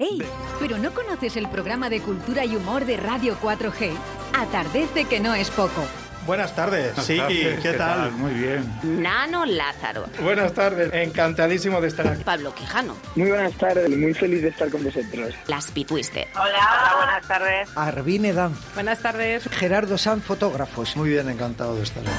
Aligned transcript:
¡Ey! 0.00 0.22
¿Pero 0.60 0.78
no 0.78 0.94
conoces 0.94 1.36
el 1.36 1.48
programa 1.48 1.90
de 1.90 2.00
cultura 2.00 2.44
y 2.44 2.54
humor 2.54 2.84
de 2.84 2.96
Radio 2.96 3.36
4G? 3.42 3.90
Atardece 4.32 5.06
que 5.06 5.18
no 5.18 5.34
es 5.34 5.50
poco. 5.50 5.84
Buenas 6.24 6.54
tardes. 6.54 6.94
Buenas 6.94 7.04
sí, 7.04 7.16
tardes, 7.16 7.60
¿qué, 7.60 7.72
tal? 7.72 8.12
Muy 8.12 8.32
bien. 8.34 8.62
Nano 8.84 9.44
Lázaro. 9.44 10.04
Buenas 10.22 10.52
tardes. 10.52 10.92
Encantadísimo 10.92 11.80
de 11.80 11.88
estar 11.88 12.06
aquí. 12.06 12.22
Pablo 12.22 12.54
Quijano. 12.54 12.94
Muy 13.16 13.30
buenas 13.30 13.54
tardes, 13.54 13.90
muy 13.90 14.14
feliz 14.14 14.42
de 14.42 14.48
estar 14.50 14.70
con 14.70 14.84
vosotros. 14.84 15.34
Las 15.48 15.68
Pitwister. 15.72 16.28
Hola, 16.34 16.44
hola, 16.44 16.94
buenas 16.98 17.26
tardes. 17.26 17.68
Arvine 17.74 18.32
Dan. 18.32 18.54
Buenas 18.74 19.00
tardes. 19.00 19.48
Gerardo 19.50 19.98
San, 19.98 20.22
fotógrafos. 20.22 20.96
Muy 20.96 21.08
bien, 21.08 21.28
encantado 21.28 21.74
de 21.74 21.82
estar 21.82 22.04
aquí. 22.04 22.12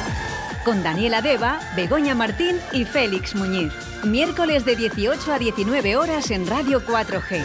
Con 0.65 0.83
Daniela 0.83 1.21
Deva, 1.21 1.59
Begoña 1.75 2.15
Martín 2.15 2.57
y 2.73 2.83
Félix 2.83 3.33
Muñiz. 3.33 3.71
Miércoles 4.03 4.65
de 4.65 4.75
18 4.75 5.33
a 5.33 5.39
19 5.39 5.95
horas 5.95 6.31
en 6.31 6.45
Radio 6.47 6.81
4G. 6.85 7.43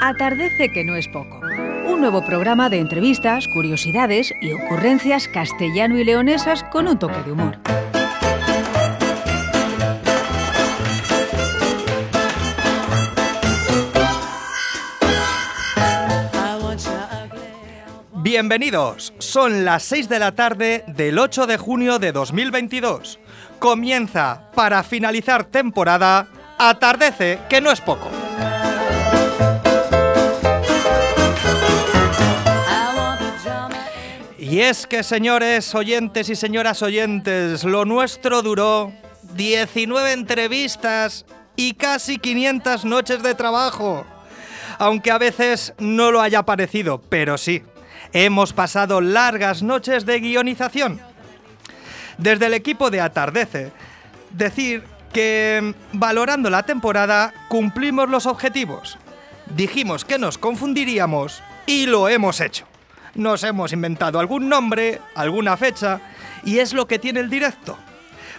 Atardece 0.00 0.68
que 0.72 0.84
no 0.84 0.94
es 0.94 1.08
poco. 1.08 1.40
Un 1.86 2.00
nuevo 2.00 2.24
programa 2.24 2.68
de 2.68 2.78
entrevistas, 2.78 3.48
curiosidades 3.48 4.32
y 4.40 4.52
ocurrencias 4.52 5.26
castellano 5.26 5.98
y 5.98 6.04
leonesas 6.04 6.64
con 6.64 6.86
un 6.86 6.98
toque 6.98 7.22
de 7.24 7.32
humor. 7.32 7.58
Bienvenidos. 18.32 19.12
Son 19.18 19.66
las 19.66 19.82
6 19.82 20.08
de 20.08 20.18
la 20.18 20.32
tarde 20.32 20.84
del 20.86 21.18
8 21.18 21.46
de 21.46 21.58
junio 21.58 21.98
de 21.98 22.12
2022. 22.12 23.18
Comienza, 23.58 24.50
para 24.54 24.82
finalizar 24.82 25.44
temporada, 25.44 26.28
Atardece, 26.56 27.40
que 27.50 27.60
no 27.60 27.70
es 27.70 27.82
poco. 27.82 28.10
Y 34.38 34.60
es 34.60 34.86
que, 34.86 35.02
señores 35.02 35.74
oyentes 35.74 36.30
y 36.30 36.34
señoras 36.34 36.80
oyentes, 36.80 37.64
lo 37.64 37.84
nuestro 37.84 38.40
duró 38.40 38.94
19 39.34 40.10
entrevistas 40.10 41.26
y 41.54 41.74
casi 41.74 42.16
500 42.16 42.86
noches 42.86 43.22
de 43.22 43.34
trabajo. 43.34 44.06
Aunque 44.78 45.10
a 45.10 45.18
veces 45.18 45.74
no 45.78 46.10
lo 46.10 46.22
haya 46.22 46.44
parecido, 46.44 47.02
pero 47.10 47.36
sí, 47.36 47.62
hemos 48.12 48.52
pasado 48.52 49.00
largas 49.00 49.62
noches 49.62 50.06
de 50.06 50.20
guionización. 50.20 51.00
Desde 52.18 52.46
el 52.46 52.54
equipo 52.54 52.90
de 52.90 53.00
Atardece, 53.00 53.72
decir 54.30 54.84
que 55.12 55.74
valorando 55.92 56.50
la 56.50 56.62
temporada 56.62 57.32
cumplimos 57.48 58.08
los 58.08 58.26
objetivos. 58.26 58.98
Dijimos 59.54 60.04
que 60.04 60.18
nos 60.18 60.38
confundiríamos 60.38 61.42
y 61.66 61.86
lo 61.86 62.08
hemos 62.08 62.40
hecho. 62.40 62.66
Nos 63.14 63.44
hemos 63.44 63.72
inventado 63.72 64.18
algún 64.18 64.48
nombre, 64.48 65.00
alguna 65.14 65.56
fecha, 65.56 66.00
y 66.44 66.58
es 66.58 66.72
lo 66.72 66.86
que 66.86 66.98
tiene 66.98 67.20
el 67.20 67.28
directo. 67.28 67.76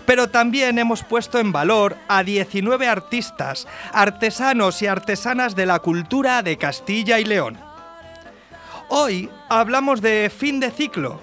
Pero 0.05 0.29
también 0.29 0.79
hemos 0.79 1.03
puesto 1.03 1.39
en 1.39 1.51
valor 1.51 1.95
a 2.07 2.23
19 2.23 2.87
artistas, 2.87 3.67
artesanos 3.93 4.81
y 4.81 4.87
artesanas 4.87 5.55
de 5.55 5.65
la 5.65 5.79
cultura 5.79 6.41
de 6.41 6.57
Castilla 6.57 7.19
y 7.19 7.25
León. 7.25 7.72
Hoy 8.89 9.29
hablamos 9.49 10.01
de 10.01 10.31
fin 10.35 10.59
de 10.59 10.69
ciclo, 10.71 11.19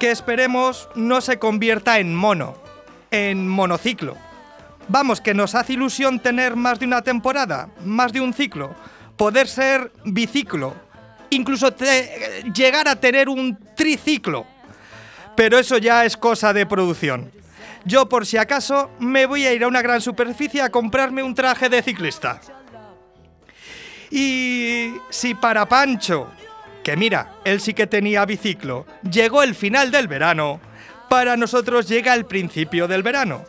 que 0.00 0.10
esperemos 0.10 0.88
no 0.94 1.20
se 1.20 1.38
convierta 1.38 1.98
en 1.98 2.14
mono, 2.14 2.56
en 3.10 3.46
monociclo. 3.48 4.16
Vamos, 4.88 5.20
que 5.20 5.34
nos 5.34 5.54
hace 5.54 5.74
ilusión 5.74 6.20
tener 6.20 6.56
más 6.56 6.78
de 6.78 6.86
una 6.86 7.02
temporada, 7.02 7.68
más 7.84 8.12
de 8.12 8.20
un 8.20 8.34
ciclo, 8.34 8.74
poder 9.16 9.48
ser 9.48 9.92
biciclo, 10.04 10.74
incluso 11.30 11.74
llegar 12.54 12.88
a 12.88 12.96
tener 12.96 13.28
un 13.28 13.58
triciclo. 13.76 14.46
Pero 15.36 15.58
eso 15.58 15.78
ya 15.78 16.04
es 16.04 16.16
cosa 16.16 16.52
de 16.52 16.66
producción. 16.66 17.30
Yo, 17.84 18.08
por 18.08 18.26
si 18.26 18.36
acaso, 18.36 18.90
me 18.98 19.26
voy 19.26 19.46
a 19.46 19.52
ir 19.52 19.64
a 19.64 19.68
una 19.68 19.82
gran 19.82 20.00
superficie 20.00 20.62
a 20.62 20.70
comprarme 20.70 21.22
un 21.22 21.34
traje 21.34 21.68
de 21.68 21.82
ciclista. 21.82 22.40
Y 24.10 24.94
si 25.10 25.34
para 25.34 25.66
Pancho, 25.66 26.28
que 26.84 26.96
mira, 26.96 27.32
él 27.44 27.60
sí 27.60 27.74
que 27.74 27.88
tenía 27.88 28.24
biciclo, 28.26 28.86
llegó 29.10 29.42
el 29.42 29.56
final 29.56 29.90
del 29.90 30.06
verano, 30.06 30.60
para 31.08 31.36
nosotros 31.36 31.88
llega 31.88 32.14
el 32.14 32.26
principio 32.26 32.86
del 32.86 33.02
verano. 33.02 33.44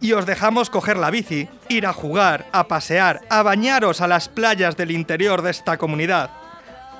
Y 0.00 0.12
os 0.12 0.26
dejamos 0.26 0.68
coger 0.68 0.96
la 0.96 1.10
bici, 1.10 1.48
ir 1.68 1.86
a 1.86 1.92
jugar, 1.92 2.46
a 2.52 2.68
pasear, 2.68 3.22
a 3.30 3.42
bañaros 3.42 4.00
a 4.00 4.06
las 4.06 4.28
playas 4.28 4.76
del 4.76 4.90
interior 4.90 5.42
de 5.42 5.50
esta 5.50 5.78
comunidad. 5.78 6.30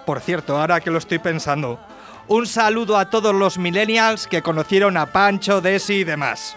Por 0.06 0.20
cierto, 0.20 0.58
ahora 0.58 0.80
que 0.80 0.90
lo 0.90 0.98
estoy 0.98 1.18
pensando, 1.18 1.78
un 2.28 2.46
saludo 2.46 2.96
a 2.96 3.10
todos 3.10 3.34
los 3.34 3.58
millennials 3.58 4.26
que 4.26 4.42
conocieron 4.42 4.96
a 4.96 5.12
Pancho, 5.12 5.60
Desi 5.60 5.94
y 5.94 6.04
demás. 6.04 6.56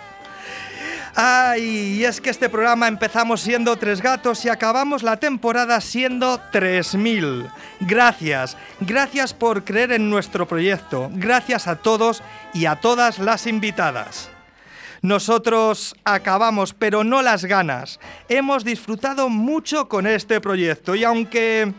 Ay, 1.17 1.63
y 1.97 2.03
es 2.03 2.19
que 2.19 2.29
este 2.29 2.49
programa 2.49 2.89
empezamos 2.89 3.39
siendo 3.39 3.77
tres 3.77 4.01
gatos 4.01 4.43
y 4.43 4.49
acabamos 4.49 5.01
la 5.01 5.15
temporada 5.15 5.79
siendo 5.79 6.41
3000. 6.51 7.49
Gracias, 7.79 8.57
gracias 8.81 9.33
por 9.33 9.63
creer 9.63 9.93
en 9.93 10.09
nuestro 10.09 10.45
proyecto. 10.45 11.09
Gracias 11.13 11.69
a 11.69 11.77
todos 11.77 12.21
y 12.53 12.65
a 12.65 12.75
todas 12.81 13.19
las 13.19 13.47
invitadas. 13.47 14.29
Nosotros 15.01 15.95
acabamos, 16.03 16.73
pero 16.73 17.05
no 17.05 17.21
las 17.21 17.45
ganas. 17.45 18.01
Hemos 18.27 18.65
disfrutado 18.65 19.29
mucho 19.29 19.87
con 19.87 20.07
este 20.07 20.41
proyecto 20.41 20.95
y 20.95 21.05
aunque 21.05 21.71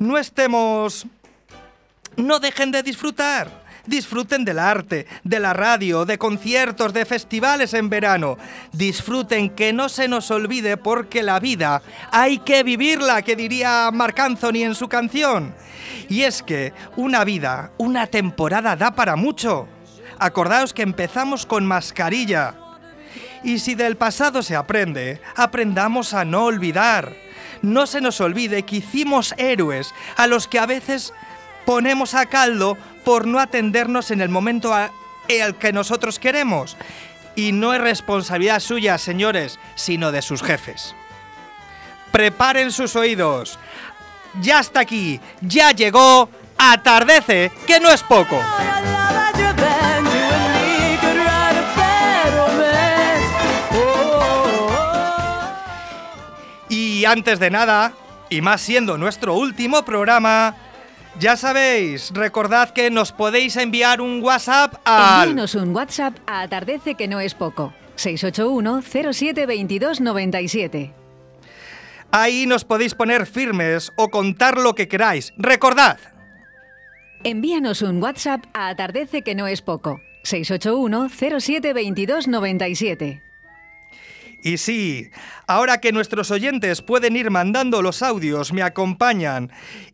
no 0.00 0.18
estemos... 0.18 1.06
No 2.16 2.40
dejen 2.40 2.72
de 2.72 2.82
disfrutar. 2.82 3.63
Disfruten 3.86 4.44
del 4.44 4.58
arte, 4.58 5.06
de 5.24 5.40
la 5.40 5.52
radio, 5.52 6.06
de 6.06 6.16
conciertos, 6.16 6.94
de 6.94 7.04
festivales 7.04 7.74
en 7.74 7.90
verano. 7.90 8.38
Disfruten 8.72 9.50
que 9.50 9.72
no 9.74 9.88
se 9.90 10.08
nos 10.08 10.30
olvide 10.30 10.76
porque 10.78 11.22
la 11.22 11.38
vida 11.38 11.82
hay 12.10 12.38
que 12.38 12.62
vivirla, 12.62 13.22
que 13.22 13.36
diría 13.36 13.90
Marc 13.92 14.18
Anthony 14.20 14.62
en 14.62 14.74
su 14.74 14.88
canción. 14.88 15.54
Y 16.08 16.22
es 16.22 16.42
que 16.42 16.72
una 16.96 17.24
vida, 17.24 17.72
una 17.76 18.06
temporada 18.06 18.74
da 18.74 18.94
para 18.94 19.16
mucho. 19.16 19.68
Acordaos 20.18 20.72
que 20.72 20.82
empezamos 20.82 21.44
con 21.44 21.66
mascarilla. 21.66 22.54
Y 23.42 23.58
si 23.58 23.74
del 23.74 23.96
pasado 23.96 24.42
se 24.42 24.56
aprende, 24.56 25.20
aprendamos 25.36 26.14
a 26.14 26.24
no 26.24 26.44
olvidar. 26.44 27.14
No 27.60 27.86
se 27.86 28.00
nos 28.00 28.20
olvide 28.20 28.62
que 28.62 28.76
hicimos 28.76 29.34
héroes 29.36 29.92
a 30.16 30.26
los 30.26 30.48
que 30.48 30.58
a 30.58 30.66
veces 30.66 31.12
ponemos 31.64 32.14
a 32.14 32.26
caldo 32.26 32.76
por 33.04 33.26
no 33.26 33.38
atendernos 33.38 34.10
en 34.10 34.20
el 34.20 34.28
momento 34.28 34.74
al 34.74 34.90
que 35.58 35.72
nosotros 35.72 36.18
queremos. 36.18 36.76
Y 37.36 37.52
no 37.52 37.74
es 37.74 37.80
responsabilidad 37.80 38.60
suya, 38.60 38.96
señores, 38.98 39.58
sino 39.74 40.12
de 40.12 40.22
sus 40.22 40.42
jefes. 40.42 40.94
Preparen 42.12 42.70
sus 42.70 42.94
oídos. 42.94 43.58
Ya 44.40 44.60
está 44.60 44.80
aquí, 44.80 45.20
ya 45.40 45.72
llegó, 45.72 46.28
atardece, 46.56 47.50
que 47.66 47.80
no 47.80 47.90
es 47.90 48.02
poco. 48.02 48.40
Y 56.68 57.04
antes 57.04 57.38
de 57.38 57.50
nada, 57.50 57.92
y 58.30 58.40
más 58.40 58.60
siendo 58.60 58.96
nuestro 58.96 59.34
último 59.34 59.84
programa, 59.84 60.56
ya 61.18 61.36
sabéis, 61.36 62.10
recordad 62.12 62.70
que 62.70 62.90
nos 62.90 63.12
podéis 63.12 63.56
enviar 63.56 64.00
un 64.00 64.22
WhatsApp 64.22 64.74
al... 64.84 65.28
Envíanos 65.28 65.54
un 65.54 65.74
WhatsApp 65.74 66.16
a 66.26 66.42
Atardece 66.42 66.94
que 66.94 67.08
no 67.08 67.20
es 67.20 67.34
poco. 67.34 67.72
681 67.96 68.82
07 69.12 69.46
22 69.46 70.00
97. 70.00 70.92
Ahí 72.10 72.46
nos 72.46 72.64
podéis 72.64 72.94
poner 72.94 73.26
firmes 73.26 73.92
o 73.96 74.08
contar 74.08 74.58
lo 74.58 74.74
que 74.74 74.88
queráis. 74.88 75.32
Recordad, 75.36 75.98
Envíanos 77.26 77.80
un 77.80 78.02
WhatsApp 78.02 78.44
a 78.52 78.68
Atardece 78.68 79.22
que 79.22 79.34
no 79.34 79.46
es 79.46 79.62
poco. 79.62 80.00
681 80.24 81.08
07 81.40 81.72
22 81.72 82.28
97. 82.28 83.22
Y 84.44 84.58
sí, 84.58 85.10
ahora 85.46 85.80
que 85.80 85.90
nuestros 85.90 86.30
oyentes 86.30 86.82
pueden 86.82 87.16
ir 87.16 87.30
mandando 87.30 87.80
los 87.80 88.02
audios, 88.02 88.52
me 88.52 88.62
acompañan. 88.62 89.50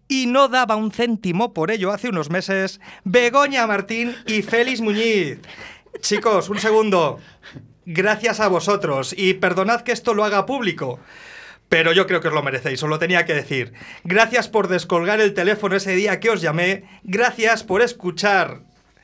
Y 0.09 0.27
no 0.27 0.49
daba 0.49 0.75
un 0.75 0.91
céntimo 0.91 1.55
por 1.55 1.71
ello 1.71 1.93
hace 1.93 2.09
unos 2.09 2.31
meses, 2.31 2.81
Begoña 3.05 3.65
Martín 3.69 4.17
y 4.27 4.43
Félix 4.43 4.81
Muñiz. 4.81 5.39
Chicos, 6.01 6.49
un 6.49 6.59
segundo. 6.59 7.21
Gracias 7.87 8.41
a 8.41 8.49
vosotros 8.49 9.15
y 9.17 9.35
perdonad 9.35 9.83
que 9.83 9.93
esto 9.93 10.15
lo 10.15 10.25
haga 10.25 10.47
público. 10.47 10.99
Pero 11.69 11.93
yo 11.93 12.09
creo 12.09 12.21
que 12.21 12.27
os 12.27 12.35
lo 12.35 12.43
merecéis, 12.43 12.83
os 12.83 12.89
lo 12.89 12.99
tenía 12.99 13.25
que 13.27 13.35
decir. 13.35 13.73
Gracias 14.03 14.49
por 14.49 14.67
descolgar 14.67 15.21
el 15.21 15.33
teléfono 15.33 15.77
ese 15.77 15.95
día 15.95 16.19
que 16.19 16.31
os 16.31 16.43
llamé. 16.43 16.89
Gracias 17.05 17.63
por 17.63 17.83
escuchar 17.83 18.63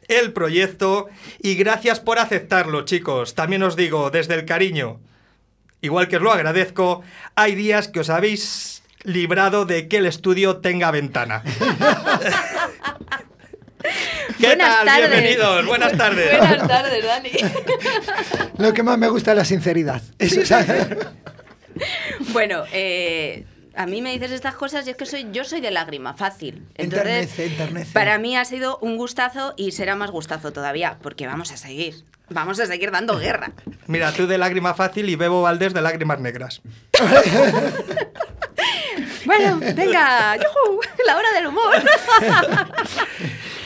el 0.09 0.33
proyecto 0.33 1.07
y 1.39 1.55
gracias 1.55 2.01
por 2.01 2.19
aceptarlo, 2.19 2.85
chicos. 2.85 3.37
También 3.37 3.63
os 3.63 3.77
digo, 3.77 4.11
desde 4.11 4.35
el 4.35 4.45
cariño, 4.45 4.99
igual 5.87 6.09
que 6.09 6.17
os 6.17 6.23
lo 6.23 6.33
agradezco, 6.33 7.03
hay 7.35 7.55
días 7.55 7.89
que 7.89 8.01
os 8.01 8.11
habéis 8.11 8.83
librado 9.05 9.65
de 9.65 9.89
que 9.89 9.97
el 9.99 10.07
estudio 10.07 10.59
tenga 10.59 10.91
ventana. 10.91 11.43
¿Qué 14.39 14.47
Buenas 14.49 14.69
tal? 14.69 14.87
tardes. 14.87 15.11
Bienvenidos, 15.11 15.67
buenas 15.67 15.97
tardes. 15.97 16.39
Buenas 16.39 16.69
tardes, 16.69 17.05
Dani. 17.05 17.31
Lo 18.59 18.73
que 18.75 18.83
más 18.83 18.99
me 18.99 19.09
gusta 19.09 19.31
es 19.33 19.37
la 19.39 19.45
sinceridad. 19.45 20.03
Eso, 20.19 20.45
¿sabes? 20.45 20.89
bueno, 22.33 22.65
eh, 22.73 23.45
a 23.77 23.87
mí 23.87 24.03
me 24.03 24.13
dices 24.13 24.33
estas 24.33 24.55
cosas 24.57 24.87
y 24.87 24.91
es 24.91 24.97
que 24.97 25.07
soy, 25.07 25.29
yo 25.33 25.45
soy 25.45 25.61
de 25.61 25.71
lágrima, 25.71 26.15
fácil. 26.15 26.67
Entonces, 26.75 27.09
Enternece, 27.09 27.47
enternece. 27.47 27.93
para 27.93 28.19
mí 28.19 28.37
ha 28.37 28.45
sido 28.45 28.79
un 28.79 28.97
gustazo 28.97 29.55
y 29.57 29.71
será 29.73 29.95
más 29.95 30.11
gustazo 30.11 30.53
todavía, 30.53 30.99
porque 31.03 31.27
vamos 31.27 31.53
a 31.53 31.57
seguir. 31.57 31.95
Vamos 32.29 32.59
a 32.61 32.67
seguir 32.67 32.91
dando 32.91 33.19
guerra. 33.19 33.53
Mira, 33.87 34.13
tú 34.13 34.27
de 34.27 34.39
lágrima 34.39 34.75
fácil 34.75 35.09
y 35.09 35.17
Bebo 35.17 35.43
Valdés 35.43 35.73
de 35.75 35.83
lágrimas 35.83 36.21
negras. 36.21 36.61
Bueno, 39.25 39.59
venga, 39.75 40.37
¡yujú! 40.37 40.81
la 41.05 41.17
hora 41.17 41.33
del 41.33 41.49
humor. 41.49 41.75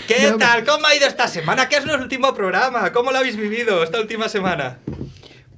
¿Qué 0.08 0.30
No, 0.30 0.38
tal? 0.38 0.64
¿Cómo 0.64 0.86
ha 0.86 0.94
ido 0.94 1.06
esta 1.06 1.28
semana? 1.28 1.68
¿Qué 1.68 1.76
es 1.76 1.84
el 1.84 2.00
último 2.00 2.32
programa? 2.34 2.90
¿Cómo 2.92 3.12
lo 3.12 3.18
habéis 3.18 3.36
vivido 3.36 3.82
esta 3.82 4.00
última 4.00 4.30
semana? 4.30 4.78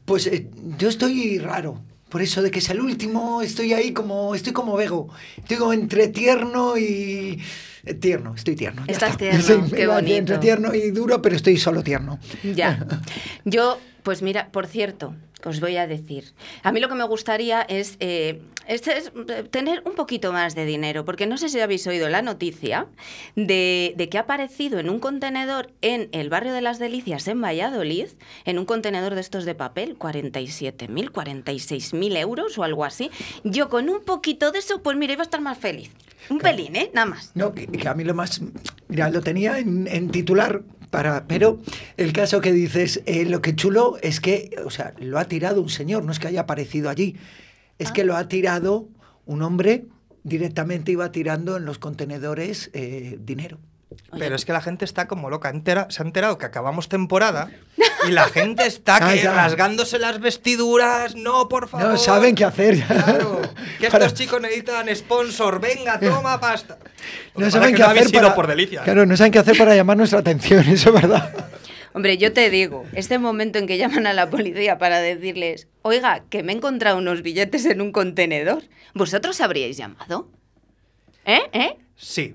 Pues 0.04 0.26
eh, 0.26 0.48
yo 0.76 0.88
estoy 0.88 1.38
raro. 1.38 1.80
Por 2.08 2.20
eso 2.20 2.42
de 2.42 2.50
que 2.50 2.58
es 2.58 2.68
el 2.68 2.80
último, 2.80 3.42
estoy 3.42 3.72
ahí 3.74 3.92
como, 3.92 4.34
estoy 4.34 4.52
como 4.52 4.76
Vego. 4.76 5.08
Estoy 5.38 5.56
como 5.56 5.72
entre 5.72 6.08
tierno 6.08 6.76
y... 6.76 7.40
eh, 7.84 7.94
Tierno, 7.94 8.34
estoy 8.34 8.56
tierno. 8.56 8.82
Estás 8.86 9.12
está. 9.12 9.30
tierno, 9.30 9.70
qué 9.74 9.86
bonito. 9.86 10.16
Entre 10.16 10.38
tierno 10.38 10.74
y 10.74 10.90
duro, 10.90 11.20
pero 11.20 11.36
estoy 11.36 11.56
solo 11.56 11.82
tierno. 11.82 12.18
Ya. 12.42 12.86
Yo, 13.44 13.78
pues 14.02 14.22
mira, 14.22 14.48
por 14.50 14.66
cierto, 14.66 15.14
os 15.44 15.60
voy 15.60 15.76
a 15.76 15.86
decir. 15.86 16.32
A 16.62 16.70
mí 16.72 16.80
lo 16.80 16.88
que 16.88 16.94
me 16.94 17.04
gustaría 17.04 17.62
es, 17.62 17.96
eh, 18.00 18.40
es- 18.68 18.86
es, 18.86 19.12
eh, 19.28 19.42
tener 19.50 19.82
un 19.84 19.94
poquito 19.94 20.32
más 20.32 20.54
de 20.54 20.64
dinero, 20.64 21.04
porque 21.04 21.26
no 21.26 21.36
sé 21.36 21.48
si 21.48 21.58
habéis 21.60 21.86
oído 21.86 22.08
la 22.08 22.22
noticia 22.22 22.86
de, 23.34 23.94
de 23.96 24.08
que 24.08 24.18
ha 24.18 24.22
aparecido 24.22 24.78
en 24.78 24.88
un 24.88 25.00
contenedor 25.00 25.72
en 25.80 26.08
el 26.12 26.30
barrio 26.30 26.52
de 26.52 26.60
las 26.62 26.78
Delicias, 26.78 27.26
en 27.28 27.40
Valladolid, 27.40 28.06
en 28.44 28.58
un 28.58 28.64
contenedor 28.66 29.14
de 29.14 29.20
estos 29.20 29.44
de 29.44 29.54
papel, 29.56 29.96
47.000, 29.98 31.10
46.000 31.10 32.16
euros 32.16 32.56
o 32.58 32.62
algo 32.64 32.84
así. 32.84 33.10
Yo 33.44 33.68
con 33.68 33.88
un 33.88 34.04
poquito 34.04 34.52
de 34.52 34.60
eso, 34.60 34.82
pues 34.82 34.96
mira, 34.96 35.12
iba 35.14 35.22
a 35.22 35.24
estar 35.24 35.40
más 35.40 35.58
feliz. 35.58 35.90
Un 36.30 36.38
pelín, 36.38 36.76
¿eh? 36.76 36.90
Nada 36.94 37.06
más. 37.06 37.32
No, 37.34 37.52
que, 37.52 37.66
que 37.66 37.88
a 37.88 37.94
mí 37.94 38.04
lo 38.04 38.14
más... 38.14 38.40
Mira, 38.88 39.10
lo 39.10 39.20
tenía 39.22 39.58
en, 39.58 39.88
en 39.88 40.08
titular, 40.10 40.62
para, 40.92 41.26
pero 41.26 41.58
el 41.96 42.12
caso 42.12 42.42
que 42.42 42.52
dices, 42.52 43.00
eh, 43.06 43.24
lo 43.24 43.40
que 43.40 43.56
chulo 43.56 43.96
es 44.02 44.20
que, 44.20 44.50
o 44.64 44.70
sea, 44.70 44.92
lo 45.00 45.18
ha 45.18 45.24
tirado 45.24 45.62
un 45.62 45.70
señor, 45.70 46.04
no 46.04 46.12
es 46.12 46.18
que 46.20 46.28
haya 46.28 46.42
aparecido 46.42 46.90
allí, 46.90 47.16
es 47.78 47.88
Ah. 47.88 47.92
que 47.94 48.04
lo 48.04 48.14
ha 48.14 48.28
tirado 48.28 48.88
un 49.24 49.40
hombre, 49.40 49.86
directamente 50.22 50.92
iba 50.92 51.10
tirando 51.10 51.56
en 51.56 51.64
los 51.64 51.78
contenedores 51.78 52.70
eh, 52.74 53.18
dinero. 53.24 53.58
Oye, 54.10 54.20
Pero 54.20 54.36
es 54.36 54.44
que 54.44 54.52
la 54.52 54.60
gente 54.60 54.84
está 54.84 55.08
como 55.08 55.30
loca. 55.30 55.48
Entera, 55.48 55.86
se 55.90 56.02
ha 56.02 56.06
enterado 56.06 56.36
que 56.38 56.44
acabamos 56.46 56.88
temporada 56.88 57.50
y 58.08 58.10
la 58.12 58.24
gente 58.28 58.66
está 58.66 58.96
Ah, 59.00 59.12
que 59.12 59.22
ya. 59.22 59.32
rasgándose 59.32 59.98
las 59.98 60.20
vestiduras. 60.20 61.14
No, 61.14 61.48
por 61.48 61.68
favor. 61.68 61.88
No 61.88 61.96
saben 61.96 62.34
qué 62.34 62.44
hacer. 62.44 62.80
Claro. 62.84 63.40
Que 63.80 63.88
Para- 63.90 64.06
estos 64.06 64.18
chicos 64.18 64.40
necesitan 64.40 64.94
sponsor. 64.94 65.60
Venga, 65.60 65.98
toma 66.00 66.38
pasta. 66.40 66.78
No 67.36 67.50
saben 67.50 67.74
qué 67.74 67.82
no 67.82 67.88
hacer 67.88 68.10
para... 68.12 68.34
por 68.34 68.46
delicias. 68.46 68.84
Claro, 68.84 69.06
no 69.06 69.16
saben 69.16 69.32
qué 69.32 69.38
hacer 69.38 69.56
para 69.58 69.74
llamar 69.74 69.96
nuestra 69.96 70.18
atención, 70.20 70.60
eso 70.68 70.90
es 70.94 71.02
verdad. 71.02 71.32
Hombre, 71.94 72.16
yo 72.16 72.32
te 72.32 72.48
digo, 72.48 72.86
este 72.94 73.18
momento 73.18 73.58
en 73.58 73.66
que 73.66 73.76
llaman 73.76 74.06
a 74.06 74.14
la 74.14 74.30
policía 74.30 74.78
para 74.78 75.00
decirles, 75.00 75.68
oiga, 75.82 76.22
que 76.30 76.42
me 76.42 76.52
he 76.52 76.56
encontrado 76.56 76.96
unos 76.96 77.20
billetes 77.20 77.66
en 77.66 77.82
un 77.82 77.92
contenedor, 77.92 78.62
¿vosotros 78.94 79.40
habríais 79.42 79.76
llamado? 79.76 80.30
¿Eh? 81.26 81.40
¿Eh? 81.52 81.76
Sí. 81.96 82.34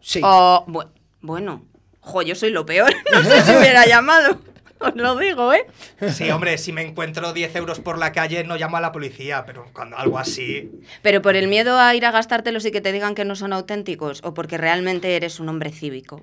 Sí. 0.00 0.20
O, 0.24 0.64
bu- 0.66 0.88
bueno, 1.20 1.66
jo, 2.00 2.22
yo 2.22 2.34
soy 2.34 2.48
lo 2.50 2.64
peor, 2.64 2.92
no 3.12 3.22
sé 3.22 3.42
si 3.42 3.50
hubiera 3.54 3.84
llamado, 3.86 4.40
os 4.84 4.94
lo 4.96 5.16
digo, 5.16 5.52
¿eh? 5.52 5.66
Sí, 6.12 6.30
hombre, 6.30 6.58
si 6.58 6.72
me 6.72 6.82
encuentro 6.82 7.32
10 7.32 7.56
euros 7.56 7.80
por 7.80 7.98
la 7.98 8.12
calle 8.12 8.44
no 8.44 8.56
llamo 8.56 8.76
a 8.76 8.80
la 8.80 8.92
policía, 8.92 9.44
pero 9.46 9.66
cuando 9.72 9.96
algo 9.98 10.18
así... 10.18 10.70
Pero 11.02 11.22
por 11.22 11.36
el 11.36 11.48
miedo 11.48 11.78
a 11.78 11.94
ir 11.94 12.04
a 12.06 12.10
gastártelos 12.10 12.64
y 12.66 12.70
que 12.70 12.80
te 12.80 12.92
digan 12.92 13.14
que 13.14 13.24
no 13.24 13.36
son 13.36 13.52
auténticos, 13.52 14.20
o 14.24 14.34
porque 14.34 14.58
realmente 14.58 15.16
eres 15.16 15.40
un 15.40 15.48
hombre 15.48 15.70
cívico. 15.70 16.22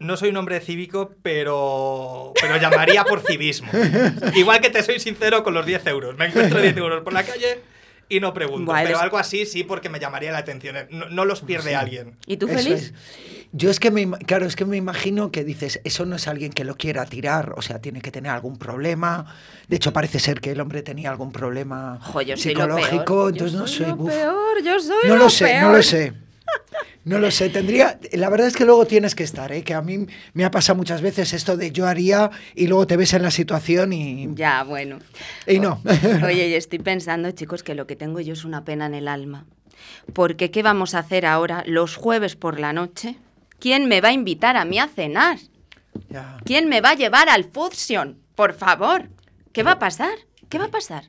No 0.00 0.16
soy 0.16 0.28
un 0.28 0.36
hombre 0.36 0.60
cívico, 0.60 1.12
pero, 1.22 2.32
pero 2.40 2.56
llamaría 2.58 3.02
por 3.04 3.20
civismo. 3.20 3.68
Igual 4.36 4.60
que 4.60 4.70
te 4.70 4.82
soy 4.82 5.00
sincero 5.00 5.42
con 5.42 5.54
los 5.54 5.66
10 5.66 5.86
euros. 5.88 6.16
Me 6.16 6.26
encuentro 6.26 6.60
10 6.60 6.76
euros 6.76 7.02
por 7.02 7.12
la 7.12 7.24
calle 7.24 7.60
y 8.08 8.20
no 8.20 8.32
pregunto. 8.32 8.66
Buah, 8.66 8.78
pero 8.82 8.90
eres- 8.90 9.02
algo 9.02 9.18
así 9.18 9.44
sí, 9.44 9.64
porque 9.64 9.88
me 9.88 9.98
llamaría 9.98 10.30
la 10.30 10.38
atención. 10.38 10.76
No, 10.90 11.08
no 11.08 11.24
los 11.24 11.40
pierde 11.40 11.74
alguien. 11.74 12.14
¿Y 12.26 12.36
tú 12.36 12.46
feliz? 12.46 12.92
es. 12.92 12.94
Yo 13.52 13.70
es 13.70 13.80
que 13.80 13.90
me, 13.90 14.10
claro, 14.10 14.44
es 14.46 14.56
que 14.56 14.66
me 14.66 14.76
imagino 14.76 15.32
que 15.32 15.42
dices, 15.42 15.80
eso 15.84 16.04
no 16.04 16.16
es 16.16 16.28
alguien 16.28 16.52
que 16.52 16.64
lo 16.64 16.76
quiera 16.76 17.06
tirar, 17.06 17.54
o 17.56 17.62
sea, 17.62 17.78
tiene 17.80 18.00
que 18.02 18.10
tener 18.10 18.30
algún 18.30 18.58
problema. 18.58 19.24
De 19.68 19.76
hecho, 19.76 19.92
parece 19.92 20.18
ser 20.18 20.40
que 20.40 20.50
el 20.52 20.60
hombre 20.60 20.82
tenía 20.82 21.10
algún 21.10 21.32
problema 21.32 21.98
Jo, 22.02 22.20
yo 22.20 22.36
soy 22.36 22.54
lo 22.54 22.60
psicológico, 22.64 23.04
peor. 23.04 23.32
entonces 23.32 23.52
Yo 23.52 23.58
no 23.60 23.66
soy 23.66 23.76
sé. 23.86 23.90
lo 23.90 24.04
peor, 24.04 24.62
yo 24.62 24.80
soy 24.80 25.08
No 25.08 25.16
lo 25.16 25.24
lo 25.24 25.30
sé, 25.30 25.60
no 25.60 25.72
lo 25.72 25.82
sé. 25.82 26.12
No 27.04 27.18
lo 27.18 27.30
sé, 27.30 27.48
tendría. 27.48 27.98
La 28.12 28.28
verdad 28.28 28.48
es 28.48 28.56
que 28.56 28.66
luego 28.66 28.84
tienes 28.86 29.14
que 29.14 29.22
estar, 29.22 29.50
¿eh? 29.52 29.62
que 29.62 29.72
a 29.72 29.80
mí 29.80 30.06
me 30.34 30.44
ha 30.44 30.50
pasado 30.50 30.76
muchas 30.76 31.00
veces 31.00 31.32
esto 31.32 31.56
de 31.56 31.70
yo 31.72 31.86
haría 31.86 32.30
y 32.54 32.66
luego 32.66 32.86
te 32.86 32.98
ves 32.98 33.14
en 33.14 33.22
la 33.22 33.30
situación 33.30 33.94
y. 33.94 34.28
Ya, 34.34 34.62
bueno. 34.64 34.98
Y 35.46 35.58
no. 35.58 35.80
Oye, 36.26 36.48
y 36.48 36.54
estoy 36.54 36.80
pensando, 36.80 37.30
chicos, 37.30 37.62
que 37.62 37.74
lo 37.74 37.86
que 37.86 37.96
tengo 37.96 38.20
yo 38.20 38.34
es 38.34 38.44
una 38.44 38.64
pena 38.64 38.84
en 38.86 38.94
el 38.94 39.08
alma. 39.08 39.46
Porque, 40.12 40.50
¿qué 40.50 40.62
vamos 40.62 40.94
a 40.94 40.98
hacer 40.98 41.24
ahora 41.24 41.62
los 41.66 41.96
jueves 41.96 42.36
por 42.36 42.60
la 42.60 42.74
noche? 42.74 43.16
¿Quién 43.58 43.88
me 43.88 44.00
va 44.00 44.08
a 44.08 44.12
invitar 44.12 44.56
a 44.56 44.64
mí 44.64 44.78
a 44.78 44.88
cenar? 44.88 45.38
¿Quién 46.44 46.68
me 46.68 46.80
va 46.80 46.90
a 46.90 46.94
llevar 46.94 47.28
al 47.28 47.44
Fusion? 47.44 48.20
Por 48.34 48.54
favor. 48.54 49.08
¿Qué 49.52 49.62
va 49.62 49.72
a 49.72 49.78
pasar? 49.78 50.16
¿Qué 50.48 50.58
va 50.58 50.66
a 50.66 50.70
pasar? 50.70 51.04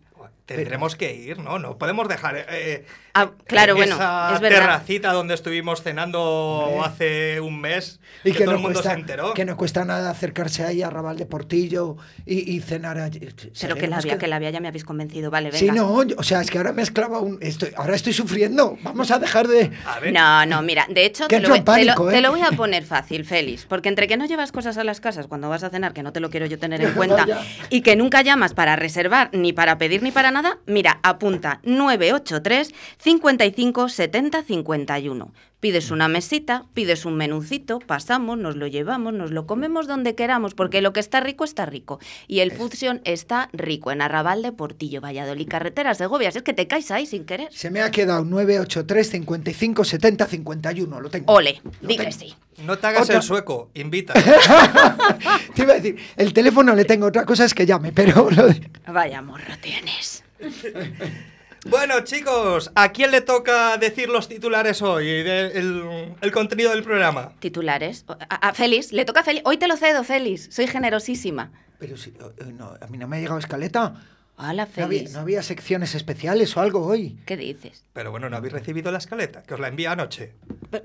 Tendremos 0.46 0.96
que 0.96 1.14
ir, 1.14 1.38
¿no? 1.38 1.60
No 1.60 1.78
podemos 1.78 2.08
dejar 2.08 2.48
eh, 2.50 2.86
Ah, 3.22 3.32
claro, 3.46 3.74
en 3.74 3.78
bueno, 3.78 3.96
esa 3.96 4.34
es 4.36 4.40
verdad. 4.42 4.60
terracita 4.60 5.12
donde 5.14 5.34
estuvimos 5.34 5.82
cenando 5.82 6.82
hace 6.84 7.40
un 7.40 7.60
mes 7.60 8.00
Y 8.24 8.32
que, 8.32 8.40
que 8.40 8.44
todo 8.46 8.52
no, 8.54 8.58
el 8.58 8.64
mundo 8.64 8.80
cuesta, 8.80 8.94
se 8.94 9.00
enteró. 9.00 9.34
que 9.34 9.46
no 9.46 9.58
cuesta 9.58 9.86
nada 9.86 10.10
acercarse 10.10 10.64
ahí 10.64 10.82
a 10.82 10.90
Raval 10.90 11.18
de 11.18 11.26
Portillo 11.26 11.98
y, 12.26 12.56
y 12.56 12.60
cenar 12.62 12.98
allí. 12.98 13.20
Pero 13.60 13.76
que 13.76 13.88
la 13.88 13.98
había, 13.98 14.18
que 14.18 14.28
la 14.28 14.36
había, 14.38 14.50
ya 14.50 14.60
me 14.60 14.68
habéis 14.68 14.84
convencido. 14.86 15.32
Vale, 15.32 15.52
venga. 15.52 15.60
Sí, 15.60 15.72
no, 15.72 16.04
yo- 16.04 16.16
o 16.18 16.24
sea, 16.24 16.42
es 16.42 16.50
que 16.50 16.58
ahora 16.58 16.74
me 16.74 16.82
esclava 16.82 17.20
un. 17.20 17.38
Estoy, 17.42 17.72
ahora 17.76 17.96
estoy 17.96 18.14
sufriendo. 18.14 18.78
Vamos 18.84 19.12
a 19.12 19.20
dejar 19.20 19.48
de. 19.48 19.72
A 19.86 20.00
ver, 20.00 20.14
No, 20.14 20.46
no, 20.46 20.62
mira, 20.62 20.86
de 20.90 21.06
hecho 21.06 21.28
Que 21.28 21.40
te 21.40 21.48
lo, 21.48 21.50
en 21.50 21.54
te 21.54 21.60
lo- 21.60 21.66
pánico, 21.66 22.10
te 22.10 22.18
¿eh? 22.18 22.22
lo 22.22 22.32
voy 22.32 22.42
a 22.42 22.52
poner 22.52 22.84
fácil, 22.84 23.26
Félix, 23.26 23.66
porque 23.66 23.90
entre 23.90 24.08
que 24.08 24.18
no 24.18 24.26
llevas 24.26 24.52
cosas 24.52 24.78
a 24.78 24.84
las 24.84 25.00
casas 25.02 25.28
cuando 25.28 25.50
vas 25.50 25.64
a 25.64 25.70
cenar, 25.70 25.94
que 25.94 26.04
no 26.04 26.14
te 26.14 26.20
lo 26.20 26.30
quiero 26.30 26.46
yo 26.46 26.58
tener 26.60 26.82
en 26.82 26.92
cuenta, 26.94 27.26
y 27.70 27.82
que 27.82 27.96
nunca 27.96 28.22
llamas 28.22 28.54
para 28.54 28.76
reservar, 28.76 29.30
ni 29.34 29.54
para 29.54 29.78
pedir, 29.78 30.04
ni 30.04 30.12
para 30.12 30.32
nada, 30.32 30.58
mira, 30.66 31.00
apunta 31.04 31.60
983 31.64 32.74
55 33.14 33.90
70 33.90 34.44
51. 34.44 35.34
Pides 35.60 35.90
una 35.90 36.08
mesita, 36.08 36.66
pides 36.76 37.06
un 37.06 37.16
menucito, 37.18 37.80
pasamos, 37.80 38.38
nos 38.38 38.56
lo 38.56 38.68
llevamos, 38.68 39.14
nos 39.14 39.32
lo 39.32 39.48
comemos 39.48 39.88
donde 39.88 40.14
queramos, 40.14 40.54
porque 40.54 40.82
lo 40.82 40.94
que 40.94 41.00
está 41.00 41.20
rico 41.20 41.44
está 41.44 41.66
rico. 41.66 42.00
Y 42.28 42.42
el 42.42 42.52
Fusion 42.52 43.02
está 43.06 43.50
rico 43.52 43.92
en 43.92 44.04
Arrabal 44.04 44.44
de 44.44 44.52
Portillo, 44.52 45.02
Valladolid, 45.02 45.48
carretera 45.50 45.96
Segovia. 45.96 46.32
Si 46.32 46.38
es 46.38 46.44
que 46.44 46.54
te 46.54 46.68
caes 46.68 46.92
ahí 46.92 47.08
sin 47.08 47.26
querer. 47.26 47.50
Se 47.52 47.72
me 47.72 47.82
ha 47.82 47.90
quedado 47.90 48.24
983 48.24 49.10
55 49.10 49.84
70 49.84 50.26
51. 50.28 51.02
Lo 51.02 51.10
tengo. 51.10 51.34
Ole, 51.34 51.60
Lo 51.82 51.88
di 51.88 51.98
que 51.98 52.04
tengo. 52.06 52.12
sí. 52.16 52.36
no 52.64 52.78
te 52.78 52.86
hagas 52.88 53.04
Otra- 53.06 53.16
el 53.18 53.24
sueco, 53.24 53.72
invita. 53.74 54.14
Te 55.56 55.64
iba 55.64 55.74
a 55.74 55.76
decir, 55.78 55.98
el 56.16 56.32
teléfono 56.32 56.76
le 56.76 56.86
tengo, 56.86 57.08
otra 57.08 57.26
cosa 57.26 57.44
es 57.44 57.56
que 57.56 57.66
llame, 57.66 57.92
pero 57.92 58.30
lo 58.30 58.48
de- 58.48 58.70
Vaya 58.88 59.22
morro 59.24 59.56
tienes. 59.62 60.24
bueno, 61.66 62.02
chicos, 62.04 62.72
¿a 62.76 62.92
quién 62.92 63.12
le 63.12 63.22
toca 63.22 63.78
decir 63.78 64.10
los 64.10 64.28
titulares 64.30 64.82
hoy? 64.82 65.06
de- 65.24 65.48
el, 65.48 66.14
el 66.22 66.32
contenido 66.32 66.72
del 66.72 66.84
programa. 66.84 67.34
Titulares. 67.40 68.06
A, 68.30 68.50
a 68.50 68.54
Félix, 68.54 68.92
le 68.94 69.06
toca 69.06 69.22
a 69.22 69.24
Félix. 69.24 69.46
Hoy 69.46 69.58
te 69.58 69.68
lo 69.68 69.76
cedo, 69.78 70.04
Félix. 70.04 70.48
Soy 70.52 70.68
generosísima. 70.68 71.52
Pero 71.80 71.98
si, 71.98 72.10
eh, 72.12 72.14
no, 72.58 72.74
a 72.80 72.88
mí 72.88 72.98
no 72.98 73.08
me 73.08 73.18
ha 73.18 73.20
llegado 73.20 73.40
escaleta. 73.40 74.02
Hola, 74.42 74.70
No 74.78 74.86
había, 74.86 74.88
Félix. 75.00 75.12
no 75.14 75.20
había 75.20 75.44
secciones 75.44 75.96
especiales 75.96 76.56
o 76.56 76.62
algo 76.62 76.86
hoy. 76.86 77.18
¿Qué 77.26 77.36
dices? 77.36 77.84
Pero 77.92 78.12
bueno, 78.12 78.30
¿no 78.30 78.38
habéis 78.38 78.54
recibido 78.54 78.90
la 78.90 78.98
escaleta? 79.00 79.44
Que 79.44 79.54
os 79.54 79.60
la 79.60 79.68
envía 79.68 79.92
anoche. 79.92 80.32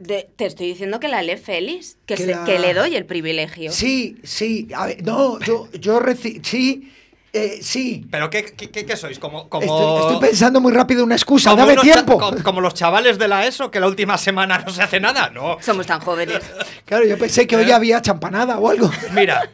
De- 0.00 0.28
te 0.34 0.46
estoy 0.46 0.66
diciendo 0.66 0.98
que 0.98 1.06
la 1.06 1.22
lee 1.22 1.36
Félix. 1.36 1.96
Que, 2.04 2.16
Que 2.16 2.24
se- 2.24 2.30
la- 2.32 2.44
que 2.44 2.58
le 2.58 2.74
doy 2.74 2.96
el 2.96 3.06
privilegio. 3.06 3.70
Sí, 3.70 4.18
sí. 4.24 4.66
A 4.74 4.86
ver, 4.86 5.04
no, 5.04 5.38
yo, 5.38 5.68
yo 5.72 6.00
reci- 6.00 6.42
sí, 6.44 6.92
Eh, 7.36 7.58
sí. 7.62 8.06
¿Pero 8.12 8.30
qué, 8.30 8.44
qué, 8.44 8.70
qué- 8.70 8.86
qué 8.86 8.96
sois? 8.96 9.18
Como, 9.18 9.48
como, 9.48 9.64
Estoy, 9.64 10.00
estoy 10.12 10.28
pensando 10.28 10.60
muy 10.60 10.72
rápido 10.72 11.02
una 11.02 11.16
excusa. 11.16 11.50
como 11.50 11.66
Dame 11.66 11.80
tiempo. 11.80 12.16
co- 12.16 12.36
como 12.44 12.60
los 12.60 12.74
chavales 12.74 13.18
de 13.18 13.26
la 13.26 13.44
ESO, 13.44 13.72
que 13.72 13.80
la 13.80 13.88
última 13.88 14.16
semana 14.18 14.58
no 14.58 14.70
se 14.72 14.80
hace 14.82 15.00
nada. 15.00 15.30
No. 15.30 15.56
Somos 15.60 15.84
tan 15.86 16.00
jóvenes. 16.00 16.40
Claro, 16.84 17.04
yo 17.04 17.18
pensé 17.18 17.48
que 17.48 17.56
hoy 17.56 17.68
¿Eh? 17.68 17.74
había 17.74 18.00
champanada 18.00 18.58
o 18.58 18.70
algo. 18.70 18.88
Mira. 19.12 19.50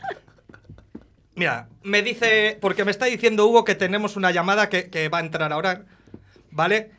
Mira, 1.35 1.69
me 1.83 2.03
dice. 2.03 2.59
Porque 2.61 2.85
me 2.85 2.91
está 2.91 3.07
diciendo 3.07 3.47
Hugo 3.47 3.65
que 3.65 3.75
tenemos 3.75 4.17
una 4.17 4.31
llamada 4.31 4.69
que, 4.69 4.91
que 4.91 5.09
va 5.09 5.19
a 5.19 5.23
entrar 5.23 5.51
ahora. 5.51 5.85
¿Vale? 6.51 6.91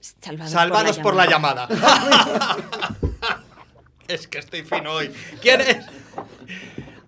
Salvados, 0.00 0.52
Salvados 0.52 0.98
por 0.98 1.14
la 1.16 1.24
llamada. 1.26 1.66
es 4.08 4.28
que 4.28 4.38
estoy 4.38 4.62
fino 4.64 4.92
hoy. 4.92 5.10
¿Quién 5.40 5.62
es? 5.62 5.78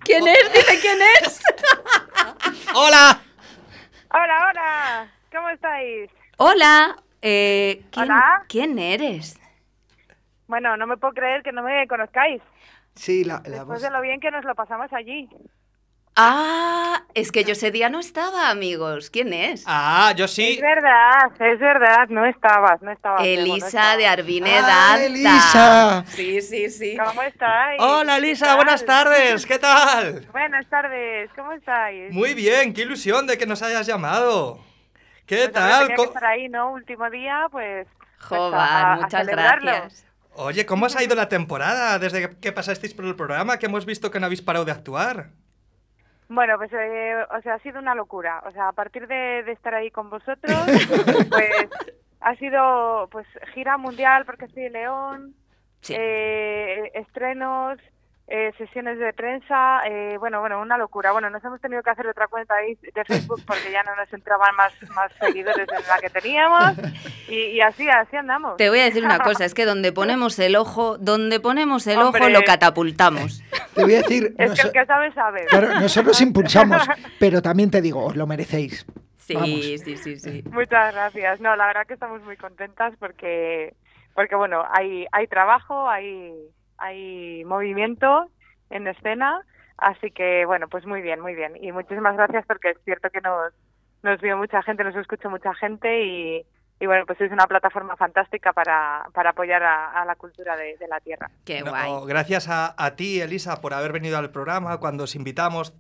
¿Quién 0.06 0.26
es? 0.28 0.52
Dime 0.52 0.80
quién 0.80 0.98
es. 1.22 1.40
¡Hola! 2.74 3.20
Hola, 4.12 4.48
hola. 4.50 5.10
¿Cómo 5.32 5.48
estáis? 5.50 6.10
Hola. 6.38 6.96
eh, 7.22 7.82
¿quién, 7.90 8.04
Hola. 8.04 8.44
¿Quién 8.48 8.78
eres? 8.78 9.38
Bueno, 10.46 10.76
no 10.76 10.86
me 10.86 10.96
puedo 10.96 11.12
creer 11.12 11.42
que 11.42 11.52
no 11.52 11.62
me 11.62 11.86
conozcáis. 11.88 12.40
Sí, 12.94 13.24
la, 13.24 13.34
la 13.44 13.50
Después 13.50 13.66
voz. 13.66 13.82
de 13.82 13.90
lo 13.90 14.00
bien 14.00 14.20
que 14.20 14.30
nos 14.30 14.44
lo 14.44 14.54
pasamos 14.54 14.92
allí. 14.92 15.28
Ah, 16.18 17.02
es 17.12 17.30
que 17.30 17.44
yo 17.44 17.52
ese 17.52 17.70
día 17.70 17.90
no 17.90 18.00
estaba, 18.00 18.48
amigos. 18.48 19.10
¿Quién 19.10 19.34
es? 19.34 19.64
Ah, 19.66 20.14
yo 20.16 20.26
sí. 20.26 20.54
Es 20.54 20.60
verdad, 20.62 21.30
es 21.38 21.60
verdad. 21.60 22.08
No 22.08 22.24
estabas, 22.24 22.80
no 22.80 22.90
estabas. 22.90 23.20
No 23.20 23.26
Elisa 23.26 23.98
de 23.98 24.06
Arbine 24.06 24.58
¡Ah. 24.62 24.96
Elisa! 24.98 26.04
Sí, 26.06 26.40
sí, 26.40 26.70
sí. 26.70 26.96
¿Cómo 26.96 27.20
estáis? 27.20 27.78
Hola, 27.82 28.14
¿Qué 28.14 28.18
Elisa, 28.28 28.56
buenas 28.56 28.82
tardes. 28.86 29.44
¿Qué 29.44 29.58
tal? 29.58 30.26
Buenas 30.32 30.66
tardes, 30.70 31.28
¿cómo 31.36 31.52
estáis? 31.52 32.10
Muy 32.12 32.32
bien, 32.32 32.72
qué 32.72 32.82
ilusión 32.82 33.26
de 33.26 33.36
que 33.36 33.44
nos 33.46 33.60
hayas 33.62 33.86
llamado. 33.86 34.58
¿Qué 35.26 35.36
Pues, 35.36 35.52
tal? 35.52 35.80
tenía 35.88 35.96
que 35.96 36.02
estar 36.02 36.24
ahí, 36.24 36.48
¿no? 36.48 36.72
Último 36.72 37.10
día, 37.10 37.46
pues... 37.50 37.86
pues, 38.26 38.40
a 38.54 38.98
muchas 39.02 39.26
gracias. 39.26 40.06
Oye, 40.32 40.64
¿cómo 40.64 40.86
os 40.86 40.96
ha 40.96 41.02
ido 41.02 41.14
la 41.14 41.28
temporada 41.28 41.98
desde 41.98 42.20
que- 42.30 42.38
que 42.38 42.52
pasasteis 42.52 42.94
por 42.94 43.04
el 43.04 43.16
programa? 43.16 43.58
Que 43.58 43.66
hemos 43.66 43.84
visto 43.84 44.10
que 44.10 44.18
no 44.18 44.26
habéis 44.26 44.40
parado 44.42 44.64
de 44.64 44.72
actuar. 44.72 45.28
Bueno, 46.28 46.56
pues 46.58 46.72
eh, 46.72 47.14
o 47.36 47.40
sea, 47.42 47.54
ha 47.54 47.58
sido 47.60 47.78
una 47.78 47.94
locura. 47.94 48.42
O 48.46 48.50
sea, 48.50 48.68
a 48.68 48.72
partir 48.72 49.06
de, 49.06 49.42
de 49.44 49.52
estar 49.52 49.74
ahí 49.74 49.90
con 49.90 50.10
vosotros, 50.10 50.56
pues 51.30 51.68
ha 52.20 52.34
sido 52.36 53.08
pues 53.10 53.26
gira 53.54 53.76
mundial 53.76 54.24
porque 54.24 54.46
estoy 54.46 54.64
de 54.64 54.70
León, 54.70 55.34
Sí. 55.80 55.94
eh, 55.96 56.90
estrenos, 56.94 57.78
eh, 58.28 58.52
sesiones 58.58 58.98
de 58.98 59.12
prensa, 59.12 59.82
eh, 59.88 60.16
bueno, 60.18 60.40
bueno, 60.40 60.60
una 60.60 60.76
locura. 60.76 61.12
Bueno, 61.12 61.30
nos 61.30 61.44
hemos 61.44 61.60
tenido 61.60 61.82
que 61.82 61.90
hacer 61.90 62.08
otra 62.08 62.26
cuenta 62.26 62.54
ahí 62.56 62.76
de 62.94 63.04
Facebook 63.04 63.40
porque 63.46 63.70
ya 63.70 63.84
no 63.84 63.94
nos 63.94 64.12
entraban 64.12 64.54
más, 64.56 64.72
más 64.94 65.12
seguidores 65.20 65.66
de 65.66 65.74
la 65.88 65.98
que 66.00 66.10
teníamos 66.10 66.72
y, 67.28 67.36
y 67.36 67.60
así, 67.60 67.88
así 67.88 68.16
andamos. 68.16 68.56
Te 68.56 68.68
voy 68.68 68.80
a 68.80 68.84
decir 68.84 69.04
una 69.04 69.20
cosa, 69.20 69.44
es 69.44 69.54
que 69.54 69.64
donde 69.64 69.92
ponemos 69.92 70.38
el 70.40 70.56
ojo, 70.56 70.98
donde 70.98 71.38
ponemos 71.38 71.86
el 71.86 71.98
ojo 72.00 72.28
lo 72.28 72.42
catapultamos. 72.42 73.42
Te 73.74 73.84
voy 73.84 73.94
a 73.94 73.98
decir. 73.98 74.34
Es 74.38 74.60
que 74.60 74.66
el 74.66 74.72
que 74.72 74.86
sabe, 74.86 75.12
sabe. 75.12 75.46
claro, 75.46 75.80
nosotros 75.80 76.20
impulsamos, 76.20 76.82
pero 77.20 77.40
también 77.40 77.70
te 77.70 77.80
digo, 77.80 78.04
os 78.04 78.16
lo 78.16 78.26
merecéis. 78.26 78.86
Sí, 79.18 79.34
Vamos. 79.34 79.48
sí, 79.48 79.96
sí, 79.96 80.18
sí. 80.18 80.42
Muchas 80.50 80.94
gracias. 80.94 81.40
No, 81.40 81.56
la 81.56 81.66
verdad 81.66 81.86
que 81.86 81.94
estamos 81.94 82.22
muy 82.22 82.36
contentas 82.36 82.94
porque, 82.98 83.74
porque 84.14 84.36
bueno, 84.36 84.64
hay, 84.70 85.06
hay 85.10 85.26
trabajo, 85.26 85.88
hay, 85.88 86.32
hay 86.78 87.44
movimiento 87.44 88.30
en 88.70 88.86
escena, 88.88 89.42
así 89.78 90.10
que 90.10 90.44
bueno, 90.46 90.68
pues 90.68 90.86
muy 90.86 91.02
bien, 91.02 91.20
muy 91.20 91.34
bien. 91.34 91.52
Y 91.62 91.72
muchísimas 91.72 92.16
gracias 92.16 92.44
porque 92.46 92.70
es 92.70 92.78
cierto 92.84 93.10
que 93.10 93.20
nos, 93.20 93.52
nos 94.02 94.20
vio 94.20 94.36
mucha 94.36 94.62
gente, 94.62 94.84
nos 94.84 94.96
escuchó 94.96 95.30
mucha 95.30 95.54
gente 95.54 96.02
y, 96.04 96.46
y 96.80 96.86
bueno, 96.86 97.06
pues 97.06 97.20
es 97.20 97.30
una 97.32 97.46
plataforma 97.46 97.96
fantástica 97.96 98.52
para, 98.52 99.06
para 99.12 99.30
apoyar 99.30 99.62
a, 99.62 99.90
a 100.02 100.04
la 100.04 100.14
cultura 100.16 100.56
de, 100.56 100.76
de 100.76 100.88
la 100.88 101.00
tierra. 101.00 101.30
Qué 101.44 101.62
No, 101.62 101.70
guay. 101.70 101.90
gracias 102.08 102.48
a, 102.48 102.74
a 102.76 102.96
ti, 102.96 103.20
Elisa, 103.20 103.60
por 103.60 103.72
haber 103.74 103.92
venido 103.92 104.18
al 104.18 104.30
programa 104.30 104.78
cuando 104.78 105.04
os 105.04 105.14
invitamos. 105.14 105.72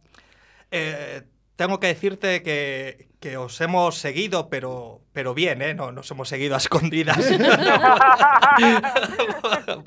Eh, 0.70 1.22
tengo 1.56 1.80
que 1.80 1.86
decirte 1.88 2.42
que, 2.42 3.08
que 3.20 3.36
os 3.38 3.58
hemos 3.60 3.96
seguido, 3.98 4.48
pero, 4.50 5.00
pero 5.12 5.32
bien, 5.34 5.62
¿eh? 5.62 5.74
No 5.74 5.90
nos 5.90 6.10
hemos 6.10 6.28
seguido 6.28 6.54
a 6.54 6.58
escondidas 6.58 7.18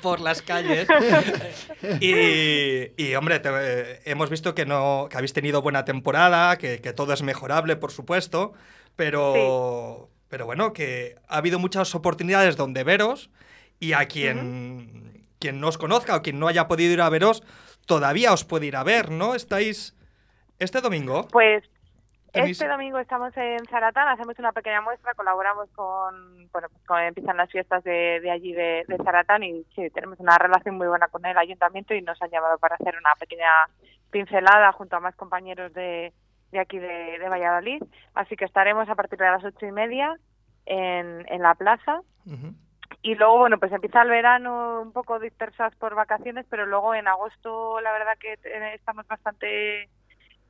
por 0.02 0.20
las 0.20 0.42
calles. 0.42 0.88
Y, 2.00 3.02
y, 3.02 3.14
hombre, 3.14 3.40
te- 3.40 4.10
hemos 4.10 4.30
visto 4.30 4.54
que, 4.54 4.66
no, 4.66 5.06
que 5.10 5.16
habéis 5.16 5.32
tenido 5.32 5.62
buena 5.62 5.84
temporada, 5.84 6.58
que, 6.58 6.80
que 6.80 6.92
todo 6.92 7.12
es 7.12 7.22
mejorable, 7.22 7.76
por 7.76 7.92
supuesto, 7.92 8.52
pero, 8.96 10.10
pero 10.28 10.46
bueno, 10.46 10.72
que 10.72 11.16
ha 11.28 11.36
habido 11.38 11.58
muchas 11.58 11.94
oportunidades 11.94 12.56
donde 12.56 12.84
veros 12.84 13.30
y 13.78 13.92
a 13.92 14.06
quien, 14.06 15.24
quien 15.38 15.60
no 15.60 15.68
os 15.68 15.78
conozca 15.78 16.16
o 16.16 16.22
quien 16.22 16.38
no 16.38 16.48
haya 16.48 16.68
podido 16.68 16.92
ir 16.92 17.00
a 17.00 17.08
veros, 17.08 17.42
todavía 17.86 18.32
os 18.32 18.44
puede 18.44 18.66
ir 18.66 18.76
a 18.76 18.82
ver, 18.84 19.10
¿no? 19.10 19.34
Estáis 19.34 19.94
este 20.60 20.80
domingo. 20.80 21.26
Pues 21.28 21.64
Tenéis- 22.32 22.52
este 22.52 22.68
domingo 22.68 23.00
estamos 23.00 23.36
en 23.36 23.58
Zaratán, 23.66 24.06
hacemos 24.06 24.38
una 24.38 24.52
pequeña 24.52 24.80
muestra, 24.80 25.14
colaboramos 25.14 25.68
con, 25.70 26.48
bueno, 26.52 26.68
pues 26.68 26.84
con- 26.86 27.00
empiezan 27.02 27.36
las 27.36 27.50
fiestas 27.50 27.82
de, 27.82 28.20
de 28.20 28.30
allí 28.30 28.52
de, 28.52 28.84
de 28.86 28.96
Zaratán 28.98 29.42
y 29.42 29.64
sí, 29.74 29.90
tenemos 29.90 30.20
una 30.20 30.38
relación 30.38 30.76
muy 30.76 30.86
buena 30.86 31.08
con 31.08 31.26
el 31.26 31.36
ayuntamiento 31.36 31.92
y 31.92 32.02
nos 32.02 32.22
han 32.22 32.30
llamado 32.30 32.56
para 32.58 32.76
hacer 32.76 32.96
una 32.96 33.14
pequeña 33.18 33.50
pincelada 34.12 34.70
junto 34.72 34.94
a 34.94 35.00
más 35.00 35.16
compañeros 35.16 35.72
de, 35.74 36.12
de 36.52 36.58
aquí 36.60 36.78
de, 36.78 37.18
de 37.18 37.28
Valladolid. 37.28 37.82
Así 38.14 38.36
que 38.36 38.44
estaremos 38.44 38.88
a 38.88 38.94
partir 38.94 39.18
de 39.18 39.24
las 39.26 39.42
ocho 39.44 39.66
y 39.66 39.72
media 39.72 40.16
en, 40.66 41.24
en 41.28 41.42
la 41.42 41.56
plaza 41.56 42.00
y 43.02 43.14
luego, 43.16 43.38
bueno, 43.38 43.58
pues 43.58 43.72
empieza 43.72 44.02
el 44.02 44.08
verano 44.10 44.82
un 44.82 44.92
poco 44.92 45.18
dispersas 45.18 45.74
por 45.76 45.96
vacaciones, 45.96 46.46
pero 46.48 46.64
luego 46.66 46.94
en 46.94 47.08
agosto 47.08 47.80
la 47.80 47.90
verdad 47.92 48.16
que 48.20 48.38
estamos 48.74 49.04
bastante... 49.08 49.88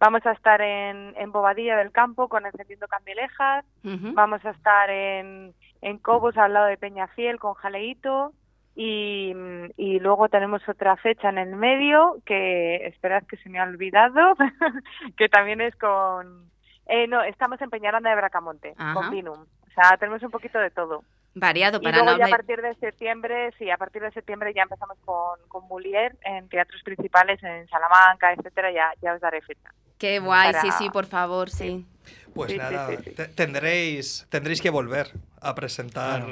Vamos 0.00 0.25
a 0.25 0.33
estar 0.33 0.62
en, 0.62 1.14
en 1.19 1.30
Bobadilla 1.30 1.76
del 1.76 1.92
Campo 1.92 2.28
con 2.28 2.47
Encendiendo 2.47 2.88
Candilejas, 2.88 3.66
Ujú. 3.85 4.14
vamos 4.14 4.42
a 4.47 4.50
estar 4.50 4.88
en, 4.88 5.52
en 5.83 5.99
Cobos 5.99 6.38
al 6.38 6.54
lado 6.54 6.66
de 6.66 6.78
Peñafiel 6.78 7.38
con 7.38 7.52
Jaleito 7.52 8.33
y, 8.75 9.35
y 9.76 10.00
luego 10.00 10.30
tenemos 10.30 10.66
otra 10.66 10.97
fecha 10.97 11.28
en 11.28 11.37
el 11.37 11.54
medio 11.54 12.16
que 12.25 12.87
esperad 12.87 13.25
que 13.28 13.37
se 13.37 13.50
me 13.50 13.59
ha 13.59 13.64
olvidado, 13.64 14.37
que 15.19 15.28
también 15.28 15.61
es 15.61 15.76
con... 15.76 16.49
Eh, 16.87 17.07
no, 17.07 17.23
estamos 17.23 17.61
en 17.61 17.69
Peñaranda 17.69 18.09
de 18.09 18.16
Bracamonte, 18.16 18.75
con 18.95 19.11
Vinum. 19.11 19.38
O 19.40 19.71
sea, 19.75 19.97
tenemos 19.99 20.23
un 20.23 20.30
poquito 20.30 20.59
de 20.59 20.71
todo. 20.71 21.04
Variado 21.34 21.78
Y 21.80 21.84
para 21.84 21.99
luego 21.99 22.12
no 22.12 22.18
ya 22.18 22.26
a 22.26 22.28
partir 22.28 22.60
de 22.60 22.75
septiembre, 22.76 23.50
sí, 23.56 23.70
a 23.70 23.76
partir 23.76 24.02
de 24.02 24.10
septiembre 24.10 24.52
ya 24.54 24.62
empezamos 24.62 24.99
con, 25.04 25.38
con 25.49 25.64
Mulier 25.68 26.16
en 26.25 26.49
teatros 26.49 26.82
principales 26.82 27.40
en 27.42 27.68
Salamanca, 27.68 28.32
etcétera, 28.32 28.72
ya, 28.72 28.92
ya 29.00 29.14
os 29.14 29.20
daré 29.20 29.40
fecha. 29.42 29.72
Qué 29.96 30.18
guay, 30.18 30.52
sí, 30.54 30.68
para- 30.68 30.72
sí, 30.78 30.90
por 30.90 31.06
favor, 31.06 31.50
sí. 31.50 31.87
Pues 32.34 32.50
Sí, 32.52 32.58
nada, 32.58 32.88
sí, 32.88 32.96
sí. 33.04 33.10
te- 33.12 33.28
tendréis, 33.28 34.26
tendréis 34.30 34.60
que 34.60 34.70
volver 34.70 35.08
a 35.40 35.54
presentar. 35.54 36.22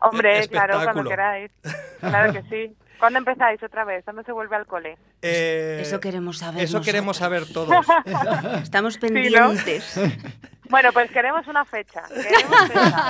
Hombre, 0.00 0.48
claro, 0.48 0.82
cuando 0.84 1.02
espectáculo. 1.02 1.10
queráis. 1.10 1.50
Claro 2.00 2.32
que 2.32 2.42
sí. 2.50 2.76
¿Cuándo 3.04 3.18
empezáis 3.18 3.62
otra 3.62 3.84
vez? 3.84 4.02
¿Cuándo 4.04 4.22
se 4.22 4.32
vuelve 4.32 4.56
al 4.56 4.66
cole? 4.66 4.96
Eh, 5.20 5.78
Eso 5.82 6.00
queremos 6.00 6.38
saber 6.38 6.64
Eso 6.64 6.80
queremos 6.80 7.20
nosotros. 7.20 7.46
saber 7.86 8.02
todos. 8.42 8.62
Estamos 8.62 8.94
¿no? 8.94 9.00
pendientes. 9.00 10.00
Bueno, 10.70 10.90
pues 10.94 11.10
queremos 11.10 11.46
una 11.46 11.66
fecha. 11.66 12.02
Queremos 12.08 12.68
fecha. 12.68 13.08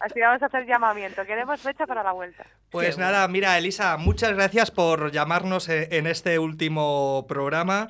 Así 0.00 0.20
vamos 0.20 0.42
a 0.42 0.46
hacer 0.46 0.64
llamamiento. 0.66 1.26
Queremos 1.26 1.60
fecha 1.60 1.86
para 1.86 2.02
la 2.02 2.12
vuelta. 2.12 2.46
Pues 2.70 2.94
Qué 2.94 3.00
nada, 3.02 3.28
mira, 3.28 3.58
Elisa, 3.58 3.98
muchas 3.98 4.32
gracias 4.32 4.70
por 4.70 5.12
llamarnos 5.12 5.68
e- 5.68 5.88
en 5.98 6.06
este 6.06 6.38
último 6.38 7.26
programa. 7.28 7.88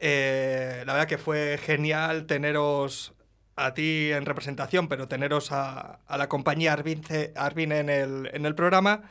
Eh, 0.00 0.82
la 0.86 0.92
verdad 0.92 1.06
que 1.08 1.18
fue 1.18 1.56
genial 1.62 2.26
teneros 2.26 3.14
a 3.54 3.74
ti 3.74 4.10
en 4.12 4.26
representación, 4.26 4.88
pero 4.88 5.06
teneros 5.06 5.52
a, 5.52 6.00
a 6.06 6.18
la 6.18 6.28
compañía 6.28 6.72
Arvin, 6.72 7.02
Arvin 7.36 7.70
en, 7.70 7.88
el, 7.90 8.28
en 8.34 8.44
el 8.44 8.54
programa. 8.56 9.02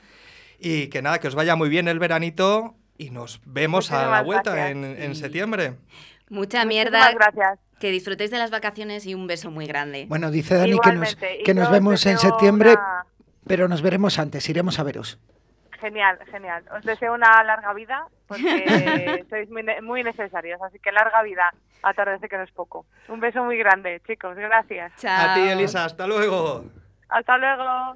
Y 0.60 0.88
que 0.88 1.02
nada, 1.02 1.20
que 1.20 1.28
os 1.28 1.36
vaya 1.36 1.56
muy 1.56 1.70
bien 1.70 1.88
el 1.88 2.00
veranito 2.00 2.76
y 2.98 3.10
nos 3.10 3.42
vemos 3.46 3.92
a 3.92 3.96
la 3.96 4.24
Muchísimas 4.24 4.26
vuelta 4.26 4.70
en, 4.70 4.84
en 4.86 5.16
septiembre. 5.16 5.74
Mucha 6.30 6.66
Muchísimas 6.66 6.66
mierda. 6.68 7.12
gracias. 7.14 7.60
Que 7.80 7.92
disfrutéis 7.92 8.32
de 8.32 8.38
las 8.38 8.52
vacaciones 8.52 9.06
y 9.06 9.14
un 9.16 9.28
beso 9.28 9.52
muy 9.52 9.68
grande. 9.68 10.06
Bueno, 10.08 10.32
dice 10.32 10.56
Dani 10.56 10.80
que 10.80 10.92
nos, 10.94 11.16
que 11.16 11.54
nos 11.54 11.70
vemos 11.70 12.06
en 12.06 12.18
septiembre, 12.18 12.72
una- 12.72 13.06
pero 13.46 13.68
nos 13.68 13.82
veremos 13.82 14.18
antes, 14.18 14.48
iremos 14.50 14.80
a 14.80 14.84
veros. 14.84 15.20
Genial, 15.82 16.18
genial. 16.32 16.64
Os 16.76 16.84
deseo 16.86 17.14
una 17.14 17.44
larga 17.44 17.74
vida 17.74 18.08
porque 18.28 19.26
sois 19.30 19.50
muy, 19.52 19.64
muy 19.84 20.04
necesarios. 20.04 20.60
Así 20.62 20.80
que 20.80 20.92
larga 20.94 21.22
vida. 21.22 21.54
Atardece 21.84 22.30
que 22.30 22.38
no 22.38 22.44
es 22.44 22.52
poco. 22.52 22.86
Un 23.10 23.20
beso 23.20 23.44
muy 23.44 23.58
grande, 23.58 24.02
chicos. 24.08 24.36
Gracias. 24.38 24.94
Chao. 24.98 25.32
A 25.32 25.34
ti, 25.36 25.42
Elisa, 25.42 25.84
hasta 25.86 26.08
luego. 26.08 26.64
Hasta 27.10 27.38
luego. 27.38 27.96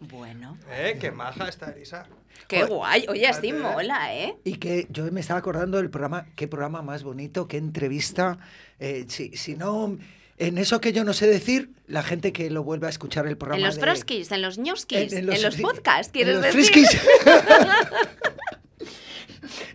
Bueno, 0.00 0.56
¿Eh? 0.70 0.96
Qué 1.00 1.10
maja 1.10 1.48
está 1.48 1.70
Elisa. 1.72 2.06
qué 2.46 2.58
Joder, 2.58 2.70
guay. 2.72 3.06
Oye, 3.08 3.26
así 3.26 3.52
mola, 3.52 4.14
¿eh? 4.14 4.36
Y 4.44 4.54
que 4.54 4.86
yo 4.90 5.10
me 5.10 5.20
estaba 5.20 5.40
acordando 5.40 5.78
del 5.78 5.90
programa, 5.90 6.26
qué 6.36 6.46
programa 6.46 6.82
más 6.82 7.02
bonito, 7.02 7.48
qué 7.48 7.56
entrevista. 7.56 8.38
Eh, 8.78 9.06
si, 9.08 9.36
si 9.36 9.56
no, 9.56 9.98
en 10.38 10.58
eso 10.58 10.80
que 10.80 10.92
yo 10.92 11.02
no 11.02 11.12
sé 11.12 11.26
decir, 11.26 11.70
la 11.88 12.04
gente 12.04 12.32
que 12.32 12.48
lo 12.48 12.62
vuelve 12.62 12.86
a 12.86 12.90
escuchar 12.90 13.26
el 13.26 13.36
programa. 13.36 13.58
En 13.60 13.66
los 13.66 13.74
de- 13.74 13.80
froskis, 13.82 14.30
en 14.30 14.42
los 14.42 14.56
ñoskis, 14.58 15.12
en, 15.12 15.26
los, 15.26 15.54
sí, 15.54 15.62
podcasts, 15.62 16.06
en 16.08 16.12
¿quieres 16.12 16.34
los 16.36 16.44
decir? 16.44 16.60
friskis. 16.62 17.00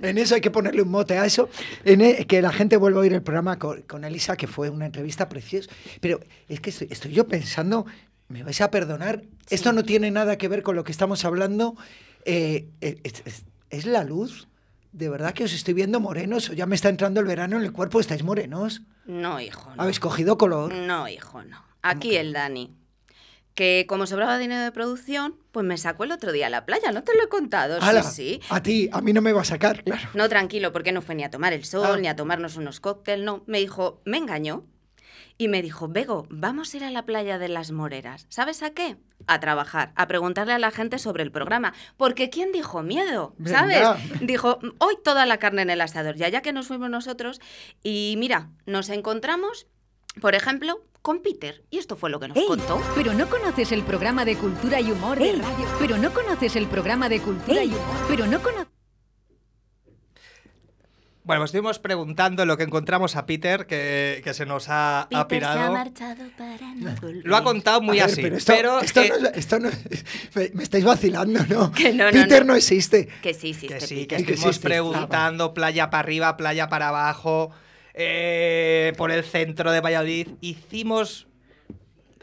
En 0.01 0.18
eso 0.18 0.36
hay 0.36 0.42
que 0.42 0.51
ponerle 0.51 0.82
un 0.82 0.89
mote 0.89 1.18
a 1.18 1.25
eso. 1.25 1.50
En 1.86 2.01
e- 2.01 2.25
que 2.27 2.42
la 2.42 2.51
gente 2.51 2.75
vuelva 2.77 3.00
a 3.00 3.01
oír 3.03 3.13
el 3.13 3.24
programa 3.24 3.58
con, 3.58 3.82
con 3.84 4.03
Elisa, 4.03 4.36
que 4.36 4.48
fue 4.48 4.70
una 4.70 4.86
entrevista 4.86 5.30
preciosa. 5.30 5.70
Pero 6.01 6.20
es 6.50 6.60
que 6.60 6.70
estoy, 6.72 6.88
estoy 6.92 7.12
yo 7.13 7.27
pensando, 7.27 7.86
me 8.27 8.44
vais 8.44 8.60
a 8.62 8.72
perdonar, 8.72 9.24
esto 9.50 9.74
no 9.74 9.84
tiene 9.84 10.10
nada 10.12 10.38
que 10.38 10.48
ver 10.48 10.63
con 10.63 10.75
lo 10.75 10.84
que 10.84 10.92
estamos 10.92 11.25
hablando. 11.25 11.75
eh, 12.25 12.70
eh, 12.82 13.00
es, 13.03 13.22
es- 13.25 13.46
es 13.70 13.86
la 13.86 14.03
luz. 14.03 14.48
De 14.94 15.10
verdad 15.10 15.34
que 15.34 15.44
os 15.44 15.53
estoy 15.53 15.74
viendo 15.74 16.00
morenos, 16.00 16.50
o 16.51 16.53
ya 16.53 16.65
me 16.68 16.75
está 16.75 16.88
entrando 16.89 17.20
el 17.20 17.25
verano 17.25 17.58
en 17.58 17.63
el 17.63 17.72
cuerpo, 17.74 18.00
estáis 18.00 18.24
morenos. 18.24 18.84
No, 19.06 19.42
hijo, 19.42 19.74
no. 19.75 19.82
Habéis 19.82 20.00
cogido 20.00 20.38
color. 20.38 20.72
No, 20.74 21.08
hijo, 21.10 21.44
no. 21.44 21.62
Aquí 21.82 22.15
el 22.15 22.32
Dani. 22.32 22.75
Que 23.56 23.86
como 23.88 24.08
sobraba 24.08 24.38
dinero 24.38 24.62
de 24.63 24.72
producción, 24.72 25.36
pues 25.51 25.65
me 25.65 25.77
sacó 25.77 26.06
el 26.06 26.12
otro 26.12 26.32
día 26.32 26.48
a 26.48 26.50
la 26.50 26.65
playa. 26.65 26.92
No 26.92 27.03
te 27.03 27.15
lo 27.15 27.24
he 27.24 27.27
contado, 27.30 27.80
sí, 27.82 28.10
sí. 28.12 28.42
A 28.50 28.63
ti, 28.63 28.89
a 28.92 29.01
mí 29.01 29.13
no 29.13 29.22
me 29.22 29.32
va 29.34 29.42
a 29.42 29.46
sacar, 29.46 29.84
claro. 29.84 30.10
No, 30.15 30.27
tranquilo, 30.30 30.72
porque 30.72 30.92
no 30.92 31.01
fue 31.01 31.13
ni 31.15 31.24
a 31.24 31.30
tomar 31.30 31.53
el 31.53 31.63
sol, 31.65 31.86
Ah. 31.88 31.98
ni 31.98 32.08
a 32.08 32.15
tomarnos 32.15 32.56
unos 32.56 32.80
cócteles, 32.80 33.24
no. 33.25 33.44
Me 33.48 33.60
dijo, 33.60 34.01
me 34.06 34.18
engañó. 34.18 34.65
Y 35.37 35.47
me 35.47 35.61
dijo, 35.61 35.87
Bego, 35.87 36.27
vamos 36.29 36.73
a 36.73 36.77
ir 36.77 36.83
a 36.83 36.91
la 36.91 37.05
playa 37.05 37.37
de 37.39 37.49
las 37.49 37.71
Moreras. 37.71 38.25
¿Sabes 38.29 38.61
a 38.61 38.71
qué? 38.71 38.97
A 39.25 39.39
trabajar, 39.39 39.91
a 39.95 40.07
preguntarle 40.07 40.53
a 40.53 40.59
la 40.59 40.71
gente 40.71 40.99
sobre 40.99 41.23
el 41.23 41.31
programa. 41.31 41.73
Porque 41.97 42.29
¿quién 42.29 42.51
dijo 42.51 42.83
miedo? 42.83 43.35
¿Sabes? 43.45 43.79
Venga. 43.79 43.97
Dijo, 44.21 44.59
hoy 44.79 44.95
toda 45.03 45.25
la 45.25 45.37
carne 45.37 45.63
en 45.63 45.69
el 45.69 45.81
asador. 45.81 46.15
Ya, 46.15 46.29
ya 46.29 46.41
que 46.41 46.53
nos 46.53 46.67
fuimos 46.67 46.89
nosotros. 46.89 47.41
Y 47.81 48.15
mira, 48.17 48.49
nos 48.65 48.89
encontramos, 48.89 49.67
por 50.21 50.35
ejemplo, 50.35 50.85
con 51.01 51.21
Peter. 51.21 51.63
Y 51.69 51.79
esto 51.79 51.95
fue 51.95 52.09
lo 52.09 52.19
que 52.19 52.29
nos 52.29 52.37
¡Ey! 52.37 52.47
contó. 52.47 52.81
Pero 52.95 53.13
no 53.13 53.29
conoces 53.29 53.71
el 53.71 53.83
programa 53.83 54.25
de 54.25 54.37
cultura 54.37 54.79
y 54.81 54.91
humor 54.91 55.19
de 55.19 55.33
radio. 55.33 55.67
Pero 55.79 55.97
no 55.97 56.13
conoces 56.13 56.55
el 56.55 56.67
programa 56.67 57.09
de 57.09 57.21
cultura 57.21 57.63
y 57.63 57.69
humor. 57.69 58.05
Pero 58.07 58.25
no 58.25 58.41
conoces. 58.41 58.73
Bueno, 61.25 61.39
pues 61.42 61.50
estuvimos 61.51 61.80
preguntando 61.80 62.46
lo 62.46 62.58
que 62.58 62.63
encontramos 62.63 63.15
a 63.15 63.25
Peter, 63.25 63.65
que, 63.65 64.20
que 64.25 64.34
se 64.34 64.46
nos 64.46 64.68
ha, 64.68 65.03
ha 65.03 65.27
pirado. 65.27 65.72
marchado 65.72 66.25
para 66.38 66.74
no 66.75 66.94
volver. 67.01 67.25
Lo 67.25 67.38
ha 67.38 67.44
contado 67.44 67.80
muy 67.82 67.98
ver, 68.00 68.06
así. 68.08 68.22
pero 68.22 68.36
esto, 68.36 68.51
esto 68.82 69.01
no, 69.08 69.27
es- 69.30 69.38
esto 69.38 69.60
no 69.60 69.70
me, 70.53 70.63
estáis 70.63 70.84
vacilando, 70.84 71.39
¿no? 71.48 71.72
Que 71.75 71.94
no, 71.94 72.06
no, 72.06 72.12
Peter 72.12 72.46
no, 72.46 72.51
no. 72.53 72.58
existe. 72.58 73.08
Que 73.22 73.34
sí, 73.34 73.53
sí, 73.53 73.68
que 73.68 73.80
sí, 73.80 73.96
Peter. 74.01 74.08
que 74.20 74.25
que 74.25 74.32
estuvimos 74.34 74.46
existe. 74.58 74.68
preguntando 74.68 75.53
playa 75.53 75.89
para 75.89 76.00
arriba, 76.00 76.36
playa 76.36 76.68
para 76.68 76.89
abajo, 76.89 77.51
eh, 77.94 78.92
por 78.98 79.10
el 79.12 79.24
centro 79.24 79.72
de 79.72 79.80
Valladolid. 79.80 80.27
Hicimos 80.42 81.27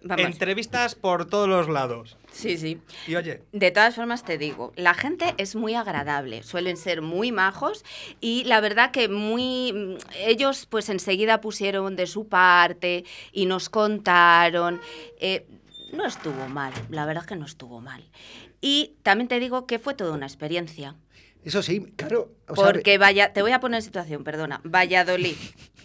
Vamos. 0.03 0.27
entrevistas 0.27 0.95
por 0.95 1.25
todos 1.27 1.49
los 1.49 1.69
lados. 1.71 2.19
Sí, 2.41 2.57
sí. 2.59 2.81
Y 3.07 3.15
oye, 3.17 3.43
De 3.53 3.71
todas 3.71 3.95
formas 3.95 4.25
te 4.25 4.39
digo, 4.39 4.73
la 4.77 4.95
gente 4.95 5.35
es 5.37 5.55
muy 5.55 5.75
agradable, 5.75 6.43
suelen 6.43 6.77
ser 6.77 7.03
muy 7.03 7.33
majos 7.33 7.85
y 8.21 8.45
la 8.45 8.61
verdad 8.61 8.91
que 8.91 9.09
muy 9.09 9.73
mm, 9.73 9.97
ellos 10.27 10.67
pues 10.67 10.89
enseguida 10.89 11.41
pusieron 11.41 11.97
de 11.97 12.07
su 12.07 12.29
parte 12.29 13.05
y 13.33 13.47
nos 13.47 13.69
contaron. 13.69 14.81
eh, 15.21 15.47
no 15.93 16.07
estuvo 16.07 16.49
mal, 16.49 16.73
la 16.89 17.05
verdad 17.05 17.25
que 17.27 17.37
no 17.37 17.45
estuvo 17.47 17.81
mal. 17.81 18.09
Y 18.61 18.95
también 19.03 19.29
te 19.29 19.41
digo 19.41 19.67
que 19.67 19.79
fue 19.79 19.95
toda 19.95 20.13
una 20.13 20.27
experiencia. 20.27 20.97
Eso 21.45 21.63
sí, 21.63 21.81
claro. 21.97 22.33
o 22.49 22.55
sea, 22.55 22.65
Porque 22.65 22.99
vaya, 22.99 23.33
te 23.33 23.43
voy 23.43 23.53
a 23.53 23.61
poner 23.61 23.79
en 23.79 23.83
situación, 23.83 24.25
perdona. 24.25 24.61
Valladolid, 24.65 25.37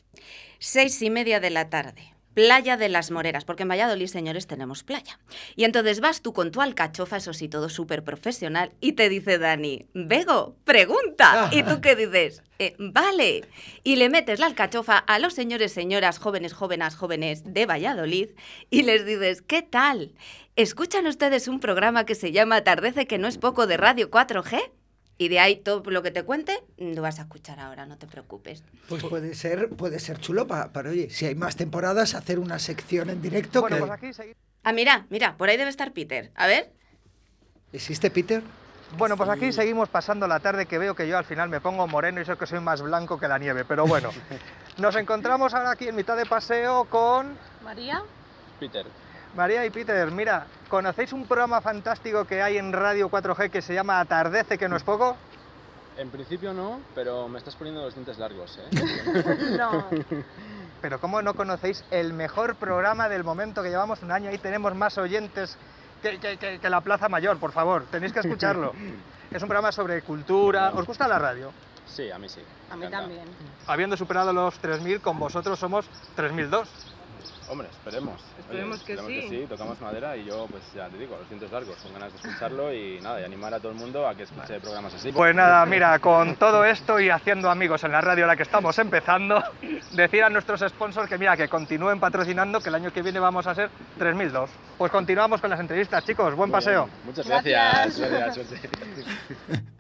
seis 0.59 1.01
y 1.01 1.09
media 1.09 1.39
de 1.39 1.49
la 1.49 1.69
tarde. 1.69 2.14
Playa 2.35 2.77
de 2.77 2.89
las 2.89 3.09
Moreras, 3.11 3.45
porque 3.45 3.63
en 3.63 3.69
Valladolid, 3.69 4.07
señores, 4.07 4.45
tenemos 4.45 4.83
playa. 4.83 5.17
Y 5.55 5.63
entonces 5.63 6.01
vas 6.01 6.21
tú 6.21 6.33
con 6.33 6.51
tu 6.51 6.61
alcachofa, 6.61 7.17
eso 7.17 7.33
sí, 7.33 7.47
todo 7.49 7.69
súper 7.69 8.03
profesional, 8.03 8.73
y 8.81 8.91
te 8.91 9.09
dice 9.09 9.39
Dani, 9.39 9.87
Bego, 9.93 10.55
pregunta. 10.65 11.49
¿Y 11.51 11.63
tú 11.63 11.81
qué 11.81 11.95
dices? 11.95 12.43
"Eh, 12.59 12.75
vale. 12.77 13.45
Y 13.83 13.95
le 13.95 14.09
metes 14.09 14.39
la 14.39 14.45
alcachofa 14.47 14.97
a 14.97 15.17
los 15.17 15.33
señores, 15.33 15.71
señoras, 15.71 16.19
jóvenes, 16.19 16.53
jóvenes, 16.53 16.95
jóvenes 16.95 17.43
de 17.45 17.65
Valladolid, 17.65 18.29
y 18.69 18.83
les 18.83 19.05
dices, 19.05 19.41
¿qué 19.41 19.61
tal? 19.61 20.11
¿Escuchan 20.57 21.07
ustedes 21.07 21.47
un 21.47 21.59
programa 21.61 22.05
que 22.05 22.15
se 22.15 22.31
llama 22.33 22.57
Atardece, 22.57 23.07
que 23.07 23.17
no 23.17 23.27
es 23.27 23.37
poco, 23.37 23.65
de 23.65 23.77
Radio 23.77 24.09
4G? 24.11 24.71
Y 25.17 25.29
de 25.29 25.39
ahí 25.39 25.55
todo 25.55 25.81
lo 25.89 26.03
que 26.03 26.11
te 26.11 26.23
cuente 26.23 26.61
lo 26.77 27.01
vas 27.01 27.19
a 27.19 27.23
escuchar 27.23 27.59
ahora, 27.59 27.85
no 27.85 27.97
te 27.97 28.05
preocupes. 28.05 28.63
Pues 28.89 29.01
puede 29.03 29.33
ser, 29.33 29.69
puede 29.69 29.99
ser 29.99 30.19
chulo 30.19 30.45
para, 30.45 30.73
para, 30.73 30.89
oye, 30.89 31.09
si 31.09 31.25
hay 31.25 31.35
más 31.35 31.55
temporadas, 31.55 32.15
hacer 32.15 32.37
una 32.37 32.59
sección 32.59 33.09
en 33.09 33.21
directo. 33.21 33.61
bueno, 33.61 33.77
que- 33.77 33.79
pues 33.81 33.91
aquí 33.91 34.13
seguimos. 34.13 34.37
Ah, 34.63 34.73
mira, 34.73 35.05
mira, 35.09 35.37
por 35.37 35.47
ahí 35.49 35.57
debe 35.57 35.69
estar 35.69 35.93
Peter. 35.93 36.31
A 36.35 36.47
ver. 36.47 36.71
¿Existe 37.71 38.09
Peter? 38.11 38.41
Bueno, 38.97 39.17
pues 39.17 39.29
aquí 39.29 39.51
seguimos 39.51 39.89
pasando 39.89 40.27
la 40.27 40.39
tarde 40.39 40.65
que 40.65 40.77
veo 40.77 40.95
que 40.95 41.07
yo 41.07 41.17
al 41.17 41.25
final 41.25 41.49
me 41.49 41.59
pongo 41.59 41.87
moreno 41.87 42.21
y 42.21 42.25
sé 42.25 42.37
que 42.37 42.45
soy 42.45 42.59
más 42.59 42.81
blanco 42.81 43.17
que 43.19 43.27
la 43.27 43.37
nieve, 43.37 43.65
pero 43.65 43.85
bueno. 43.87 44.09
Nos 44.77 44.95
encontramos 44.95 45.53
ahora 45.53 45.71
aquí 45.71 45.87
en 45.87 45.95
mitad 45.95 46.15
de 46.17 46.25
paseo 46.25 46.85
con 46.85 47.37
María. 47.63 48.03
Peter. 48.59 48.85
María 49.35 49.65
y 49.65 49.69
Peter. 49.69 50.09
Mira, 50.11 50.45
¿conocéis 50.69 51.11
un 51.13 51.25
programa 51.27 51.61
fantástico 51.61 52.25
que 52.25 52.41
hay 52.41 52.57
en 52.57 52.71
Radio 52.71 53.09
4G 53.09 53.49
que 53.49 53.61
se 53.61 53.73
llama 53.73 53.99
Atardece, 53.99 54.57
que 54.57 54.69
no 54.69 54.75
es 54.77 54.83
poco? 54.83 55.15
En 55.97 56.09
principio 56.09 56.53
no, 56.53 56.81
pero 56.93 57.27
me 57.29 57.37
estás 57.39 57.55
poniendo 57.55 57.81
los 57.83 57.93
dientes 57.93 58.17
largos, 58.17 58.57
¿eh? 58.59 59.55
No. 59.57 59.85
Pero 60.81 60.99
¿cómo 60.99 61.21
no 61.21 61.33
conocéis 61.33 61.83
el 61.89 62.13
mejor 62.13 62.55
programa 62.55 63.07
del 63.09 63.23
momento 63.23 63.63
que 63.63 63.69
llevamos 63.69 64.01
un 64.03 64.11
año? 64.11 64.29
Ahí 64.29 64.37
tenemos 64.37 64.75
más 64.75 64.97
oyentes 64.97 65.57
que, 66.01 66.19
que- 66.19 66.37
que- 66.37 66.59
que 66.59 66.69
la 66.69 66.81
Plaza 66.81 67.07
Mayor, 67.09 67.37
por 67.37 67.51
favor. 67.51 67.85
Tenéis 67.89 68.11
que 68.13 68.19
escucharlo. 68.19 68.73
es 69.31 69.41
un 69.41 69.47
programa 69.47 69.71
sobre 69.71 70.01
cultura. 70.01 70.71
¿Os 70.73 70.85
gusta 70.85 71.07
la 71.07 71.17
radio? 71.17 71.51
Sí, 71.87 72.11
a 72.11 72.17
mí 72.19 72.27
sí. 72.29 72.41
A 72.69 72.75
mí 72.75 72.85
encanta. 72.85 73.07
también. 73.07 73.25
Habiendo 73.67 73.95
superado 73.95 74.33
los 74.33 74.61
3.000, 74.61 74.99
con 75.01 75.17
vosotros 75.17 75.57
somos 75.57 75.87
3.002. 76.17 76.67
Hombre, 77.47 77.67
esperemos. 77.69 78.21
Esperemos 78.39 78.83
que 78.83 78.93
esperemos 78.93 79.23
sí. 79.23 79.29
que 79.29 79.41
sí, 79.41 79.45
tocamos 79.47 79.79
madera 79.79 80.17
y 80.17 80.25
yo, 80.25 80.47
pues 80.49 80.63
ya 80.73 80.87
te 80.89 80.97
digo, 80.97 81.15
los 81.17 81.29
dientes 81.29 81.51
largos, 81.51 81.75
con 81.77 81.93
ganas 81.93 82.11
de 82.11 82.17
escucharlo 82.17 82.73
y 82.73 82.99
nada, 83.01 83.21
y 83.21 83.23
animar 83.23 83.53
a 83.53 83.59
todo 83.59 83.71
el 83.71 83.77
mundo 83.77 84.07
a 84.07 84.15
que 84.15 84.23
escuche 84.23 84.59
programas 84.59 84.93
así. 84.95 85.11
Pues 85.11 85.35
nada, 85.35 85.65
mira, 85.65 85.99
con 85.99 86.35
todo 86.35 86.65
esto 86.65 86.99
y 86.99 87.09
haciendo 87.09 87.49
amigos 87.49 87.83
en 87.83 87.91
la 87.91 88.01
radio 88.01 88.25
a 88.25 88.27
la 88.27 88.35
que 88.35 88.43
estamos 88.43 88.77
empezando, 88.79 89.43
decir 89.91 90.23
a 90.23 90.29
nuestros 90.29 90.61
sponsors 90.61 91.07
que 91.07 91.17
mira, 91.17 91.37
que 91.37 91.47
continúen 91.47 91.99
patrocinando, 91.99 92.59
que 92.59 92.69
el 92.69 92.75
año 92.75 92.91
que 92.91 93.01
viene 93.01 93.19
vamos 93.19 93.45
a 93.45 93.53
ser 93.53 93.69
3.002. 93.99 94.47
Pues 94.77 94.91
continuamos 94.91 95.39
con 95.39 95.49
las 95.49 95.59
entrevistas, 95.59 96.03
chicos. 96.03 96.33
Buen 96.35 96.49
Muy 96.49 96.57
paseo. 96.57 96.85
bien, 96.85 96.97
Muchas 97.05 97.27
Gracias. 97.27 97.99
gracias. 97.99 98.11
gracias, 98.11 98.47
suerte. 98.47 99.65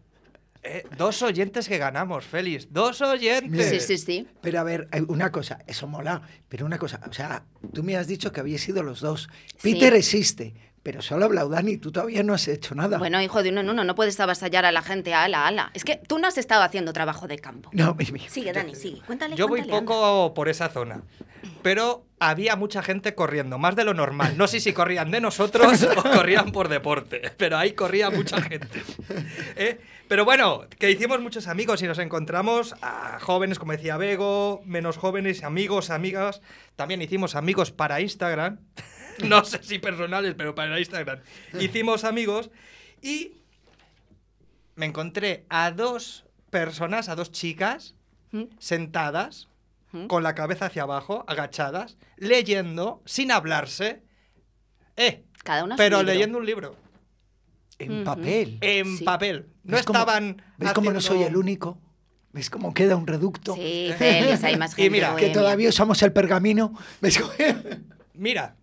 Eh, 0.67 0.83
dos 0.97 1.21
oyentes 1.21 1.67
que 1.67 1.77
ganamos, 1.77 2.25
Félix. 2.25 2.67
Dos 2.71 2.99
oyentes. 3.01 3.69
Sí, 3.69 3.79
sí, 3.79 3.97
sí. 4.03 4.27
Pero 4.41 4.59
a 4.59 4.63
ver, 4.63 4.87
hay 4.91 5.03
una 5.07 5.31
cosa, 5.31 5.59
eso 5.67 5.85
mola, 5.85 6.23
pero 6.49 6.65
una 6.65 6.79
cosa, 6.79 6.99
o 7.07 7.13
sea, 7.13 7.45
tú 7.71 7.83
me 7.83 7.95
has 7.95 8.07
dicho 8.07 8.31
que 8.31 8.39
habéis 8.39 8.61
sido 8.61 8.81
los 8.81 8.99
dos. 8.99 9.29
Sí. 9.57 9.73
Peter 9.73 9.93
existe, 9.93 10.55
pero 10.85 11.01
solo 11.01 11.23
ha 11.23 11.25
hablado 11.25 11.49
Dani, 11.49 11.77
tú 11.77 11.91
todavía 11.91 12.21
no 12.21 12.35
has 12.35 12.47
hecho 12.47 12.75
nada. 12.75 12.99
Bueno, 12.99 13.19
hijo 13.19 13.41
de 13.41 13.49
uno 13.49 13.61
en 13.61 13.69
uno, 13.71 13.83
no 13.83 13.95
puedes 13.95 14.19
avasallar 14.19 14.65
a 14.65 14.71
la 14.71 14.83
gente, 14.83 15.15
ala, 15.15 15.47
ala. 15.47 15.71
Es 15.73 15.83
que 15.83 15.95
tú 16.07 16.19
no 16.19 16.27
has 16.27 16.37
estado 16.37 16.61
haciendo 16.61 16.93
trabajo 16.93 17.27
de 17.27 17.39
campo. 17.39 17.71
No, 17.73 17.95
mi- 17.95 18.05
mi- 18.11 18.19
Sigue, 18.29 18.53
Dani, 18.53 18.75
sigue. 18.75 19.01
Cuéntale, 19.01 19.35
Yo 19.35 19.47
voy 19.47 19.61
anda. 19.61 19.79
poco 19.79 20.35
por 20.35 20.47
esa 20.47 20.69
zona, 20.69 21.01
pero 21.63 22.05
había 22.19 22.55
mucha 22.55 22.83
gente 22.83 23.15
corriendo, 23.15 23.57
más 23.57 23.75
de 23.75 23.83
lo 23.83 23.95
normal. 23.95 24.37
No 24.37 24.47
sé 24.47 24.59
si 24.59 24.73
corrían 24.73 25.09
de 25.09 25.21
nosotros 25.21 25.81
o 25.97 26.03
corrían 26.13 26.51
por 26.51 26.69
deporte, 26.69 27.31
pero 27.35 27.57
ahí 27.57 27.71
corría 27.71 28.11
mucha 28.11 28.39
gente. 28.39 28.83
¿Eh? 29.55 29.79
Pero 30.07 30.23
bueno, 30.23 30.65
que 30.77 30.91
hicimos 30.91 31.19
muchos 31.19 31.47
amigos 31.47 31.81
y 31.81 31.87
nos 31.87 31.97
encontramos 31.97 32.75
a 32.83 33.17
jóvenes, 33.19 33.57
como 33.57 33.71
decía 33.71 33.97
Bego, 33.97 34.61
menos 34.63 34.97
jóvenes, 34.97 35.43
amigos, 35.43 35.89
amigas. 35.89 36.41
También 36.75 37.01
hicimos 37.01 37.33
amigos 37.35 37.71
para 37.71 38.01
Instagram. 38.01 38.59
No 39.23 39.43
sé 39.45 39.61
si 39.63 39.79
personales, 39.79 40.35
pero 40.37 40.55
para 40.55 40.79
Instagram. 40.79 41.19
Hicimos 41.59 42.03
amigos 42.03 42.49
y 43.01 43.33
me 44.75 44.85
encontré 44.85 45.45
a 45.49 45.71
dos 45.71 46.25
personas, 46.49 47.09
a 47.09 47.15
dos 47.15 47.31
chicas, 47.31 47.95
¿Mm? 48.31 48.43
sentadas, 48.59 49.47
¿Mm? 49.91 50.07
con 50.07 50.23
la 50.23 50.35
cabeza 50.35 50.65
hacia 50.65 50.83
abajo, 50.83 51.23
agachadas, 51.27 51.97
leyendo, 52.17 53.01
sin 53.05 53.31
hablarse. 53.31 54.03
Eh, 54.97 55.23
Cada 55.43 55.63
una 55.63 55.75
pero 55.75 55.97
libro. 55.99 56.13
leyendo 56.13 56.37
un 56.39 56.45
libro. 56.45 56.75
en 57.77 58.05
papel. 58.05 58.57
En 58.61 58.97
Sí. 58.99 59.03
papel. 59.03 59.47
No 59.65 59.75
¿Ves 59.75 59.85
cómo- 59.85 59.99
estaban. 59.99 60.41
¿Ves 60.57 60.71
cómo 60.71 60.91
no 60.91 61.01
soy 61.01 61.23
el 61.23 61.35
único? 61.35 61.77
¿Ves 62.31 62.49
cómo 62.49 62.73
queda 62.73 62.95
un 62.95 63.05
reducto? 63.05 63.53
Sí, 63.55 63.91
Félix, 63.97 64.43
hay 64.45 64.55
más 64.55 64.71
Y 64.77 64.83
gente. 64.83 64.89
mira, 64.91 65.15
Que 65.17 65.29
todavía 65.29 65.67
usamos 65.69 66.01
el 66.01 66.13
pergamino. 66.13 66.73
¿Ves 67.01 67.19
cómo- 67.19 67.33
Mira. 68.13 68.55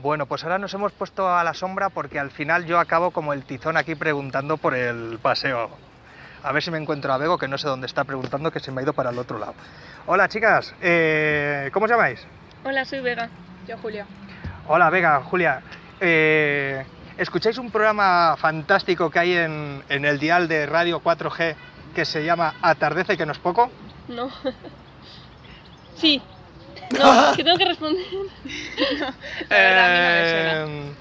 Bueno, 0.00 0.26
pues 0.26 0.42
ahora 0.42 0.58
nos 0.58 0.72
hemos 0.72 0.92
puesto 0.92 1.28
a 1.28 1.44
la 1.44 1.52
sombra 1.52 1.90
porque 1.90 2.18
al 2.18 2.30
final 2.30 2.64
yo 2.64 2.78
acabo 2.78 3.10
como 3.10 3.32
el 3.32 3.44
tizón 3.44 3.76
aquí 3.76 3.94
preguntando 3.94 4.56
por 4.56 4.74
el 4.74 5.18
paseo. 5.20 5.70
A 6.42 6.50
ver 6.52 6.62
si 6.62 6.70
me 6.70 6.78
encuentro 6.78 7.12
a 7.12 7.18
Bego, 7.18 7.38
que 7.38 7.46
no 7.46 7.58
sé 7.58 7.68
dónde 7.68 7.86
está 7.86 8.02
preguntando, 8.04 8.50
que 8.50 8.58
se 8.58 8.72
me 8.72 8.80
ha 8.80 8.84
ido 8.84 8.94
para 8.94 9.10
el 9.10 9.18
otro 9.18 9.38
lado. 9.38 9.54
Hola 10.06 10.28
chicas, 10.28 10.74
eh, 10.80 11.70
¿cómo 11.72 11.84
os 11.84 11.90
llamáis? 11.90 12.26
Hola, 12.64 12.84
soy 12.84 13.00
Vega. 13.00 13.28
Yo, 13.68 13.76
Julia. 13.78 14.06
Hola 14.66 14.90
Vega, 14.90 15.20
Julia. 15.22 15.62
Eh, 16.00 16.84
¿Escucháis 17.18 17.58
un 17.58 17.70
programa 17.70 18.36
fantástico 18.38 19.10
que 19.10 19.18
hay 19.18 19.36
en, 19.36 19.84
en 19.88 20.04
el 20.04 20.18
dial 20.18 20.48
de 20.48 20.66
Radio 20.66 21.00
4G 21.00 21.54
que 21.94 22.04
se 22.04 22.24
llama 22.24 22.54
Atardece 22.62 23.16
que 23.16 23.26
no 23.26 23.32
es 23.32 23.38
poco? 23.38 23.70
No. 24.08 24.30
sí. 25.96 26.20
No, 26.98 27.30
es 27.30 27.36
que 27.36 27.44
tengo 27.44 27.58
que 27.58 27.64
responder. 27.64 28.04
La 29.48 29.56
verdad, 29.58 29.84
a 29.84 29.88
mí 29.88 29.98
no 29.98 30.10
me 30.12 30.28
suena. 30.28 30.52
Eh, 30.52 30.92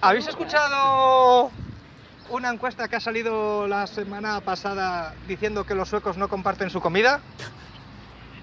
¿Habéis 0.00 0.28
escuchado 0.28 1.50
una 2.30 2.50
encuesta 2.50 2.88
que 2.88 2.96
ha 2.96 3.00
salido 3.00 3.66
la 3.66 3.86
semana 3.86 4.40
pasada 4.40 5.14
diciendo 5.26 5.64
que 5.64 5.74
los 5.74 5.88
suecos 5.88 6.16
no 6.16 6.28
comparten 6.28 6.70
su 6.70 6.80
comida? 6.80 7.20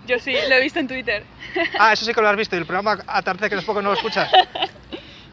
Yo 0.06 0.20
sí, 0.20 0.34
lo 0.50 0.56
he 0.56 0.62
visto 0.62 0.80
en 0.80 0.88
Twitter. 0.88 1.24
Ah, 1.80 1.94
eso 1.94 2.04
sí 2.06 2.14
que 2.14 2.22
lo 2.22 2.28
has 2.28 2.36
visto 2.36 2.56
y 2.56 2.60
el 2.60 2.66
programa 2.66 3.02
Atardece 3.08 3.50
que 3.50 3.56
no 3.56 3.62
es 3.62 3.66
poco 3.66 3.82
no 3.82 3.90
lo 3.90 3.96
escuchas. 3.96 4.30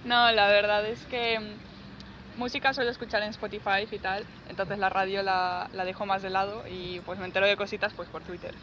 No, 0.05 0.31
la 0.31 0.47
verdad 0.47 0.87
es 0.87 1.01
que 1.07 1.39
mm, 1.41 2.39
música 2.39 2.73
suelo 2.73 2.91
escuchar 2.91 3.23
en 3.23 3.31
Spotify 3.31 3.89
y 3.91 3.99
tal, 3.99 4.25
entonces 4.49 4.79
la 4.79 4.89
radio 4.89 5.23
la, 5.23 5.69
la 5.73 5.85
dejo 5.85 6.07
más 6.07 6.23
de 6.23 6.31
lado 6.31 6.65
y 6.69 7.01
pues 7.01 7.19
me 7.19 7.25
entero 7.25 7.47
de 7.47 7.57
cositas 7.57 7.93
pues 7.95 8.09
por 8.09 8.23
Twitter. 8.23 8.55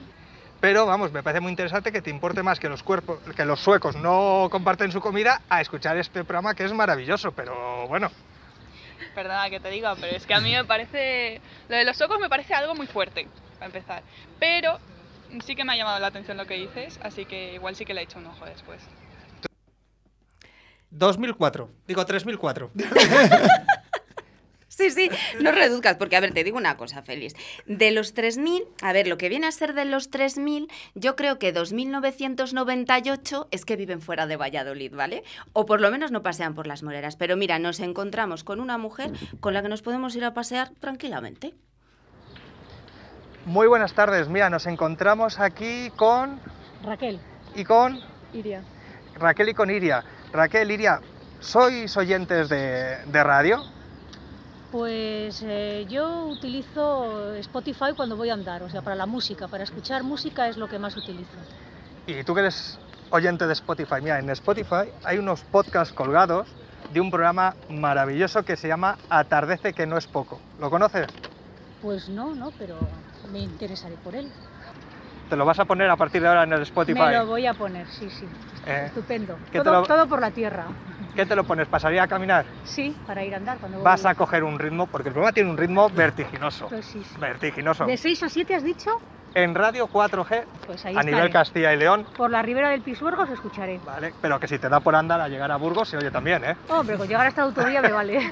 Pero 0.59 0.85
vamos, 0.85 1.11
me 1.11 1.23
parece 1.23 1.39
muy 1.39 1.51
interesante 1.51 1.91
que 1.91 2.01
te 2.01 2.09
importe 2.09 2.43
más 2.43 2.59
que 2.59 2.67
los, 2.67 2.83
cuerpos, 2.83 3.19
que 3.35 3.45
los 3.45 3.61
suecos 3.61 3.95
no 3.95 4.49
comparten 4.51 4.91
su 4.91 4.99
comida 4.99 5.41
a 5.49 5.61
escuchar 5.61 5.97
este 5.97 6.23
programa 6.25 6.53
que 6.53 6.65
es 6.65 6.73
maravilloso, 6.73 7.31
pero 7.31 7.87
bueno. 7.87 8.11
Perdona 9.15 9.49
que 9.49 9.59
te 9.59 9.69
diga, 9.69 9.95
pero 9.95 10.15
es 10.15 10.25
que 10.25 10.33
a 10.33 10.41
mí 10.41 10.51
me 10.51 10.65
parece... 10.65 11.39
Lo 11.69 11.77
de 11.77 11.85
los 11.85 11.95
socos 11.95 12.19
me 12.19 12.27
parece 12.27 12.53
algo 12.53 12.75
muy 12.75 12.87
fuerte, 12.87 13.27
para 13.53 13.67
empezar. 13.67 14.03
Pero 14.37 14.79
sí 15.45 15.55
que 15.55 15.63
me 15.63 15.73
ha 15.73 15.75
llamado 15.77 15.99
la 15.99 16.07
atención 16.07 16.35
lo 16.35 16.45
que 16.45 16.55
dices, 16.55 16.99
así 17.03 17.25
que 17.25 17.53
igual 17.53 17.75
sí 17.75 17.85
que 17.85 17.93
le 17.93 18.01
he 18.01 18.03
hecho 18.03 18.19
un 18.19 18.27
ojo 18.27 18.45
después. 18.45 18.81
2004, 20.91 21.69
digo 21.87 22.05
3004. 22.05 22.71
Sí, 24.79 24.91
sí, 24.91 25.09
no 25.41 25.51
reduzcas, 25.51 25.97
porque 25.97 26.15
a 26.15 26.21
ver, 26.21 26.33
te 26.33 26.45
digo 26.45 26.57
una 26.57 26.77
cosa, 26.77 27.01
Félix. 27.01 27.35
De 27.65 27.91
los 27.91 28.15
3.000, 28.15 28.63
a 28.81 28.93
ver, 28.93 29.07
lo 29.07 29.17
que 29.17 29.27
viene 29.27 29.45
a 29.45 29.51
ser 29.51 29.73
de 29.73 29.83
los 29.83 30.09
3.000, 30.09 30.71
yo 30.95 31.17
creo 31.17 31.37
que 31.37 31.53
2.998 31.53 33.47
es 33.51 33.65
que 33.65 33.75
viven 33.75 33.99
fuera 33.99 34.25
de 34.25 34.37
Valladolid, 34.37 34.95
¿vale? 34.95 35.25
O 35.51 35.65
por 35.65 35.81
lo 35.81 35.91
menos 35.91 36.11
no 36.11 36.23
pasean 36.23 36.55
por 36.55 36.65
las 36.65 36.81
moreras. 36.81 37.17
Pero 37.17 37.35
mira, 37.35 37.59
nos 37.59 37.81
encontramos 37.81 38.45
con 38.45 38.61
una 38.61 38.77
mujer 38.77 39.11
con 39.41 39.53
la 39.53 39.61
que 39.61 39.67
nos 39.67 39.81
podemos 39.81 40.15
ir 40.15 40.23
a 40.23 40.33
pasear 40.33 40.71
tranquilamente. 40.79 41.53
Muy 43.45 43.67
buenas 43.67 43.93
tardes, 43.93 44.29
mira, 44.29 44.49
nos 44.49 44.65
encontramos 44.65 45.39
aquí 45.41 45.91
con... 45.97 46.39
Raquel, 46.85 47.19
y 47.53 47.65
con 47.65 47.99
Iria. 48.33 48.63
Raquel 49.15 49.49
y 49.49 49.53
con 49.53 49.69
Iria. 49.69 50.05
Raquel, 50.31 50.71
Iria, 50.71 51.01
¿sois 51.41 51.97
oyentes 51.97 52.47
de, 52.47 53.03
de 53.05 53.23
radio? 53.23 53.61
Pues 54.71 55.41
eh, 55.41 55.85
yo 55.89 56.27
utilizo 56.27 57.33
Spotify 57.35 57.93
cuando 57.95 58.15
voy 58.15 58.29
a 58.29 58.33
andar, 58.33 58.61
o 58.61 58.69
sea, 58.69 58.81
para 58.81 58.95
la 58.95 59.07
música, 59.07 59.47
para 59.47 59.63
escuchar 59.63 60.03
música 60.03 60.47
es 60.47 60.57
lo 60.57 60.67
que 60.67 60.77
más 60.77 60.95
utilizo. 60.95 61.37
Y 62.05 62.23
tú 62.23 62.33
que 62.35 62.41
eres 62.41 62.79
oyente 63.09 63.47
de 63.47 63.53
Spotify, 63.53 63.95
mira, 64.01 64.19
en 64.19 64.29
Spotify 64.29 64.91
hay 65.03 65.17
unos 65.17 65.43
podcasts 65.43 65.93
colgados 65.93 66.55
de 66.87 67.01
un 67.01 67.09
programa 67.09 67.55
maravilloso 67.67 68.43
que 68.43 68.57
se 68.57 68.67
llama 68.67 68.97
Atardece 69.09 69.73
que 69.73 69.87
no 69.87 69.97
es 69.97 70.07
poco. 70.07 70.39
¿Lo 70.59 70.69
conoces? 70.69 71.07
Pues 71.81 72.09
no, 72.09 72.35
no, 72.35 72.51
pero 72.59 72.77
me 73.31 73.39
interesaré 73.39 73.97
por 73.97 74.15
él. 74.15 74.31
Te 75.29 75.35
lo 75.35 75.45
vas 75.45 75.59
a 75.59 75.65
poner 75.65 75.89
a 75.89 75.97
partir 75.97 76.21
de 76.21 76.27
ahora 76.27 76.43
en 76.43 76.53
el 76.53 76.61
Spotify. 76.63 76.99
Me 76.99 77.13
lo 77.13 77.25
voy 77.27 77.45
a 77.45 77.53
poner, 77.53 77.87
sí, 77.87 78.09
sí. 78.09 78.27
Eh, 78.65 78.85
Estupendo. 78.87 79.39
¿qué 79.51 79.59
te 79.59 79.63
Todo, 79.63 79.81
lo- 79.81 79.87
todo 79.87 80.07
por 80.07 80.21
la 80.21 80.31
tierra. 80.31 80.67
¿Qué 81.19 81.25
te 81.25 81.35
lo 81.35 81.43
pones? 81.43 81.67
¿Para 81.67 81.81
salir 81.81 81.99
a 81.99 82.07
caminar? 82.07 82.45
Sí, 82.63 82.95
para 83.05 83.25
ir 83.25 83.33
a 83.33 83.37
andar 83.37 83.57
cuando 83.57 83.79
voy. 83.79 83.83
Vas 83.83 84.05
a 84.05 84.15
coger 84.15 84.41
un 84.41 84.57
ritmo, 84.57 84.87
porque 84.87 85.09
el 85.09 85.13
programa 85.13 85.33
tiene 85.33 85.49
un 85.49 85.57
ritmo 85.57 85.89
vertiginoso. 85.89 86.69
Pues 86.69 86.85
sí, 86.85 87.03
sí. 87.03 87.19
Vertiginoso. 87.19 87.85
¿De 87.85 87.97
6 87.97 88.23
a 88.23 88.29
7 88.29 88.55
has 88.55 88.63
dicho? 88.63 88.91
En 89.33 89.53
Radio 89.53 89.89
4G, 89.89 90.45
Pues 90.65 90.85
ahí 90.85 90.95
a 90.95 91.03
nivel. 91.03 91.29
Castilla 91.29 91.73
y 91.73 91.77
León, 91.77 92.07
Por 92.15 92.31
la 92.31 92.41
ribera 92.41 92.69
del 92.69 92.83
Pisuerga 92.83 93.23
os 93.23 93.31
escucharé. 93.31 93.81
¿vale? 93.85 94.13
Pero 94.21 94.39
que 94.39 94.47
si 94.47 94.59
te 94.59 94.69
da 94.69 94.79
por 94.79 94.95
andar 94.95 95.19
a 95.19 95.27
llegar 95.27 95.51
a 95.51 95.57
Burgos, 95.57 95.89
se 95.89 95.97
oye 95.97 96.09
también, 96.09 96.41
¿eh? 96.45 96.55
Hombre, 96.69 96.95
con 96.95 97.05
llegar 97.05 97.25
a 97.25 97.27
esta 97.27 97.41
autovía 97.41 97.81
me 97.81 97.91
vale. 97.91 98.31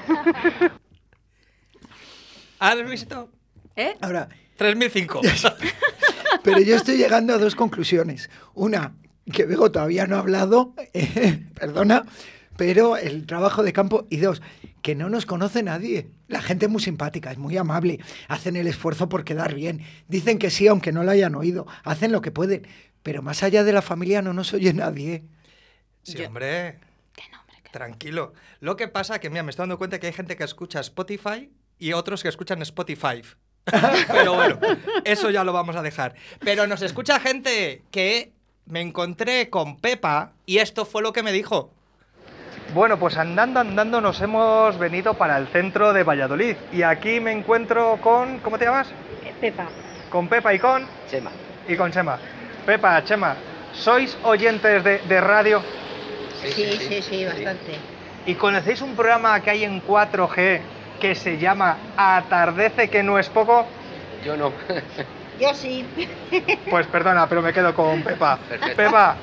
¿Has 2.58 2.90
visto? 2.90 3.28
¿Eh? 3.76 3.98
Ahora, 4.00 4.30
3005. 4.56 5.20
pero 6.42 6.60
yo 6.60 6.76
estoy 6.76 6.96
llegando 6.96 7.34
a 7.34 7.36
dos 7.36 7.54
conclusiones. 7.54 8.30
Una, 8.54 8.94
que 9.30 9.44
Bego 9.44 9.70
todavía 9.70 10.06
no 10.06 10.16
ha 10.16 10.20
hablado, 10.20 10.72
eh, 10.94 11.44
perdona, 11.54 12.06
pero 12.58 12.96
el 12.96 13.24
trabajo 13.24 13.62
de 13.62 13.72
campo. 13.72 14.08
Y 14.10 14.16
dos, 14.16 14.42
que 14.82 14.96
no 14.96 15.08
nos 15.08 15.26
conoce 15.26 15.62
nadie. 15.62 16.08
La 16.26 16.42
gente 16.42 16.66
es 16.66 16.72
muy 16.72 16.82
simpática, 16.82 17.30
es 17.30 17.38
muy 17.38 17.56
amable, 17.56 18.00
hacen 18.26 18.56
el 18.56 18.66
esfuerzo 18.66 19.08
por 19.08 19.22
quedar 19.22 19.54
bien. 19.54 19.82
Dicen 20.08 20.40
que 20.40 20.50
sí, 20.50 20.66
aunque 20.66 20.90
no 20.90 21.04
lo 21.04 21.12
hayan 21.12 21.36
oído, 21.36 21.68
hacen 21.84 22.10
lo 22.10 22.20
que 22.20 22.32
pueden. 22.32 22.66
Pero 23.04 23.22
más 23.22 23.44
allá 23.44 23.62
de 23.62 23.72
la 23.72 23.80
familia 23.80 24.22
no 24.22 24.32
nos 24.34 24.52
oye 24.52 24.72
nadie. 24.74 25.22
Sí, 26.02 26.18
Yo- 26.18 26.26
hombre. 26.26 26.80
Tranquilo. 27.70 28.32
Lo 28.58 28.76
que 28.76 28.88
pasa 28.88 29.20
que, 29.20 29.30
mira, 29.30 29.44
me 29.44 29.50
estoy 29.50 29.62
dando 29.62 29.78
cuenta 29.78 30.00
que 30.00 30.08
hay 30.08 30.12
gente 30.12 30.36
que 30.36 30.42
escucha 30.42 30.80
Spotify 30.80 31.50
y 31.78 31.92
otros 31.92 32.22
que 32.24 32.28
escuchan 32.28 32.60
Spotify. 32.62 33.22
Pero 34.08 34.34
bueno, 34.34 34.58
eso 35.04 35.30
ya 35.30 35.44
lo 35.44 35.52
vamos 35.52 35.76
a 35.76 35.82
dejar. 35.82 36.16
Pero 36.40 36.66
nos 36.66 36.82
escucha 36.82 37.20
gente 37.20 37.82
que 37.92 38.32
me 38.66 38.80
encontré 38.80 39.48
con 39.48 39.76
Pepa 39.76 40.32
y 40.44 40.58
esto 40.58 40.86
fue 40.86 41.02
lo 41.02 41.12
que 41.12 41.22
me 41.22 41.30
dijo. 41.30 41.72
Bueno, 42.74 42.98
pues 42.98 43.16
andando, 43.16 43.60
andando 43.60 44.00
nos 44.00 44.20
hemos 44.20 44.78
venido 44.78 45.14
para 45.14 45.38
el 45.38 45.48
centro 45.48 45.92
de 45.92 46.02
Valladolid. 46.04 46.56
Y 46.72 46.82
aquí 46.82 47.18
me 47.18 47.32
encuentro 47.32 47.98
con... 48.02 48.38
¿Cómo 48.40 48.58
te 48.58 48.66
llamas? 48.66 48.88
Pepa. 49.40 49.66
Con 50.10 50.28
Pepa 50.28 50.52
y 50.52 50.58
con... 50.58 50.86
Chema. 51.10 51.30
Y 51.66 51.76
con 51.76 51.90
Chema. 51.90 52.18
Pepa, 52.66 53.02
Chema, 53.04 53.36
¿sois 53.72 54.16
oyentes 54.22 54.84
de, 54.84 54.98
de 54.98 55.20
radio? 55.20 55.62
Sí, 56.42 56.78
sí, 56.78 57.00
sí, 57.02 57.24
bastante. 57.24 57.78
¿Y 58.26 58.34
conocéis 58.34 58.82
un 58.82 58.94
programa 58.94 59.40
que 59.40 59.50
hay 59.50 59.64
en 59.64 59.82
4G 59.82 60.60
que 61.00 61.14
se 61.14 61.38
llama 61.38 61.78
Atardece 61.96 62.90
que 62.90 63.02
no 63.02 63.18
es 63.18 63.28
poco? 63.30 63.66
Yo 64.24 64.36
no. 64.36 64.52
Yo 65.40 65.54
sí. 65.54 65.86
Pues 66.68 66.86
perdona, 66.88 67.26
pero 67.26 67.40
me 67.40 67.52
quedo 67.52 67.74
con 67.74 68.02
Pepa. 68.02 68.38
Perfecto. 68.48 68.76
Pepa, 68.76 69.16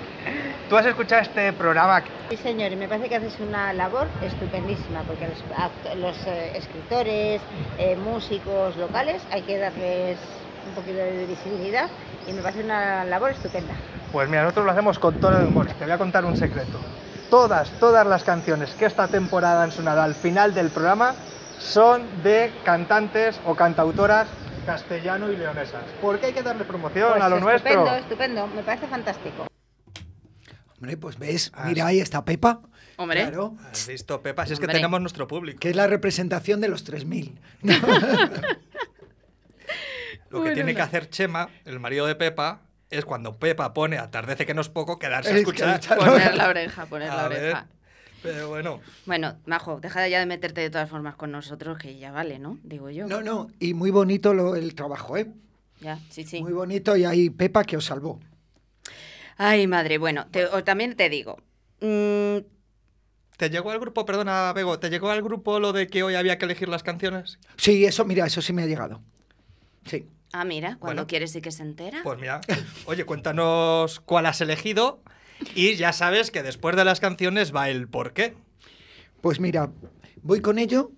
¿tú 0.70 0.78
has 0.78 0.86
escuchado 0.86 1.22
este 1.22 1.54
programa? 1.54 2.04
Sí, 2.30 2.38
señor, 2.38 2.72
y 2.72 2.76
me 2.76 2.88
parece 2.88 3.10
que 3.10 3.16
haces 3.16 3.38
una 3.40 3.74
labor 3.74 4.08
estupendísima, 4.22 5.02
porque 5.04 5.28
los, 5.28 5.98
los 5.98 6.28
eh, 6.28 6.52
escritores, 6.58 7.42
eh, 7.78 7.96
músicos 7.96 8.76
locales, 8.78 9.22
hay 9.32 9.42
que 9.44 9.58
darles 9.58 10.18
un 10.68 10.74
poquito 10.74 10.98
de 10.98 11.26
visibilidad 11.28 11.88
y 12.28 12.34
me 12.34 12.42
parece 12.42 12.64
una 12.64 13.04
labor 13.06 13.32
estupenda. 13.32 13.74
Pues 14.12 14.28
mira, 14.30 14.44
nosotros 14.44 14.66
lo 14.66 14.72
hacemos 14.72 14.98
con 14.98 15.16
tono 15.20 15.38
de 15.40 15.46
humor. 15.46 15.68
Te 15.68 15.84
voy 15.84 15.94
a 15.94 15.98
contar 15.98 16.26
un 16.26 16.36
secreto. 16.38 16.80
Todas, 17.30 17.70
todas 17.80 18.06
las 18.08 18.24
canciones 18.24 18.74
que 18.76 18.86
esta 18.86 19.08
temporada 19.08 19.64
han 19.64 19.72
sonado 19.72 20.02
al 20.02 20.16
final 20.16 20.54
del 20.54 20.70
programa 20.70 21.14
son 21.60 22.04
de 22.24 22.52
cantantes 22.64 23.40
o 23.46 23.56
cantautoras 23.56 24.28
castellano 24.66 25.32
y 25.32 25.36
leonesas. 25.38 25.84
Porque 26.02 26.28
hay 26.28 26.34
que 26.34 26.42
darle 26.44 26.64
promoción 26.66 27.10
Pues 27.12 27.24
a 27.24 27.30
lo 27.30 27.36
estupendo, 27.38 27.82
nuestro. 27.82 27.96
estupendo, 27.98 28.48
me 28.48 28.64
parece 28.64 28.88
fantástico. 28.88 29.46
Hombre, 30.78 30.98
pues 30.98 31.18
ves, 31.18 31.52
Ah, 31.54 31.66
mira, 31.68 31.88
ahí 31.88 32.00
está 32.00 32.26
Pepa. 32.26 32.62
Hombre. 32.98 33.22
Claro, 33.22 33.56
¿Has 33.72 33.88
visto, 33.88 34.22
Pepa? 34.22 34.46
Si 34.46 34.54
es 34.54 34.60
que 34.60 34.66
Hombre. 34.66 34.78
tenemos 34.78 35.02
nuestro 35.02 35.28
público. 35.28 35.60
que 35.60 35.70
es 35.70 35.76
la 35.76 35.88
representación 35.88 36.62
de 36.62 36.68
los 36.70 36.86
3.000. 36.86 37.34
Lo 40.30 40.44
que 40.44 40.52
tiene 40.52 40.76
que 40.76 40.82
hacer 40.82 41.10
Chema, 41.10 41.50
el 41.66 41.80
marido 41.80 42.06
de 42.08 42.16
Pepa, 42.16 42.62
es 42.90 43.06
cuando 43.06 43.38
Pepa 43.38 43.74
pone 43.74 43.98
Atardece 43.98 44.46
que 44.46 44.54
no 44.54 44.62
es 44.62 44.70
poco, 44.70 45.00
quedarse 45.00 45.30
a 45.30 45.32
Es 45.32 45.36
que 45.38 45.42
escuchar. 45.42 45.80
escuchar- 45.80 45.98
Poner 45.98 46.36
la 46.36 46.50
oreja, 46.50 46.86
poner 46.88 47.08
la 47.10 47.26
A 47.26 47.28
ver. 47.30 47.40
oreja. 47.44 47.68
Pero 48.22 48.50
bueno, 48.50 48.82
Bueno, 49.06 49.36
Majo, 49.46 49.80
deja 49.80 50.08
ya 50.08 50.20
de 50.20 50.26
meterte 50.26 50.60
de 50.62 50.70
todas 50.72 50.90
formas 50.90 51.16
con 51.16 51.32
nosotros, 51.32 51.78
que 51.78 51.98
ya 51.98 52.12
vale, 52.12 52.40
¿no? 52.40 52.58
Digo 52.64 52.90
yo. 52.90 53.08
No, 53.08 53.22
no, 53.22 53.50
y 53.60 53.74
muy 53.76 53.92
bonito 53.92 54.34
lo- 54.34 54.56
el 54.56 54.74
trabajo, 54.74 55.16
¿eh? 55.16 55.28
Ya, 55.80 56.00
sí, 56.10 56.24
sí. 56.24 56.42
Muy 56.42 56.54
bonito 56.54 56.98
y 56.98 57.06
ahí 57.06 57.30
Pepa 57.30 57.64
que 57.64 57.78
os 57.78 57.86
salvó. 57.86 58.20
Ay, 59.38 59.68
madre, 59.68 59.98
bueno, 59.98 60.28
te- 60.32 60.46
o 60.46 60.64
también 60.64 60.96
te 60.96 61.10
digo. 61.10 61.38
mm, 61.82 62.38
¿te 63.38 63.50
llegó 63.50 63.72
al 63.72 63.80
grupo, 63.80 64.06
perdona, 64.06 64.54
Bego, 64.54 64.80
¿te 64.80 64.90
llegó 64.90 65.10
al 65.12 65.22
grupo 65.22 65.60
lo 65.60 65.74
de 65.74 65.88
que 65.88 66.04
hoy 66.04 66.16
había 66.16 66.38
que 66.38 66.46
elegir 66.46 66.70
las 66.70 66.84
canciones? 66.84 67.38
Sí, 67.58 67.86
eso, 67.86 68.06
mira, 68.06 68.26
eso 68.26 68.42
sí 68.42 68.54
me 68.54 68.64
ha 68.64 68.66
llegado. 68.66 69.02
Sí. 69.86 70.08
ah, 70.32 70.46
mira, 70.46 70.78
cuando 70.80 71.02
Bueno. 71.02 71.08
quieres 71.08 71.32
sí 71.32 71.42
que 71.42 71.52
se 71.52 71.64
entera. 71.64 72.00
Pues 72.04 72.18
mira, 72.20 72.40
oye, 72.86 73.04
cuéntanos 73.06 74.00
cuál 74.00 74.26
has 74.26 74.40
elegido 74.42 75.02
Y 75.54 75.76
ya 75.76 75.92
sabes 75.92 76.32
que 76.32 76.44
después 76.44 76.76
de 76.78 76.86
las 76.86 77.00
canciones 77.02 77.54
va 77.54 77.70
el 77.70 77.88
por 77.90 78.14
qué. 78.14 78.34
Pues 79.22 79.40
mira, 79.42 79.70
voy 80.24 80.40
con 80.40 80.58
ello 80.60 80.92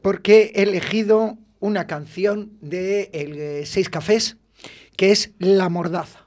porque 0.00 0.52
he 0.54 0.62
elegido 0.62 1.36
una 1.60 1.86
canción 1.88 2.52
de 2.60 3.10
el, 3.12 3.36
eh, 3.36 3.66
Seis 3.66 3.88
Cafés 3.90 4.36
que 4.96 5.10
es 5.10 5.32
La 5.40 5.68
Mordaza. 5.68 6.24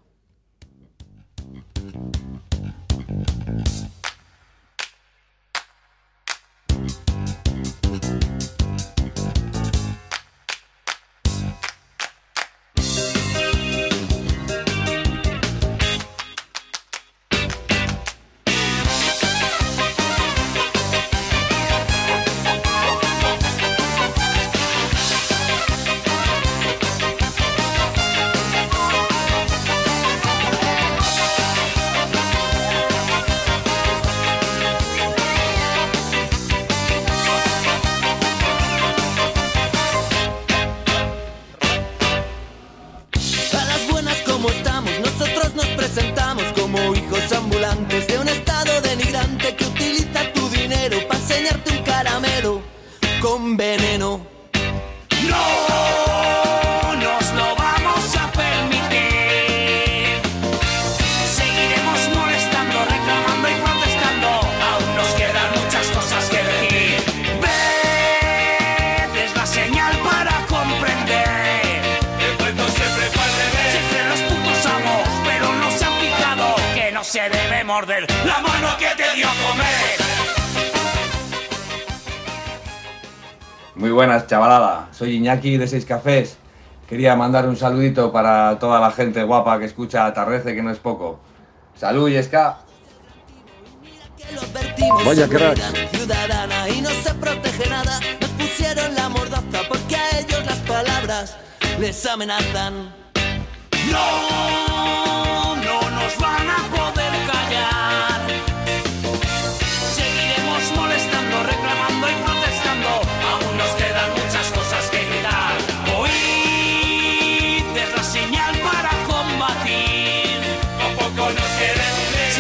Soy 85.01 85.15
Iñaki 85.15 85.57
de 85.57 85.67
Seis 85.67 85.83
Cafés. 85.83 86.37
Quería 86.87 87.15
mandar 87.15 87.47
un 87.47 87.57
saludito 87.57 88.11
para 88.11 88.59
toda 88.59 88.79
la 88.79 88.91
gente 88.91 89.23
guapa 89.23 89.57
que 89.57 89.65
escucha 89.65 90.05
Atardece, 90.05 90.53
que 90.53 90.61
no 90.61 90.69
es 90.69 90.77
poco. 90.77 91.19
Salud, 91.75 92.07
Yesca. 92.07 92.59
Vaya 95.03 95.27
ciudadana 95.27 96.69
y 96.69 96.81
no 96.81 96.91
se 96.91 97.15
protege 97.15 97.67
nada. 97.67 97.99
Nos 98.21 98.29
pusieron 98.29 98.93
la 98.93 99.09
mordaza 99.09 99.67
porque 99.67 99.95
a 99.95 100.19
ellos 100.19 100.45
las 100.45 100.59
palabras 100.59 101.35
les 101.79 102.05
amenazan. 102.05 102.93
No, 103.91 105.00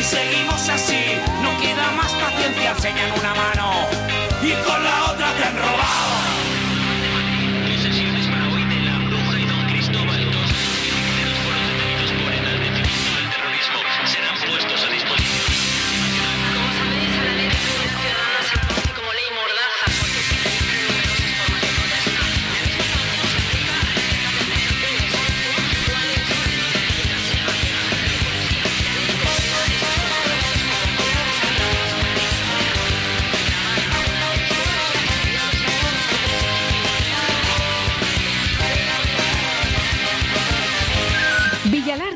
Si 0.01 0.07
seguimos 0.07 0.67
así, 0.67 0.97
no 1.43 1.55
queda 1.61 1.91
más 1.91 2.11
paciencia. 2.13 2.71
Enseñan 2.71 3.11
una 3.19 3.35
mano 3.35 3.87
y 4.41 4.51
con 4.65 4.83
la 4.83 5.11
otra 5.11 5.31
te 5.33 5.43
han 5.43 5.55
robado. 5.55 6.30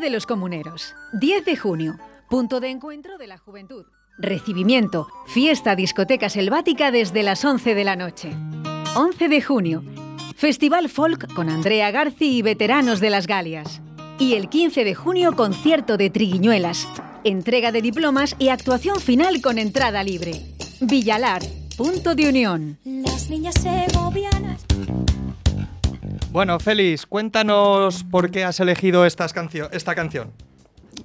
De 0.06 0.12
los 0.12 0.28
Comuneros, 0.28 0.94
10 1.14 1.46
de 1.46 1.58
junio, 1.58 1.98
punto 2.30 2.60
de 2.60 2.70
encuentro 2.70 3.18
de 3.18 3.26
la 3.26 3.40
juventud. 3.40 3.86
Recibimiento, 4.20 5.08
fiesta 5.26 5.76
discoteca 5.76 6.30
selvática 6.30 6.92
desde 6.92 7.24
las 7.24 7.44
11 7.44 7.74
de 7.74 7.84
la 7.84 7.96
noche. 7.96 8.32
11 8.96 9.28
de 9.30 9.42
junio, 9.42 9.84
Festival 10.36 10.90
Folk 10.90 11.34
con 11.34 11.50
Andrea 11.50 11.90
Garci 11.90 12.38
y 12.38 12.42
veteranos 12.44 13.00
de 13.00 13.10
las 13.10 13.26
Galias. 13.26 13.82
Y 14.20 14.36
el 14.36 14.48
15 14.48 14.84
de 14.84 14.94
junio, 14.94 15.36
concierto 15.36 15.98
de 15.98 16.12
Triguiñuelas, 16.12 16.88
entrega 17.24 17.72
de 17.72 17.82
diplomas 17.82 18.36
y 18.38 18.50
actuación 18.50 19.00
final 19.00 19.42
con 19.42 19.58
entrada 19.58 20.04
libre. 20.04 20.40
Villalar, 20.82 21.42
punto 21.78 22.14
de 22.14 22.30
unión. 22.30 22.78
Las 22.84 23.28
niñas 23.32 23.56
segovianas. 23.56 24.66
Bueno, 26.36 26.60
Félix, 26.60 27.06
cuéntanos 27.06 28.04
por 28.04 28.30
qué 28.30 28.44
has 28.44 28.60
elegido 28.60 29.06
estas 29.06 29.34
cancio- 29.34 29.70
esta 29.72 29.96
canción. 29.96 30.34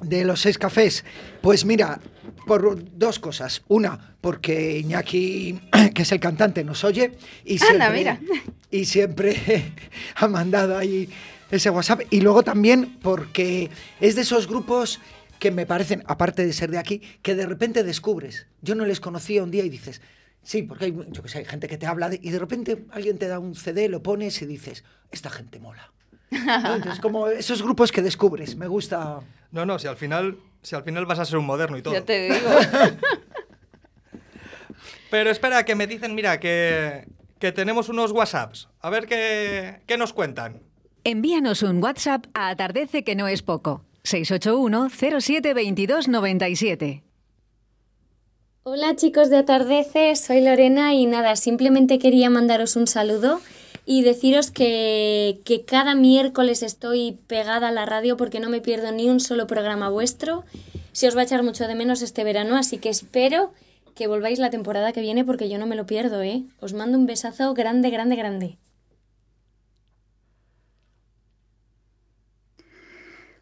de 0.02 0.24
los 0.24 0.40
seis 0.40 0.58
cafés? 0.58 1.04
Pues 1.40 1.64
mira, 1.64 2.00
por 2.48 2.82
dos 2.98 3.20
cosas. 3.20 3.62
Una, 3.68 4.16
porque 4.20 4.78
Iñaki, 4.78 5.60
que 5.94 6.02
es 6.02 6.10
el 6.10 6.18
cantante, 6.18 6.64
nos 6.64 6.82
oye 6.82 7.16
y 7.44 7.58
siempre, 7.58 7.84
Anda, 7.84 7.96
mira. 7.96 8.20
y 8.72 8.84
siempre 8.86 9.72
ha 10.16 10.26
mandado 10.26 10.76
ahí 10.76 11.08
ese 11.52 11.70
WhatsApp. 11.70 12.00
Y 12.10 12.22
luego 12.22 12.42
también 12.42 12.98
porque 13.00 13.70
es 14.00 14.16
de 14.16 14.22
esos 14.22 14.48
grupos 14.48 14.98
que 15.38 15.52
me 15.52 15.64
parecen, 15.64 16.02
aparte 16.08 16.44
de 16.44 16.52
ser 16.52 16.72
de 16.72 16.78
aquí, 16.78 17.02
que 17.22 17.36
de 17.36 17.46
repente 17.46 17.84
descubres. 17.84 18.48
Yo 18.62 18.74
no 18.74 18.84
les 18.84 18.98
conocía 18.98 19.44
un 19.44 19.52
día 19.52 19.64
y 19.64 19.68
dices, 19.68 20.02
sí, 20.42 20.62
porque 20.62 20.86
hay, 20.86 20.96
yo 21.08 21.22
que 21.22 21.28
sé, 21.28 21.38
hay 21.38 21.44
gente 21.44 21.68
que 21.68 21.78
te 21.78 21.86
habla 21.86 22.08
de- 22.08 22.20
y 22.22 22.30
de 22.30 22.38
repente 22.38 22.84
alguien 22.90 23.18
te 23.18 23.28
da 23.28 23.38
un 23.38 23.54
CD, 23.54 23.88
lo 23.88 24.02
pones 24.02 24.40
y 24.42 24.46
dices, 24.46 24.84
esta 25.10 25.30
gente 25.30 25.58
mola. 25.60 25.92
¿No? 26.30 26.76
Entonces, 26.76 27.00
como 27.00 27.26
esos 27.28 27.62
grupos 27.62 27.90
que 27.90 28.02
descubres, 28.02 28.54
me 28.56 28.68
gusta. 28.68 29.20
No, 29.50 29.66
no, 29.66 29.78
si 29.80 29.88
al 29.88 29.96
final, 29.96 30.38
si 30.62 30.76
al 30.76 30.84
final 30.84 31.04
vas 31.06 31.18
a 31.18 31.24
ser 31.24 31.38
un 31.38 31.46
moderno 31.46 31.76
y 31.76 31.82
todo. 31.82 31.92
Ya 31.94 32.04
te 32.04 32.22
digo. 32.32 32.36
Pero 35.10 35.30
espera, 35.30 35.64
que 35.64 35.74
me 35.74 35.86
dicen, 35.86 36.14
mira, 36.14 36.38
que, 36.38 37.04
que 37.40 37.50
tenemos 37.52 37.88
unos 37.88 38.12
WhatsApps. 38.12 38.68
A 38.80 38.90
ver 38.90 39.06
qué, 39.06 39.80
qué 39.86 39.96
nos 39.98 40.12
cuentan. 40.12 40.62
Envíanos 41.02 41.62
un 41.62 41.82
WhatsApp 41.82 42.26
a 42.34 42.48
Atardece 42.50 43.02
que 43.02 43.16
no 43.16 43.26
es 43.26 43.42
poco. 43.42 43.84
681 44.04 44.88
07 45.20 45.52
22 45.54 46.08
97. 46.08 47.02
Hola 48.62 48.94
chicos 48.94 49.30
de 49.30 49.38
Atardece, 49.38 50.14
soy 50.16 50.42
Lorena 50.42 50.92
y 50.92 51.06
nada, 51.06 51.34
simplemente 51.36 51.98
quería 51.98 52.28
mandaros 52.28 52.76
un 52.76 52.86
saludo 52.86 53.40
y 53.86 54.02
deciros 54.02 54.50
que, 54.50 55.40
que 55.46 55.64
cada 55.64 55.94
miércoles 55.94 56.62
estoy 56.62 57.18
pegada 57.26 57.68
a 57.68 57.72
la 57.72 57.86
radio 57.86 58.18
porque 58.18 58.38
no 58.38 58.50
me 58.50 58.60
pierdo 58.60 58.92
ni 58.92 59.08
un 59.08 59.18
solo 59.18 59.46
programa 59.46 59.88
vuestro. 59.88 60.44
Se 60.92 61.08
os 61.08 61.16
va 61.16 61.22
a 61.22 61.24
echar 61.24 61.42
mucho 61.42 61.66
de 61.66 61.74
menos 61.74 62.02
este 62.02 62.22
verano, 62.22 62.54
así 62.54 62.76
que 62.76 62.90
espero 62.90 63.50
que 63.94 64.08
volváis 64.08 64.38
la 64.38 64.50
temporada 64.50 64.92
que 64.92 65.00
viene 65.00 65.24
porque 65.24 65.48
yo 65.48 65.56
no 65.56 65.66
me 65.66 65.74
lo 65.74 65.86
pierdo, 65.86 66.20
¿eh? 66.20 66.42
Os 66.60 66.74
mando 66.74 66.98
un 66.98 67.06
besazo 67.06 67.54
grande, 67.54 67.88
grande, 67.88 68.16
grande. 68.16 68.58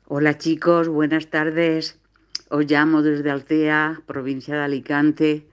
Hola 0.06 0.38
chicos, 0.38 0.86
buenas 0.86 1.26
tardes. 1.26 1.98
Os 2.50 2.64
llamo 2.64 3.02
desde 3.02 3.30
Altea, 3.30 4.02
provincia 4.06 4.56
de 4.56 4.64
Alicante. 4.64 5.46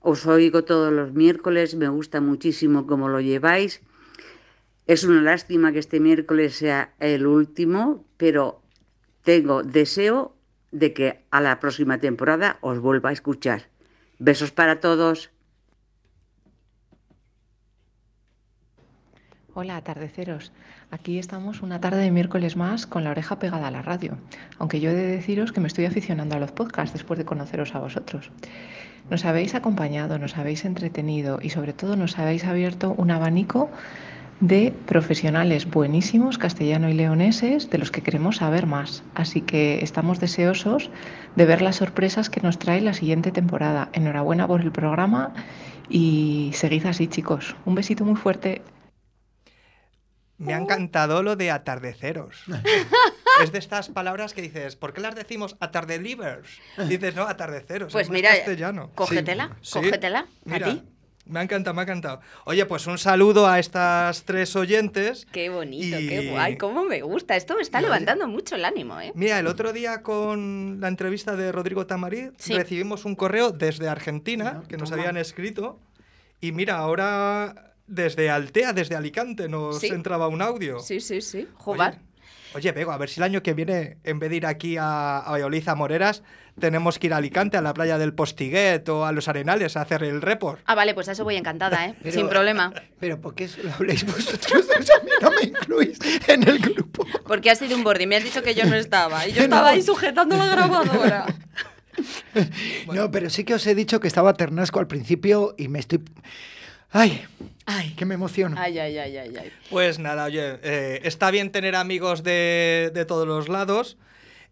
Os 0.00 0.24
oigo 0.26 0.62
todos 0.62 0.92
los 0.92 1.12
miércoles, 1.12 1.74
me 1.74 1.88
gusta 1.88 2.20
muchísimo 2.20 2.86
cómo 2.86 3.08
lo 3.08 3.20
lleváis. 3.20 3.82
Es 4.86 5.02
una 5.04 5.20
lástima 5.20 5.72
que 5.72 5.80
este 5.80 5.98
miércoles 5.98 6.54
sea 6.54 6.94
el 7.00 7.26
último, 7.26 8.04
pero 8.16 8.62
tengo 9.22 9.64
deseo 9.64 10.36
de 10.70 10.92
que 10.92 11.24
a 11.30 11.40
la 11.40 11.58
próxima 11.58 11.98
temporada 11.98 12.58
os 12.60 12.78
vuelva 12.78 13.10
a 13.10 13.12
escuchar. 13.12 13.66
Besos 14.18 14.52
para 14.52 14.80
todos. 14.80 15.30
Hola, 19.54 19.76
atardeceros. 19.76 20.52
Aquí 20.90 21.18
estamos 21.18 21.60
una 21.60 21.82
tarde 21.82 22.00
de 22.00 22.10
miércoles 22.10 22.56
más 22.56 22.86
con 22.86 23.04
la 23.04 23.10
oreja 23.10 23.38
pegada 23.38 23.68
a 23.68 23.70
la 23.70 23.82
radio, 23.82 24.16
aunque 24.58 24.80
yo 24.80 24.88
he 24.88 24.94
de 24.94 25.06
deciros 25.06 25.52
que 25.52 25.60
me 25.60 25.66
estoy 25.66 25.84
aficionando 25.84 26.34
a 26.34 26.38
los 26.38 26.50
podcasts 26.50 26.94
después 26.94 27.18
de 27.18 27.26
conoceros 27.26 27.74
a 27.74 27.80
vosotros. 27.80 28.30
Nos 29.10 29.26
habéis 29.26 29.54
acompañado, 29.54 30.18
nos 30.18 30.38
habéis 30.38 30.64
entretenido 30.64 31.40
y 31.42 31.50
sobre 31.50 31.74
todo 31.74 31.94
nos 31.94 32.18
habéis 32.18 32.46
abierto 32.46 32.94
un 32.96 33.10
abanico 33.10 33.70
de 34.40 34.72
profesionales 34.86 35.68
buenísimos, 35.68 36.38
castellano 36.38 36.88
y 36.88 36.94
leoneses, 36.94 37.68
de 37.68 37.76
los 37.76 37.90
que 37.90 38.02
queremos 38.02 38.36
saber 38.36 38.66
más. 38.66 39.02
Así 39.14 39.42
que 39.42 39.82
estamos 39.82 40.20
deseosos 40.20 40.90
de 41.36 41.44
ver 41.44 41.60
las 41.60 41.76
sorpresas 41.76 42.30
que 42.30 42.40
nos 42.40 42.58
trae 42.58 42.80
la 42.80 42.94
siguiente 42.94 43.30
temporada. 43.30 43.90
Enhorabuena 43.92 44.46
por 44.46 44.62
el 44.62 44.72
programa 44.72 45.34
y 45.90 46.50
seguid 46.54 46.86
así, 46.86 47.08
chicos. 47.08 47.56
Un 47.66 47.74
besito 47.74 48.06
muy 48.06 48.16
fuerte. 48.16 48.62
Me 50.38 50.54
ha 50.54 50.58
encantado 50.58 51.22
lo 51.22 51.34
de 51.36 51.50
atardeceros. 51.50 52.44
es 53.42 53.52
de 53.52 53.58
estas 53.58 53.88
palabras 53.88 54.32
que 54.34 54.42
dices, 54.42 54.76
¿por 54.76 54.92
qué 54.92 55.00
las 55.00 55.14
decimos 55.14 55.56
atardelivers? 55.60 56.48
Dices, 56.88 57.14
no, 57.16 57.22
atardeceros. 57.22 57.92
Pues 57.92 58.08
mira, 58.10 58.30
castellano. 58.30 58.90
cógetela, 58.94 59.56
Sí. 59.62 59.74
cógetela, 59.80 60.20
a 60.20 60.26
Mira, 60.44 60.66
ti. 60.70 60.82
Me 61.26 61.40
ha 61.40 61.42
encantado, 61.42 61.74
me 61.74 61.80
ha 61.80 61.84
encantado. 61.84 62.20
Oye, 62.46 62.64
pues 62.64 62.86
un 62.86 62.96
saludo 62.96 63.46
a 63.48 63.58
estas 63.58 64.22
tres 64.24 64.56
oyentes. 64.56 65.26
Qué 65.30 65.50
bonito, 65.50 65.98
Y- 66.00 66.08
qué 66.08 66.30
guay, 66.30 66.56
cómo 66.56 66.84
me 66.84 67.02
gusta. 67.02 67.36
Esto 67.36 67.54
me 67.56 67.60
está 67.62 67.78
Y 67.78 67.82
oye- 67.82 67.88
levantando 67.90 68.26
mucho 68.28 68.54
el 68.54 68.64
ánimo, 68.64 68.98
¿eh? 69.00 69.12
Mira, 69.14 69.38
el 69.38 69.46
otro 69.46 69.74
día 69.74 70.02
con 70.02 70.80
la 70.80 70.88
entrevista 70.88 71.36
de 71.36 71.52
Rodrigo 71.52 71.86
Tamarí 71.86 72.30
Sí. 72.38 72.54
recibimos 72.56 73.04
un 73.04 73.14
correo 73.14 73.50
desde 73.50 73.88
Argentina 73.88 74.62
que 74.68 74.78
nos 74.78 74.88
toma. 74.88 75.02
habían 75.02 75.18
escrito 75.18 75.78
y 76.40 76.52
mira, 76.52 76.78
ahora 76.78 77.67
desde 77.88 78.30
Altea, 78.30 78.72
desde 78.72 78.94
Alicante 78.94 79.48
nos 79.48 79.80
Sí. 79.80 79.88
entraba 79.88 80.28
un 80.28 80.42
audio. 80.42 80.78
Sí, 80.80 81.00
sí, 81.00 81.20
sí. 81.20 81.48
Jugar. 81.56 81.98
Oye, 82.54 82.72
Bego, 82.72 82.92
a 82.92 82.96
ver 82.96 83.10
si 83.10 83.20
el 83.20 83.24
año 83.24 83.42
que 83.42 83.52
viene, 83.52 83.98
en 84.04 84.18
vez 84.18 84.30
de 84.30 84.36
ir 84.36 84.46
aquí 84.46 84.78
a, 84.78 85.18
a 85.18 85.30
Valladolid, 85.32 85.68
a 85.68 85.74
Moreras, 85.74 86.22
tenemos 86.58 86.98
que 86.98 87.08
ir 87.08 87.12
a 87.12 87.18
Alicante, 87.18 87.58
a 87.58 87.60
la 87.60 87.74
playa 87.74 87.98
del 87.98 88.14
Postiguet 88.14 88.88
o 88.88 89.04
a 89.04 89.12
los 89.12 89.28
Arenales 89.28 89.76
a 89.76 89.82
hacer 89.82 90.02
el 90.02 90.22
report. 90.22 90.62
Ah, 90.64 90.74
vale, 90.74 90.94
pues 90.94 91.08
a 91.10 91.12
eso 91.12 91.24
voy 91.24 91.36
encantada, 91.36 91.84
¿eh? 91.86 91.94
Pero- 92.02 92.14
Sin 92.14 92.28
problema. 92.28 92.72
Pero 92.98 93.20
¿por 93.20 93.34
qué 93.34 93.44
eso 93.44 93.58
lo 93.62 93.72
habléis 93.74 94.04
vosotros? 94.06 94.64
A 94.70 95.04
mí 95.04 95.10
no 95.20 95.30
me 95.30 95.42
incluís 95.42 95.98
en 96.26 96.48
el 96.48 96.58
grupo. 96.58 97.06
Porque 97.26 97.50
ha 97.50 97.54
sido 97.54 97.76
un 97.76 97.84
borde. 97.84 98.06
Me 98.06 98.16
has 98.16 98.24
dicho 98.24 98.42
que 98.42 98.54
yo 98.54 98.64
no 98.64 98.76
estaba. 98.76 99.26
Y 99.28 99.32
yo 99.32 99.36
No. 99.40 99.44
estaba 99.44 99.68
ahí 99.68 99.82
sujetando 99.82 100.36
la 100.38 100.46
grabadora. 100.46 101.26
No, 102.92 103.10
pero 103.10 103.28
sí 103.28 103.44
que 103.44 103.54
os 103.54 103.66
he 103.66 103.74
dicho 103.74 103.98
que 104.00 104.06
estaba 104.08 104.32
ternasco 104.34 104.78
al 104.78 104.86
principio 104.86 105.54
y 105.58 105.66
me 105.68 105.80
estoy... 105.80 106.00
¡Ay! 106.90 107.24
¡Ay! 107.70 107.90
¡Que 107.96 108.06
me 108.06 108.14
emociono! 108.14 108.56
Ay, 108.58 108.78
ay, 108.78 108.96
ay, 108.96 109.16
ay, 109.18 109.36
ay. 109.36 109.52
Pues 109.68 109.98
nada, 109.98 110.24
oye, 110.24 110.58
eh, 110.62 111.00
está 111.04 111.30
bien 111.30 111.52
tener 111.52 111.76
amigos 111.76 112.22
de, 112.22 112.90
de 112.94 113.04
todos 113.04 113.26
los 113.26 113.48
lados, 113.50 113.98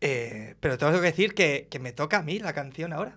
eh, 0.03 0.55
pero 0.61 0.77
tengo 0.77 0.93
que 0.93 1.01
decir 1.01 1.33
que, 1.33 1.67
que 1.71 1.79
me 1.79 1.93
toca 1.93 2.19
a 2.19 2.23
mí 2.23 2.39
la 2.39 2.53
canción 2.53 2.93
ahora. 2.93 3.17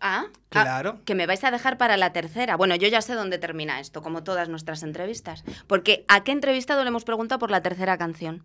Ah, 0.00 0.26
ah, 0.26 0.32
Claro. 0.48 1.00
que 1.04 1.14
me 1.16 1.26
vais 1.26 1.42
a 1.42 1.50
dejar 1.50 1.76
para 1.76 1.96
la 1.96 2.12
tercera. 2.12 2.56
Bueno, 2.56 2.76
yo 2.76 2.86
ya 2.88 3.02
sé 3.02 3.14
dónde 3.14 3.38
termina 3.38 3.80
esto, 3.80 4.00
como 4.00 4.22
todas 4.22 4.48
nuestras 4.48 4.82
entrevistas. 4.84 5.44
Porque 5.66 6.04
¿a 6.08 6.22
qué 6.24 6.30
entrevistado 6.32 6.82
le 6.84 6.88
hemos 6.88 7.04
preguntado 7.04 7.38
por 7.38 7.50
la 7.50 7.62
tercera 7.62 7.98
canción? 7.98 8.44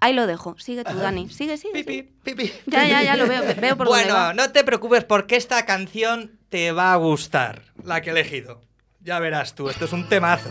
Ahí 0.00 0.12
lo 0.12 0.26
dejo. 0.26 0.54
Sigue 0.58 0.84
tú, 0.84 0.94
Dani. 0.96 1.28
Sigue, 1.30 1.56
sigue. 1.56 1.82
sigue. 2.24 2.52
Ya, 2.66 2.86
ya, 2.86 3.02
ya 3.02 3.16
lo 3.16 3.26
veo. 3.26 3.42
Veo 3.58 3.76
por 3.76 3.86
dónde 3.88 4.02
bueno, 4.04 4.14
va. 4.14 4.34
no 4.34 4.50
te 4.52 4.64
preocupes 4.64 5.04
porque 5.04 5.36
esta 5.36 5.64
canción 5.64 6.38
te 6.50 6.72
va 6.72 6.92
a 6.92 6.96
gustar, 6.96 7.62
la 7.82 8.00
que 8.02 8.10
he 8.10 8.12
elegido. 8.12 8.60
Ya 9.06 9.20
verás 9.20 9.54
tú, 9.54 9.70
esto 9.70 9.84
es 9.84 9.92
un 9.92 10.08
temazo. 10.08 10.50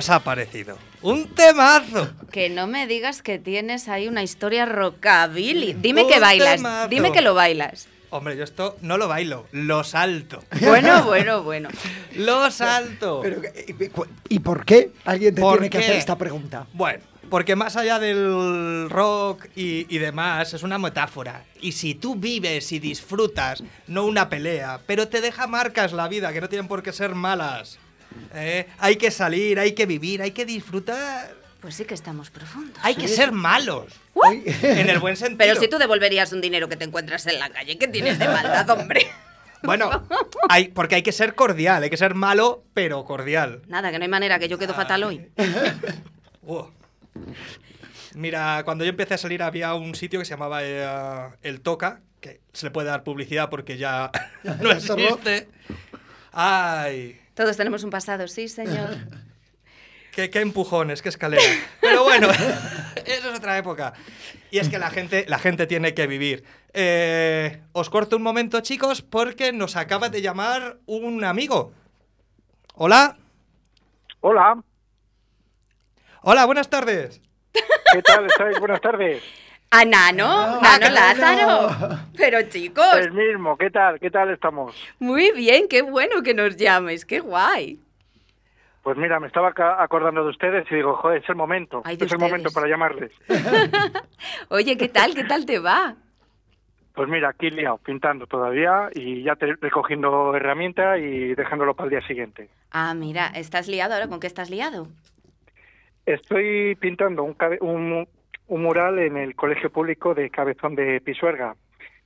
Os 0.00 0.10
ha 0.10 0.20
parecido? 0.20 0.78
¡Un 1.02 1.28
temazo! 1.34 2.10
Que 2.32 2.48
no 2.48 2.66
me 2.66 2.86
digas 2.86 3.20
que 3.22 3.38
tienes 3.38 3.86
ahí 3.88 4.08
una 4.08 4.22
historia 4.22 4.64
rockabilly. 4.64 5.74
Dime 5.74 6.06
que 6.06 6.18
bailas, 6.18 6.56
temazo. 6.56 6.88
dime 6.88 7.12
que 7.12 7.20
lo 7.20 7.34
bailas. 7.34 7.86
Hombre, 8.08 8.36
yo 8.36 8.42
esto 8.42 8.76
no 8.80 8.96
lo 8.96 9.08
bailo, 9.08 9.46
lo 9.52 9.84
salto. 9.84 10.42
Bueno, 10.62 11.04
bueno, 11.04 11.42
bueno. 11.42 11.68
Lo 12.16 12.50
salto. 12.50 13.20
Pero, 13.22 13.40
¿y, 13.68 14.34
¿Y 14.34 14.38
por 14.40 14.64
qué 14.64 14.90
alguien 15.04 15.32
te 15.32 15.40
¿Por 15.40 15.58
tiene 15.58 15.70
que 15.70 15.78
hacer 15.78 15.94
esta 15.94 16.18
pregunta? 16.18 16.66
Bueno, 16.72 17.04
porque 17.30 17.54
más 17.54 17.76
allá 17.76 18.00
del 18.00 18.90
rock 18.90 19.46
y, 19.54 19.86
y 19.94 19.98
demás, 19.98 20.52
es 20.54 20.64
una 20.64 20.76
metáfora. 20.78 21.44
Y 21.60 21.70
si 21.72 21.94
tú 21.94 22.16
vives 22.16 22.72
y 22.72 22.80
disfrutas, 22.80 23.62
no 23.86 24.06
una 24.06 24.28
pelea, 24.28 24.80
pero 24.86 25.06
te 25.06 25.20
deja 25.20 25.46
marcas 25.46 25.92
la 25.92 26.08
vida, 26.08 26.32
que 26.32 26.40
no 26.40 26.48
tienen 26.48 26.66
por 26.66 26.82
qué 26.82 26.92
ser 26.92 27.14
malas. 27.14 27.78
¿Eh? 28.34 28.68
Hay 28.78 28.96
que 28.96 29.10
salir, 29.10 29.58
hay 29.58 29.72
que 29.72 29.86
vivir, 29.86 30.22
hay 30.22 30.30
que 30.30 30.44
disfrutar. 30.44 31.34
Pues 31.60 31.74
sí 31.74 31.84
que 31.84 31.94
estamos 31.94 32.30
profundos. 32.30 32.78
Hay 32.82 32.94
que 32.94 33.08
ser 33.08 33.32
malos. 33.32 33.92
En 34.62 34.90
el 34.90 34.98
buen 34.98 35.16
sentido. 35.16 35.38
Pero 35.38 35.58
si 35.58 35.68
tú 35.68 35.78
devolverías 35.78 36.32
un 36.32 36.40
dinero 36.40 36.68
que 36.68 36.76
te 36.76 36.84
encuentras 36.84 37.26
en 37.26 37.38
la 37.38 37.48
calle, 37.48 37.78
¿qué 37.78 37.88
tienes 37.88 38.18
de 38.18 38.26
maldad, 38.26 38.68
hombre? 38.70 39.06
Bueno, 39.62 39.90
hay, 40.48 40.68
porque 40.68 40.94
hay 40.94 41.02
que 41.02 41.12
ser 41.12 41.34
cordial, 41.34 41.82
hay 41.82 41.90
que 41.90 41.96
ser 41.98 42.14
malo, 42.14 42.64
pero 42.72 43.04
cordial. 43.04 43.60
Nada, 43.68 43.90
que 43.90 43.98
no 43.98 44.04
hay 44.04 44.08
manera, 44.08 44.38
que 44.38 44.48
yo 44.48 44.58
quedo 44.58 44.74
fatal 44.74 45.04
hoy. 45.04 45.30
Uh. 46.42 46.64
Mira, 48.14 48.62
cuando 48.64 48.82
yo 48.84 48.88
empecé 48.88 49.14
a 49.14 49.18
salir 49.18 49.42
había 49.42 49.74
un 49.74 49.94
sitio 49.94 50.18
que 50.18 50.24
se 50.24 50.30
llamaba 50.30 50.60
eh, 50.64 51.28
El 51.42 51.60
Toca, 51.60 52.00
que 52.20 52.40
se 52.54 52.66
le 52.66 52.70
puede 52.70 52.88
dar 52.88 53.04
publicidad 53.04 53.50
porque 53.50 53.76
ya 53.76 54.10
no 54.60 54.70
existe. 54.72 55.48
Ay, 56.32 57.20
Todos 57.40 57.56
tenemos 57.56 57.82
un 57.84 57.88
pasado, 57.88 58.28
sí, 58.28 58.48
señor. 58.48 58.98
qué, 60.12 60.28
qué 60.28 60.40
empujones, 60.42 61.00
qué 61.00 61.08
escalera. 61.08 61.42
Pero 61.80 62.04
bueno, 62.04 62.28
eso 63.06 63.30
es 63.30 63.38
otra 63.38 63.56
época. 63.56 63.94
Y 64.50 64.58
es 64.58 64.68
que 64.68 64.78
la 64.78 64.90
gente, 64.90 65.24
la 65.26 65.38
gente 65.38 65.66
tiene 65.66 65.94
que 65.94 66.06
vivir. 66.06 66.44
Eh, 66.74 67.62
os 67.72 67.88
corto 67.88 68.16
un 68.16 68.22
momento, 68.22 68.60
chicos, 68.60 69.00
porque 69.00 69.54
nos 69.54 69.76
acaba 69.76 70.10
de 70.10 70.20
llamar 70.20 70.80
un 70.84 71.24
amigo. 71.24 71.72
Hola. 72.74 73.16
Hola. 74.20 74.62
Hola, 76.20 76.44
buenas 76.44 76.68
tardes. 76.68 77.22
¿Qué 77.54 78.02
tal 78.02 78.26
estáis? 78.26 78.58
Buenas 78.58 78.82
tardes. 78.82 79.22
A 79.72 79.84
Nano, 79.84 80.26
Ah, 80.26 80.78
Nano 80.80 80.90
Lázaro. 80.94 81.98
Pero 82.16 82.42
chicos, 82.48 82.84
El 82.96 83.12
mismo, 83.12 83.56
¿qué 83.56 83.70
tal? 83.70 84.00
¿Qué 84.00 84.10
tal 84.10 84.30
estamos? 84.30 84.74
muy 84.98 85.30
bien, 85.32 85.68
qué 85.68 85.82
bueno 85.82 86.22
que 86.24 86.34
nos 86.34 86.56
llames, 86.56 87.04
qué 87.04 87.20
guay. 87.20 87.78
Pues 88.82 88.96
mira, 88.96 89.20
me 89.20 89.28
estaba 89.28 89.52
acordando 89.78 90.24
de 90.24 90.30
ustedes 90.30 90.66
y 90.72 90.74
digo, 90.74 90.94
joder, 90.96 91.22
es 91.22 91.28
el 91.28 91.36
momento. 91.36 91.82
Ay, 91.84 91.96
es 92.00 92.10
el 92.10 92.18
momento 92.18 92.50
para 92.50 92.66
llamarles. 92.66 93.12
Oye, 94.48 94.76
¿qué 94.76 94.88
tal? 94.88 95.14
¿Qué 95.14 95.22
tal 95.22 95.46
te 95.46 95.60
va? 95.60 95.94
Pues 96.94 97.08
mira, 97.08 97.28
aquí 97.28 97.50
liado, 97.50 97.78
pintando 97.78 98.26
todavía 98.26 98.88
y 98.92 99.22
ya 99.22 99.36
te- 99.36 99.54
recogiendo 99.60 100.34
herramienta 100.34 100.98
y 100.98 101.34
dejándolo 101.36 101.74
para 101.74 101.84
el 101.84 101.90
día 101.90 102.06
siguiente. 102.08 102.48
Ah, 102.72 102.94
mira, 102.94 103.28
¿estás 103.28 103.68
liado 103.68 103.94
ahora? 103.94 104.08
¿Con 104.08 104.18
qué 104.18 104.26
estás 104.26 104.50
liado? 104.50 104.88
Estoy 106.06 106.74
pintando 106.76 107.22
un, 107.22 107.36
un, 107.60 108.08
un 108.50 108.62
mural 108.62 108.98
en 108.98 109.16
el 109.16 109.34
Colegio 109.34 109.70
Público 109.70 110.14
de 110.14 110.28
Cabezón 110.30 110.74
de 110.74 111.00
Pisuerga. 111.00 111.54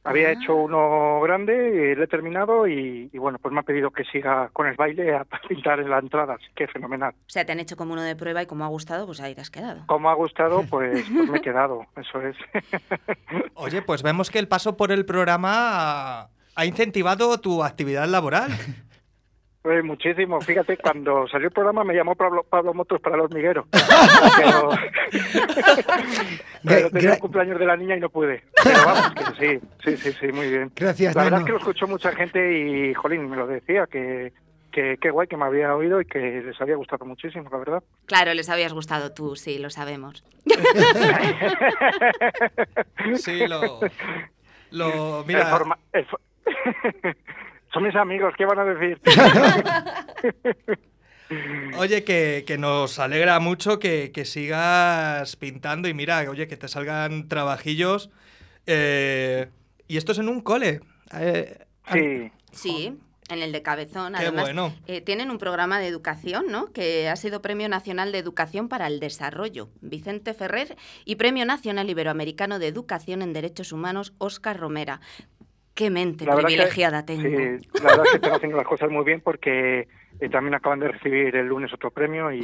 Había 0.06 0.28
Ah. 0.28 0.32
hecho 0.32 0.54
uno 0.54 1.18
grande, 1.22 1.92
eh, 1.92 1.96
lo 1.96 2.04
he 2.04 2.06
terminado 2.06 2.68
y, 2.68 3.08
y 3.10 3.16
bueno, 3.18 3.38
pues 3.38 3.54
me 3.54 3.60
ha 3.60 3.62
pedido 3.62 3.90
que 3.90 4.04
siga 4.04 4.50
con 4.52 4.66
el 4.66 4.76
baile 4.76 5.14
a 5.14 5.24
pintar 5.48 5.80
en 5.80 5.88
la 5.88 5.98
entrada, 5.98 6.34
así 6.34 6.44
que 6.54 6.66
fenomenal. 6.68 7.14
O 7.14 7.30
sea, 7.30 7.46
te 7.46 7.52
han 7.52 7.60
hecho 7.60 7.74
como 7.76 7.94
uno 7.94 8.02
de 8.02 8.14
prueba 8.14 8.42
y 8.42 8.46
como 8.46 8.64
ha 8.64 8.68
gustado, 8.68 9.06
pues 9.06 9.20
ahí 9.20 9.34
te 9.34 9.40
has 9.40 9.50
quedado. 9.50 9.82
Como 9.86 10.10
ha 10.10 10.14
gustado, 10.14 10.62
pues, 10.68 11.06
pues 11.16 11.28
me 11.30 11.38
he 11.38 11.40
quedado, 11.40 11.86
eso 11.96 12.20
es. 12.20 12.36
Oye, 13.54 13.80
pues 13.80 14.02
vemos 14.02 14.30
que 14.30 14.38
el 14.38 14.46
paso 14.48 14.76
por 14.76 14.92
el 14.92 15.06
programa 15.06 15.50
ha- 15.54 16.28
ha 16.54 16.66
incentivado 16.66 17.40
tu 17.40 17.64
actividad 17.64 18.06
laboral. 18.06 18.50
Pues 19.64 19.82
muchísimo. 19.82 20.42
Fíjate, 20.42 20.76
cuando 20.82 21.26
salió 21.26 21.48
el 21.48 21.52
programa 21.54 21.84
me 21.84 21.94
llamó 21.94 22.14
Pablo, 22.14 22.44
Pablo 22.46 22.74
Motos 22.74 23.00
para 23.00 23.16
el 23.16 23.22
hormiguero. 23.22 23.66
Pero, 24.36 24.68
pero 26.64 26.90
tenía 26.90 27.14
el 27.14 27.18
cumpleaños 27.18 27.58
de 27.58 27.64
la 27.66 27.76
niña 27.76 27.96
y 27.96 28.00
no 28.00 28.10
pude. 28.10 28.42
Pero 28.62 28.78
vamos, 28.84 29.12
que 29.14 29.24
sí, 29.58 29.66
sí, 29.84 29.96
sí, 29.96 30.12
sí, 30.20 30.26
muy 30.32 30.50
bien. 30.50 30.70
Gracias, 30.76 31.14
La 31.14 31.24
verdad 31.24 31.40
es 31.40 31.46
que 31.46 31.52
lo 31.52 31.58
escuchó 31.58 31.86
mucha 31.86 32.12
gente 32.12 32.58
y, 32.58 32.92
jolín, 32.94 33.28
me 33.30 33.36
lo 33.36 33.46
decía, 33.46 33.86
que, 33.86 34.32
que 34.72 34.96
qué 35.00 35.10
guay 35.10 35.28
que 35.28 35.36
me 35.38 35.44
había 35.46 35.74
oído 35.74 36.00
y 36.00 36.04
que 36.06 36.18
les 36.18 36.60
había 36.60 36.76
gustado 36.76 37.04
muchísimo, 37.06 37.48
la 37.50 37.58
verdad. 37.58 37.82
Claro, 38.06 38.34
les 38.34 38.48
habías 38.50 38.72
gustado 38.74 39.12
tú, 39.12 39.34
sí, 39.36 39.58
lo 39.58 39.70
sabemos. 39.70 40.24
Sí, 43.16 43.46
lo. 43.46 43.80
Lo. 44.70 45.20
El 45.20 45.26
Mira. 45.26 45.46
forma- 45.46 45.78
el 45.92 46.06
fo- 46.06 46.20
Son 47.74 47.82
mis 47.82 47.94
amigos, 47.96 48.32
¿qué 48.38 48.46
van 48.46 48.60
a 48.60 48.64
decir? 48.64 48.98
Oye, 51.78 52.04
que, 52.04 52.44
que 52.46 52.58
nos 52.58 52.98
alegra 52.98 53.40
mucho 53.40 53.78
que, 53.78 54.12
que 54.12 54.24
sigas 54.24 55.36
pintando 55.36 55.88
y 55.88 55.94
mira, 55.94 56.24
oye, 56.30 56.46
que 56.46 56.56
te 56.56 56.68
salgan 56.68 57.28
trabajillos. 57.28 58.10
eh, 58.66 59.48
y 59.88 59.96
esto 59.96 60.12
es 60.12 60.18
en 60.18 60.28
un 60.28 60.40
cole. 60.40 60.80
Eh, 61.18 61.58
Sí. 61.92 62.30
Sí, 62.52 62.96
en 63.28 63.42
el 63.42 63.52
de 63.52 63.60
Cabezón. 63.62 64.14
Qué 64.14 64.20
Además, 64.22 64.44
bueno. 64.44 64.74
eh, 64.86 65.00
tienen 65.02 65.30
un 65.30 65.36
programa 65.38 65.78
de 65.80 65.86
educación, 65.88 66.46
¿no? 66.48 66.72
Que 66.72 67.08
ha 67.10 67.16
sido 67.16 67.42
Premio 67.42 67.68
Nacional 67.68 68.10
de 68.12 68.18
Educación 68.18 68.68
para 68.70 68.86
el 68.86 69.00
Desarrollo, 69.00 69.68
Vicente 69.82 70.32
Ferrer, 70.32 70.76
y 71.04 71.16
Premio 71.16 71.44
Nacional 71.44 71.90
Iberoamericano 71.90 72.58
de 72.58 72.68
Educación 72.68 73.20
en 73.20 73.32
Derechos 73.34 73.72
Humanos, 73.72 74.14
Óscar 74.18 74.58
Romera. 74.58 75.00
Qué 75.74 75.90
mente 75.90 76.24
La 76.24 76.34
verdad 76.36 76.48
que- 76.48 76.54
privilegiada 76.54 77.04
tengo. 77.04 77.22
Sí, 77.22 77.68
la 77.82 77.90
verdad 77.90 78.04
es 78.06 78.10
que 78.10 78.16
están 78.16 78.32
haciendo 78.34 78.56
las 78.56 78.66
cosas 78.66 78.90
muy 78.90 79.04
bien 79.04 79.20
porque 79.20 79.88
eh, 80.20 80.28
también 80.28 80.54
acaban 80.54 80.78
de 80.78 80.88
recibir 80.88 81.34
el 81.34 81.46
lunes 81.48 81.72
otro 81.72 81.90
premio 81.90 82.30
y, 82.32 82.42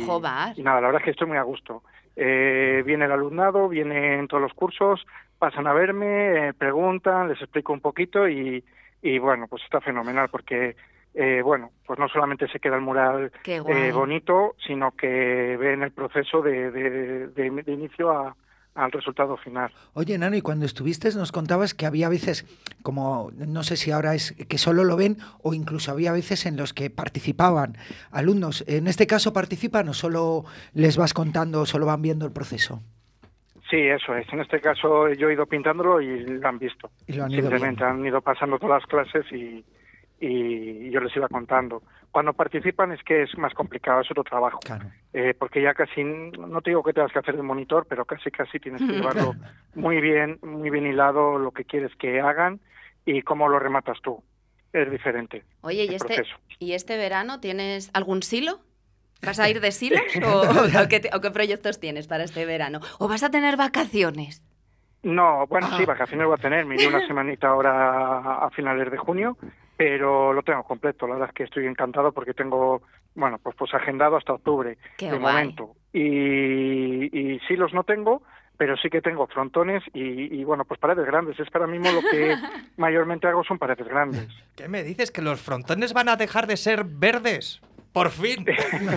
nada, 0.63 0.81
la 0.81 0.89
verdad 0.89 1.01
es 1.03 1.05
que 1.05 1.11
estoy 1.13 1.29
muy 1.29 1.37
a 1.37 1.43
gusto. 1.43 1.83
Eh, 2.17 2.83
viene 2.85 3.05
el 3.05 3.13
alumnado, 3.13 3.69
vienen 3.69 4.27
todos 4.27 4.43
los 4.43 4.53
cursos, 4.55 5.07
pasan 5.39 5.67
a 5.69 5.73
verme, 5.73 6.49
eh, 6.49 6.53
preguntan, 6.55 7.29
les 7.29 7.41
explico 7.41 7.73
un 7.73 7.81
poquito 7.81 8.29
y, 8.29 8.65
y 9.01 9.19
bueno, 9.19 9.47
pues 9.49 9.63
está 9.63 9.81
fenomenal 9.81 10.29
porque, 10.29 10.75
eh, 11.15 11.41
bueno, 11.45 11.71
pues 11.87 11.99
no 12.01 12.09
solamente 12.09 12.49
se 12.49 12.59
queda 12.59 12.75
el 12.77 12.83
mural 12.83 13.31
eh, 13.71 13.93
bonito, 13.93 14.57
sino 14.67 14.91
que 14.91 15.57
ven 15.57 15.83
el 15.85 15.93
proceso 15.93 16.43
de, 16.43 16.71
de- 16.73 17.29
de- 17.29 17.63
de 17.63 17.73
inicio 17.73 18.11
a- 18.11 18.35
al 18.75 18.93
resultado 18.93 19.37
final. 19.37 19.71
Oye, 19.95 20.17
Nano, 20.17 20.37
y 20.37 20.43
cuando 20.43 20.65
estuviste 20.65 21.09
nos 21.15 21.33
contabas 21.33 21.75
que 21.75 21.87
había 21.87 22.09
veces, 22.09 22.45
como 22.83 23.31
no 23.37 23.63
sé 23.63 23.77
si 23.77 23.91
ahora 23.91 24.15
es 24.15 24.33
que 24.33 24.59
solo 24.59 24.85
lo 24.85 24.97
ven, 24.97 25.19
o 25.43 25.55
incluso 25.55 25.91
había 25.91 26.13
veces 26.13 26.47
en 26.47 26.57
los 26.57 26.73
que 26.73 26.91
participaban 26.91 27.77
alumnos. 28.11 28.65
¿En 28.69 28.87
este 28.87 29.07
caso 29.07 29.33
participan 29.33 29.89
o 29.89 29.95
solo 29.95 30.45
les 30.73 30.97
vas 30.97 31.15
contando 31.15 31.63
o 31.63 31.67
solo 31.67 31.87
van 31.87 32.03
viendo 32.03 32.27
el 32.27 32.33
proceso? 32.33 32.81
Sí, 33.69 33.79
eso 33.79 34.15
es. 34.17 34.27
En 34.33 34.41
este 34.41 34.61
caso 34.61 35.09
yo 35.13 35.29
he 35.29 35.35
ido 35.35 35.47
pintándolo 35.47 36.01
y 36.01 36.27
lo 36.27 36.49
han 36.49 36.59
visto. 36.59 36.91
Y 37.07 37.13
lo 37.13 37.25
han 37.25 37.31
ido 37.31 37.43
Simplemente 37.43 37.85
han 37.85 38.05
ido 38.05 38.21
pasando 38.21 38.59
todas 38.59 38.83
las 38.83 38.87
clases 38.87 39.31
y, 39.33 39.65
y 40.21 40.91
yo 40.91 41.01
les 41.01 41.15
iba 41.17 41.29
contando. 41.29 41.83
Cuando 42.11 42.33
participan 42.33 42.93
es 42.93 43.03
que 43.05 43.23
es 43.23 43.39
más 43.39 43.55
complicado, 43.55 44.01
es 44.01 44.11
otro 44.11 44.25
trabajo. 44.25 44.59
Eh, 45.13 45.35
porque 45.39 45.63
ya 45.63 45.75
casi, 45.75 46.03
no 46.05 46.61
te 46.61 46.71
digo 46.71 46.83
que 46.83 46.93
tengas 46.93 47.13
que 47.13 47.21
hacer 47.21 47.37
de 47.37 47.43
monitor, 47.43 47.87
pero 47.89 48.05
casi 48.05 48.31
casi 48.31 48.59
tienes 48.59 48.83
que 48.83 48.89
llevarlo 48.93 49.35
muy 49.75 50.01
bien, 50.01 50.39
muy 50.43 50.71
bien 50.71 50.87
hilado 50.87 51.39
lo 51.39 51.53
que 51.53 51.65
quieres 51.65 51.95
que 51.97 52.21
hagan 52.21 52.61
y 53.07 53.23
cómo 53.23 53.49
lo 53.49 53.59
rematas 53.59 53.99
tú. 54.03 54.23
Es 54.73 54.91
diferente. 54.91 55.43
Oye, 55.63 55.85
¿y 55.85 55.95
este. 55.95 56.23
¿y 56.59 56.73
este 56.75 56.97
verano 56.97 57.41
tienes 57.41 57.91
algún 57.95 58.23
silo? 58.23 58.61
¿Vas 59.23 59.39
a 59.41 59.49
ir 59.51 59.61
de 59.61 59.73
silos 59.73 60.01
o, 60.25 60.41
o 60.43 60.89
qué, 60.89 61.11
o 61.13 61.21
qué 61.21 61.31
proyectos 61.31 61.79
tienes 61.81 62.07
para 62.09 62.25
este 62.25 62.45
verano? 62.47 62.81
¿O 62.99 63.09
vas 63.09 63.23
a 63.23 63.31
tener 63.31 63.57
vacaciones? 63.57 64.43
No, 65.03 65.47
bueno, 65.47 65.67
sí, 65.77 65.83
Ah. 65.85 65.87
vacaciones 65.87 66.27
voy 66.27 66.37
a 66.39 66.43
tener. 66.43 66.67
Me 66.67 66.75
iré 66.77 66.89
una 66.89 67.01
semanita 67.07 67.49
ahora 67.49 68.45
a 68.45 68.51
finales 68.51 68.91
de 68.91 68.99
junio, 68.99 69.37
pero 69.81 70.35
lo 70.35 70.43
tengo 70.43 70.63
completo. 70.63 71.07
La 71.07 71.15
verdad 71.15 71.31
es 71.31 71.35
que 71.35 71.45
estoy 71.45 71.67
encantado 71.67 72.13
porque 72.13 72.35
tengo, 72.35 72.83
bueno, 73.15 73.39
pues, 73.43 73.57
pues 73.57 73.73
agendado 73.73 74.19
hasta 74.19 74.35
octubre 74.35 74.77
Qué 74.99 75.11
de 75.11 75.17
guay. 75.17 75.33
momento. 75.33 75.75
Y, 75.95 77.07
y 77.19 77.41
sí 77.49 77.57
los 77.57 77.73
no 77.73 77.83
tengo, 77.85 78.23
pero 78.59 78.77
sí 78.77 78.91
que 78.91 79.01
tengo 79.01 79.27
frontones 79.29 79.83
y, 79.95 80.39
y, 80.39 80.45
bueno, 80.45 80.67
pues 80.67 80.79
paredes 80.79 81.07
grandes. 81.07 81.41
Es 81.41 81.49
que 81.49 81.57
ahora 81.57 81.73
mismo 81.73 81.91
lo 81.93 82.03
que 82.03 82.37
mayormente 82.77 83.27
hago 83.27 83.43
son 83.43 83.59
paredes 83.59 83.89
grandes. 83.89 84.29
¿Qué 84.55 84.69
me 84.69 84.83
dices? 84.83 85.11
¿Que 85.11 85.23
los 85.23 85.41
frontones 85.41 85.95
van 85.95 86.11
a 86.11 86.17
dejar 86.17 86.47
de 86.47 86.59
ser 86.59 86.85
verdes? 86.85 87.63
¡Por 87.95 88.11
fin! 88.11 88.45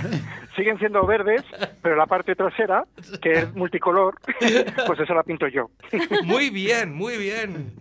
Siguen 0.58 0.78
siendo 0.80 1.08
verdes, 1.08 1.44
pero 1.82 1.96
la 1.96 2.08
parte 2.08 2.36
trasera, 2.36 2.84
que 3.22 3.32
es 3.32 3.56
multicolor, 3.56 4.20
pues 4.86 5.00
esa 5.00 5.14
la 5.14 5.24
pinto 5.24 5.48
yo. 5.48 5.70
Muy 6.26 6.50
bien, 6.50 6.94
muy 6.94 7.16
bien. 7.16 7.72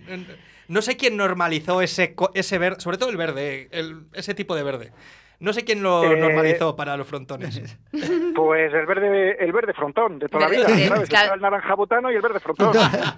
No 0.72 0.80
sé 0.80 0.96
quién 0.96 1.16
normalizó 1.18 1.82
ese, 1.82 2.14
co- 2.14 2.30
ese 2.34 2.56
verde, 2.56 2.80
sobre 2.80 2.96
todo 2.96 3.10
el 3.10 3.16
verde, 3.18 3.68
el- 3.72 4.06
ese 4.14 4.32
tipo 4.34 4.56
de 4.56 4.62
verde. 4.62 4.90
No 5.38 5.52
sé 5.52 5.64
quién 5.64 5.82
lo 5.82 6.04
Eh, 6.04 6.16
normalizó 6.16 6.76
para 6.76 6.96
los 6.96 7.06
frontones. 7.06 7.60
Pues 8.34 8.72
el 8.72 8.86
verde, 8.86 9.36
el 9.44 9.52
verde 9.52 9.74
frontón 9.74 10.18
de 10.18 10.28
toda 10.28 10.48
la 10.48 10.48
vida, 10.48 10.66
¿sabes? 10.88 11.08
claro. 11.10 11.34
El 11.34 11.40
naranja 11.42 11.74
botano 11.74 12.10
y 12.10 12.14
el 12.16 12.22
verde 12.22 12.40
frontón. 12.40 12.72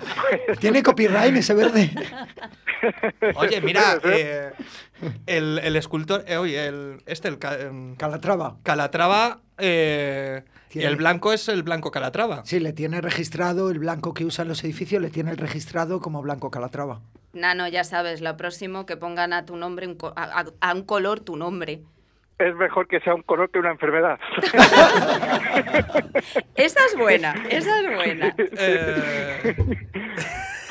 Tiene 0.61 0.82
copyright 0.82 1.36
ese 1.36 1.55
verde. 1.55 1.90
Oye, 3.36 3.61
mira, 3.61 3.98
eh, 4.05 4.50
el, 5.26 5.61
el 5.62 5.76
escultor, 5.76 6.24
eh, 6.26 6.36
oye, 6.36 6.66
el, 6.66 7.02
este, 7.07 7.28
el 7.28 7.38
em, 7.61 7.94
Calatrava. 7.96 8.57
Calatrava, 8.62 9.40
eh, 9.59 10.42
Tiene- 10.80 10.90
el 10.90 10.96
blanco 10.96 11.32
es 11.32 11.48
el 11.48 11.62
blanco 11.62 11.90
Calatrava. 11.90 12.44
Sí, 12.44 12.60
le 12.60 12.72
tiene 12.72 13.00
registrado 13.00 13.70
el 13.70 13.78
blanco 13.78 14.14
que 14.14 14.24
usan 14.24 14.48
los 14.48 14.62
edificios, 14.64 15.00
le 15.02 15.10
tiene 15.10 15.34
registrado 15.34 16.00
como 16.00 16.22
blanco 16.22 16.50
Calatrava. 16.50 17.00
Nano, 17.32 17.66
ya 17.68 17.84
sabes, 17.84 18.20
lo 18.20 18.36
próximo 18.36 18.86
que 18.86 18.96
pongan 18.96 19.32
a 19.32 19.44
tu 19.44 19.56
nombre, 19.56 19.86
un 19.86 19.94
co- 19.96 20.12
a, 20.16 20.40
a- 20.40 20.44
a 20.60 20.74
un 20.74 20.82
color 20.82 21.20
tu 21.20 21.36
nombre. 21.36 21.80
Es 22.38 22.54
mejor 22.56 22.88
que 22.88 22.98
sea 23.00 23.14
un 23.14 23.22
color 23.22 23.48
que 23.50 23.60
una 23.60 23.70
enfermedad. 23.70 24.18
Esa 26.56 26.80
es 26.86 26.96
buena, 26.98 27.34
esa 27.48 27.80
es 27.80 27.94
buena. 27.94 28.34
Eh, 28.38 29.54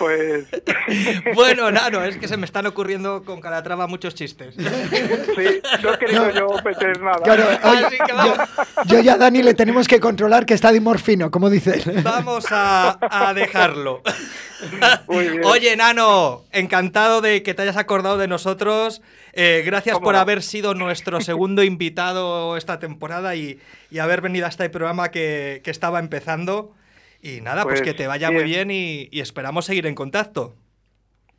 Pues 0.03 0.45
bueno, 1.35 1.71
Nano, 1.71 2.03
es 2.03 2.17
que 2.17 2.27
se 2.27 2.37
me 2.37 2.45
están 2.45 2.65
ocurriendo 2.65 3.23
con 3.23 3.41
Calatrava 3.41 3.87
muchos 3.87 4.15
chistes. 4.15 4.55
sí, 4.55 5.61
no 5.83 5.93
he 5.93 5.97
querido 5.97 6.29
yo 6.31 6.47
meter 6.63 6.99
nada. 7.01 7.19
Claro, 7.23 7.45
oye, 7.63 7.85
Así 7.85 7.97
que 8.05 8.13
vamos, 8.13 8.37
Yo 8.85 8.99
y 8.99 9.09
a 9.09 9.17
Dani 9.17 9.43
le 9.43 9.53
tenemos 9.53 9.87
que 9.87 9.99
controlar 9.99 10.45
que 10.45 10.53
está 10.53 10.71
de 10.71 10.81
morfino, 10.81 11.31
como 11.31 11.49
dice 11.49 11.81
él. 11.85 12.01
vamos 12.03 12.45
a, 12.51 12.97
a 13.01 13.33
dejarlo. 13.33 14.01
Muy 15.07 15.27
bien. 15.29 15.45
Oye, 15.45 15.75
Nano, 15.75 16.43
encantado 16.51 17.21
de 17.21 17.43
que 17.43 17.53
te 17.53 17.63
hayas 17.63 17.77
acordado 17.77 18.17
de 18.17 18.27
nosotros. 18.27 19.01
Eh, 19.33 19.63
gracias 19.65 19.95
¿Cómo 19.95 20.05
por 20.05 20.13
no? 20.15 20.19
haber 20.21 20.41
sido 20.43 20.73
nuestro 20.73 21.19
segundo 21.21 21.63
invitado 21.63 22.55
esta 22.55 22.79
temporada 22.79 23.35
y, 23.35 23.59
y 23.91 23.99
haber 23.99 24.21
venido 24.21 24.45
a 24.45 24.49
este 24.49 24.69
programa 24.69 25.09
que, 25.11 25.61
que 25.63 25.71
estaba 25.71 25.99
empezando. 25.99 26.71
Y 27.24 27.39
nada, 27.41 27.63
pues, 27.63 27.80
Pues, 27.80 27.82
que 27.89 27.93
te 27.95 28.05
vaya 28.05 28.30
muy 28.30 28.43
bien. 28.43 28.69
y, 28.69 29.07
y 29.09 29.21
esperamos 29.21 29.65
seguir 29.65 29.88
en 29.88 29.95
contacto. 29.95 30.55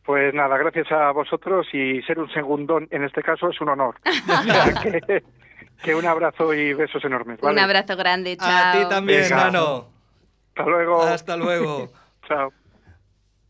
Pues 0.04 0.32
nada, 0.34 0.56
gracias 0.58 0.90
a 0.90 1.12
vosotros 1.12 1.66
y 1.72 2.00
ser 2.02 2.18
un 2.18 2.30
segundón 2.32 2.88
en 2.90 3.04
este 3.04 3.22
caso 3.22 3.50
es 3.50 3.60
un 3.60 3.68
honor. 3.68 3.96
Que, 4.82 5.22
que 5.82 5.94
un 5.94 6.06
abrazo 6.06 6.54
y 6.54 6.72
besos 6.72 7.04
enormes. 7.04 7.38
¿vale? 7.40 7.52
Un 7.54 7.58
abrazo 7.58 7.96
grande, 7.96 8.36
chao. 8.38 8.48
A 8.48 8.72
ti 8.72 8.88
también, 8.88 9.22
Venga. 9.22 9.36
Nano. 9.36 9.88
Hasta 10.56 10.70
luego. 10.70 11.02
Hasta 11.02 11.36
luego. 11.36 11.92
Chao. 12.28 12.52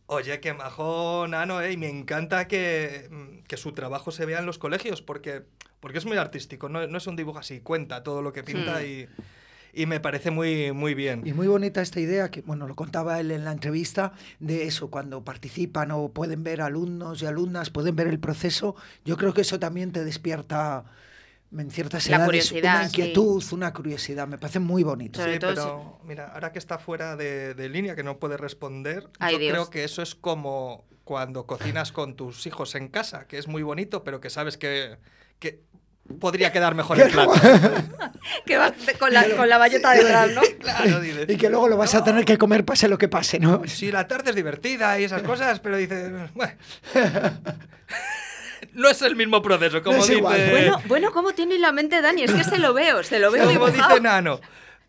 Oye, 0.07 0.41
qué 0.41 0.53
majo, 0.55 1.27
Nano, 1.29 1.61
eh, 1.63 1.73
y 1.73 1.77
me 1.77 1.89
encanta 1.89 2.47
que, 2.49 3.09
mm, 3.11 3.45
que 3.47 3.57
su 3.57 3.73
trabajo 3.73 4.11
se 4.11 4.27
vea 4.27 4.39
en 4.41 4.47
los 4.47 4.59
colegios, 4.59 5.01
porque, 5.03 5.43
porque 5.81 5.99
es 5.99 6.07
muy 6.07 6.17
artístico, 6.17 6.69
no, 6.69 6.87
no 6.87 6.99
es 6.99 7.07
un 7.07 7.15
dibujo 7.17 7.39
así, 7.39 7.61
cuenta 7.61 8.03
todo 8.03 8.21
lo 8.21 8.33
que 8.33 8.43
pinta 8.43 8.81
Hmm. 8.81 8.85
y, 8.85 9.07
y 9.75 9.87
me 9.87 10.01
parece 10.01 10.31
muy, 10.31 10.73
muy 10.73 10.95
bien. 10.95 11.23
Y 11.27 11.33
muy 11.33 11.47
bonita 11.47 11.83
esta 11.83 12.01
idea, 12.01 12.31
que 12.31 12.43
bueno, 12.43 12.67
lo 12.67 12.75
contaba 12.75 13.21
él 13.21 13.31
en 13.31 13.45
la 13.45 13.53
entrevista, 13.53 14.13
de 14.41 14.65
eso, 14.65 14.91
cuando 14.91 15.25
participan 15.25 15.91
o 15.91 16.09
pueden 16.11 16.45
ver 16.45 16.61
alumnos 16.61 17.23
y 17.23 17.27
alumnas, 17.27 17.71
pueden 17.71 17.97
ver 17.97 18.07
el 18.09 18.19
proceso, 18.21 18.77
yo 19.05 19.17
creo 19.17 19.35
que 19.35 19.43
eso 19.43 19.59
también 19.59 19.93
te 19.93 20.05
despierta 20.05 20.85
en 21.57 21.71
ciertas 21.71 22.09
La 22.09 22.17
edades 22.17 22.27
curiosidad, 22.27 22.75
una 22.81 22.89
sí. 22.89 23.01
inquietud, 23.01 23.45
una 23.53 23.73
curiosidad, 23.73 24.27
me 24.27 24.39
parece 24.39 24.59
muy 24.59 24.83
bonito. 24.83 25.21
Sobre 25.21 25.35
Sí, 25.35 25.39
todo 25.39 25.55
pero 25.55 25.99
mira, 26.05 26.29
ahora 26.33 26.51
que 26.53 26.59
está 26.59 26.79
fuera 26.79 27.17
de, 27.17 27.55
de 27.55 27.69
línea, 27.69 27.95
que 27.95 28.03
no 28.03 28.19
puede 28.19 28.37
responder, 28.37 29.09
Ay, 29.21 29.35
yo 29.35 29.39
Dios. 29.39 29.53
creo 29.53 29.71
que 29.71 29.85
eso 29.85 30.03
es 30.03 30.15
como 30.15 30.85
cuando 31.05 31.47
cocinas 31.47 31.93
con 31.93 32.17
tus 32.17 32.47
hijos 32.47 32.75
en 32.75 32.89
casa, 32.89 33.27
que 33.29 33.39
es 33.39 33.47
muy 33.47 33.63
bonito, 33.63 34.03
pero 34.05 34.21
que 34.21 34.31
sabes 34.31 34.57
que, 34.57 34.97
que 35.39 35.63
podría 36.21 36.53
quedar 36.53 36.75
mejor 36.75 37.01
el 37.01 37.11
plato. 37.11 37.33
Que 38.45 38.57
vas 38.59 38.73
con 38.99 39.13
la, 39.13 39.29
con 39.37 39.49
la 39.49 39.59
bayeta 39.59 39.93
detrás, 39.93 40.31
¿no? 40.33 40.43
Claro, 40.61 41.01
dices, 41.01 41.27
Y 41.29 41.37
que 41.37 41.49
luego 41.49 41.69
lo 41.69 41.77
vas 41.77 41.95
a 41.95 42.05
tener 42.05 42.25
que 42.25 42.39
comer 42.39 42.65
pase 42.65 42.89
lo 42.89 42.99
que 42.99 43.09
pase, 43.09 43.39
¿no? 43.39 43.63
Sí, 43.67 43.91
la 43.91 44.07
tarde 44.07 44.31
es 44.31 44.37
divertida 44.37 44.99
y 44.99 45.05
esas 45.05 45.23
cosas, 45.23 45.61
pero 45.61 45.77
dices, 45.77 46.11
bueno, 46.35 46.53
no 48.75 48.89
es 48.89 49.03
el 49.03 49.17
mismo 49.17 49.43
proceso, 49.43 49.83
como 49.83 49.99
No 49.99 50.05
dice. 50.05 50.21
Bueno, 50.21 50.81
bueno, 50.87 51.13
¿cómo 51.13 51.33
tiene 51.33 51.59
la 51.59 51.73
mente 51.73 52.01
Dani? 52.01 52.25
Es 52.25 52.33
que 52.33 52.45
se 52.45 52.59
lo 52.59 52.75
veo, 52.75 53.03
se 53.03 53.19
lo 53.19 53.31
veo 53.31 53.45
como 53.45 53.67
dibujado. 53.67 53.89
dice 53.95 54.01
Nano. 54.01 54.41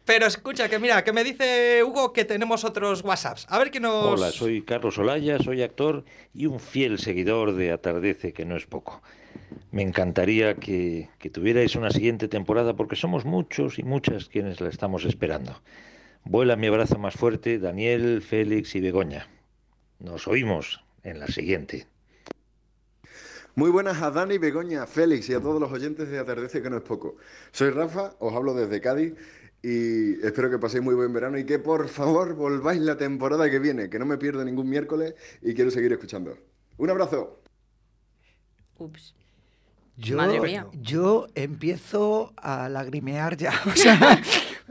Pero 0.05 0.27
escucha, 0.27 0.69
que 0.69 0.77
mira, 0.77 1.03
que 1.03 1.11
me 1.11 1.23
dice 1.23 1.83
Hugo 1.83 2.13
que 2.13 2.25
tenemos 2.25 2.63
otros 2.63 3.03
WhatsApps. 3.03 3.47
A 3.49 3.57
ver 3.57 3.71
qué 3.71 3.79
nos... 3.79 4.05
Hola, 4.19 4.31
soy 4.31 4.61
Carlos 4.61 4.99
Olaya, 4.99 5.39
soy 5.39 5.63
actor 5.63 6.05
y 6.31 6.45
un 6.45 6.59
fiel 6.59 6.99
seguidor 6.99 7.55
de 7.55 7.71
Atardece, 7.71 8.31
que 8.31 8.45
no 8.45 8.55
es 8.55 8.67
poco. 8.67 9.01
Me 9.71 9.81
encantaría 9.81 10.55
que, 10.55 11.09
que 11.19 11.29
tuvierais 11.29 11.75
una 11.75 11.91
siguiente 11.91 12.27
temporada 12.27 12.75
porque 12.75 12.95
somos 12.95 13.25
muchos 13.25 13.77
y 13.79 13.83
muchas 13.83 14.29
quienes 14.29 14.61
la 14.61 14.69
estamos 14.69 15.05
esperando. 15.05 15.61
Vuela 16.23 16.55
mi 16.55 16.67
abrazo 16.67 16.97
más 16.97 17.15
fuerte, 17.15 17.59
Daniel, 17.59 18.21
Félix 18.21 18.73
y 18.75 18.79
Begoña. 18.79 19.27
Nos 19.99 20.27
oímos 20.27 20.83
en 21.03 21.19
la 21.19 21.27
siguiente. 21.27 21.87
Muy 23.55 23.69
buenas 23.69 24.01
a 24.01 24.11
Dani, 24.11 24.37
Begoña, 24.37 24.85
Félix 24.85 25.29
y 25.29 25.33
a 25.33 25.39
todos 25.39 25.61
los 25.61 25.71
oyentes 25.71 26.09
de 26.09 26.19
Atardece, 26.19 26.61
que 26.61 26.69
no 26.69 26.77
es 26.77 26.83
poco. 26.83 27.15
Soy 27.51 27.69
Rafa, 27.69 28.15
os 28.19 28.33
hablo 28.33 28.53
desde 28.53 28.81
Cádiz 28.81 29.13
y 29.61 30.13
espero 30.25 30.49
que 30.49 30.59
paséis 30.59 30.83
muy 30.83 30.93
buen 30.93 31.13
verano 31.13 31.37
y 31.37 31.45
que 31.45 31.59
por 31.59 31.87
favor 31.87 32.35
volváis 32.35 32.81
la 32.81 32.97
temporada 32.97 33.49
que 33.49 33.59
viene, 33.59 33.89
que 33.89 33.97
no 33.97 34.05
me 34.05 34.17
pierdo 34.17 34.43
ningún 34.43 34.69
miércoles 34.69 35.15
y 35.41 35.53
quiero 35.53 35.71
seguir 35.71 35.93
escuchando. 35.93 36.37
Un 36.77 36.89
abrazo. 36.89 37.41
Ups. 38.77 39.15
Yo, 39.97 40.17
Madre 40.17 40.39
mía. 40.41 40.67
yo 40.73 41.27
empiezo 41.35 42.33
a 42.37 42.67
lagrimear 42.69 43.37
ya. 43.37 43.53
O 43.65 43.75
sea, 43.75 44.21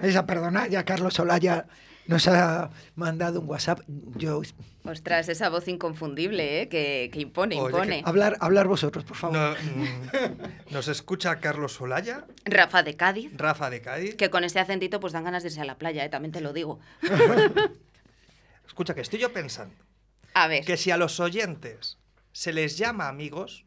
esa 0.03 0.27
perdona, 0.27 0.67
ya 0.69 0.85
Carlos 0.85 1.19
Olaya 1.19 1.67
nos 2.07 2.29
ha 2.29 2.71
mandado 2.95 3.41
un 3.41 3.49
WhatsApp. 3.49 3.81
Yo 4.17 4.43
Ostras, 4.85 5.31
esa 5.31 5.49
voz 5.49 5.67
inconfundible, 5.69 6.61
¿eh? 6.61 6.69
Que, 6.69 7.09
que 7.11 7.21
impone, 7.21 7.59
Oye, 7.59 7.71
impone. 7.73 8.03
hablar, 8.05 8.37
hablar 8.41 8.69
vosotros, 8.69 9.03
por 9.05 9.17
favor. 9.17 9.37
No, 9.39 9.53
mm, 10.69 10.73
nos 10.75 10.89
escucha 10.89 11.37
Carlos 11.41 11.73
Solaya, 11.73 12.27
Rafa 12.45 12.83
de 12.83 12.95
Cádiz, 12.95 13.31
Rafa 13.35 13.71
de 13.71 13.81
Cádiz. 13.81 14.17
que 14.17 14.29
con 14.29 14.45
ese 14.45 14.61
acentito 14.61 15.01
pues 15.01 15.15
dan 15.15 15.25
ganas 15.25 15.43
de 15.43 15.49
irse 15.49 15.61
a 15.63 15.65
la 15.65 15.79
playa, 15.79 16.05
¿eh? 16.05 16.11
También 16.11 16.33
te 16.33 16.43
lo 16.43 16.53
digo. 16.53 16.81
Escucha, 18.67 18.95
que 18.95 19.01
estoy 19.03 19.21
yo 19.21 19.33
pensando 19.33 19.75
A 20.35 20.49
ver, 20.49 20.65
que 20.65 20.77
si 20.77 20.91
a 20.91 20.97
los 20.97 21.21
oyentes 21.21 21.99
se 22.33 22.53
les 22.53 22.77
llama 22.77 23.09
amigos 23.09 23.65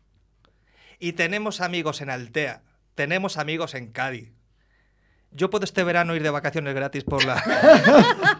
y 0.99 1.13
tenemos 1.13 1.61
amigos 1.61 2.01
en 2.01 2.09
Altea, 2.09 2.61
tenemos 2.95 3.37
amigos 3.37 3.73
en 3.75 3.91
Cádiz. 3.91 4.31
Yo 5.31 5.49
puedo 5.49 5.65
este 5.65 5.83
verano 5.83 6.15
ir 6.15 6.23
de 6.23 6.29
vacaciones 6.29 6.73
gratis 6.73 7.03
por 7.03 7.23
la... 7.25 7.35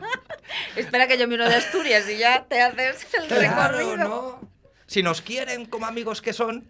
espera 0.76 1.08
que 1.08 1.18
yo 1.18 1.28
miro 1.28 1.48
de 1.48 1.56
Asturias 1.56 2.06
y 2.10 2.18
ya 2.18 2.46
te 2.48 2.62
haces 2.62 3.06
el 3.14 3.28
Claro, 3.28 3.78
recorrido. 3.78 3.98
¿no? 3.98 4.50
Si 4.88 5.04
nos 5.04 5.22
quieren 5.22 5.66
como 5.66 5.86
amigos 5.86 6.22
que 6.22 6.32
son, 6.34 6.66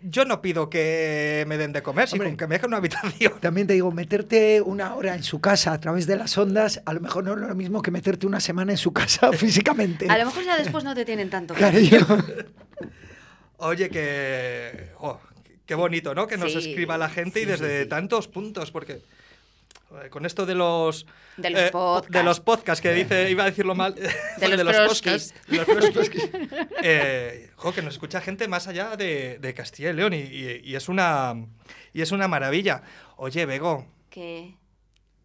yo 0.00 0.24
no 0.24 0.42
pido 0.42 0.68
que 0.68 1.44
me 1.46 1.56
den 1.56 1.72
de 1.72 1.82
comer, 1.82 2.08
sino 2.08 2.24
Hombre. 2.24 2.36
que 2.36 2.46
me 2.48 2.56
dejen 2.56 2.68
una 2.70 2.78
habitación. 2.78 3.34
También 3.40 3.66
te 3.68 3.74
digo, 3.74 3.92
meterte 3.92 4.60
una 4.60 4.94
hora 4.94 5.14
en 5.14 5.22
su 5.22 5.40
casa 5.40 5.72
a 5.72 5.80
través 5.80 6.06
de 6.06 6.16
las 6.16 6.36
ondas, 6.36 6.82
a 6.84 6.92
lo 6.92 7.00
mejor 7.00 7.24
no 7.24 7.34
es 7.34 7.38
lo 7.40 7.54
mismo 7.54 7.82
que 7.82 7.90
meterte 7.92 8.26
una 8.26 8.40
semana 8.40 8.72
en 8.72 8.78
su 8.78 8.92
casa 8.92 9.32
físicamente. 9.38 10.06
A 10.10 10.18
lo 10.18 10.26
mejor 10.26 10.44
ya 10.44 10.56
después 10.58 10.82
no 10.84 10.94
te 10.94 11.04
tienen 11.04 11.30
tanto. 11.30 11.54
Cariño. 11.54 12.00
Oye, 13.58 13.88
que... 13.90 14.90
qué 15.66 15.74
bonito, 15.74 16.14
¿no? 16.14 16.26
Que 16.26 16.36
nos 16.36 16.52
Sí, 16.52 16.58
escriba 16.58 16.98
la 16.98 17.08
gente 17.08 17.40
y 17.40 17.44
desde 17.44 17.78
sí, 17.78 17.82
sí. 17.84 17.88
tantos 17.88 18.28
puntos, 18.28 18.70
porque 18.70 19.00
con 20.10 20.26
esto 20.26 20.44
de 20.44 20.54
los... 20.56 21.06
De 21.36 21.50
los 21.50 21.60
eh, 21.60 21.68
podcasts. 21.70 22.12
De 22.12 22.22
los 22.24 22.40
podcasts, 22.40 22.82
que 22.82 22.92
dice, 22.92 23.30
iba 23.30 23.44
a 23.44 23.46
decirlo 23.46 23.74
mal. 23.76 23.94
De 24.38 24.48
los 24.64 24.76
podcasts. 24.76 25.34
De 25.46 25.56
los 25.58 25.66
proskis. 25.66 26.28
eh, 26.82 27.50
jo, 27.56 27.72
que 27.72 27.82
nos 27.82 27.94
escucha 27.94 28.20
gente 28.20 28.48
más 28.48 28.66
allá 28.66 28.96
de, 28.96 29.38
de 29.38 29.54
Castilla 29.54 29.90
y 29.90 29.92
León 29.92 30.12
y, 30.14 30.18
y- 30.18 30.60
y 30.64 30.74
es 30.74 30.88
una, 30.88 31.34
y 31.92 32.02
es 32.02 32.10
una 32.12 32.26
maravilla. 32.28 32.82
Oye, 33.16 33.46
Bego, 33.46 33.86
Que 34.10 34.54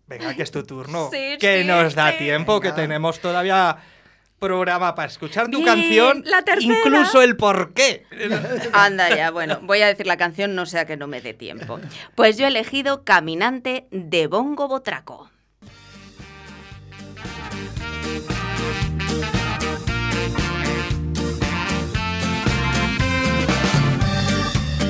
venga, 0.05 0.36
que 0.36 0.43
es 0.43 0.51
tu 0.51 0.63
turno. 0.63 1.09
Sí, 1.11 1.38
que 1.39 1.61
sí, 1.61 1.67
nos 1.67 1.95
da 1.95 2.11
sí. 2.11 2.19
tiempo, 2.19 2.59
que 2.59 2.71
tenemos 2.71 3.19
todavía 3.19 3.77
programa 4.39 4.95
para 4.95 5.09
escuchar 5.09 5.45
tu 5.49 5.57
Bien, 5.59 5.65
canción, 5.65 6.23
la 6.25 6.41
tercera. 6.43 6.73
incluso 6.79 7.21
el 7.21 7.35
porqué. 7.37 8.05
Anda 8.73 9.15
ya, 9.15 9.31
bueno, 9.31 9.59
voy 9.63 9.81
a 9.81 9.87
decir 9.87 10.07
la 10.07 10.17
canción, 10.17 10.55
no 10.55 10.65
sea 10.65 10.85
que 10.85 10.97
no 10.97 11.07
me 11.07 11.21
dé 11.21 11.33
tiempo. 11.33 11.79
Pues 12.15 12.37
yo 12.37 12.45
he 12.45 12.47
elegido 12.47 13.03
Caminante 13.03 13.87
de 13.91 14.27
Bongo 14.27 14.67
Botraco. 14.67 15.29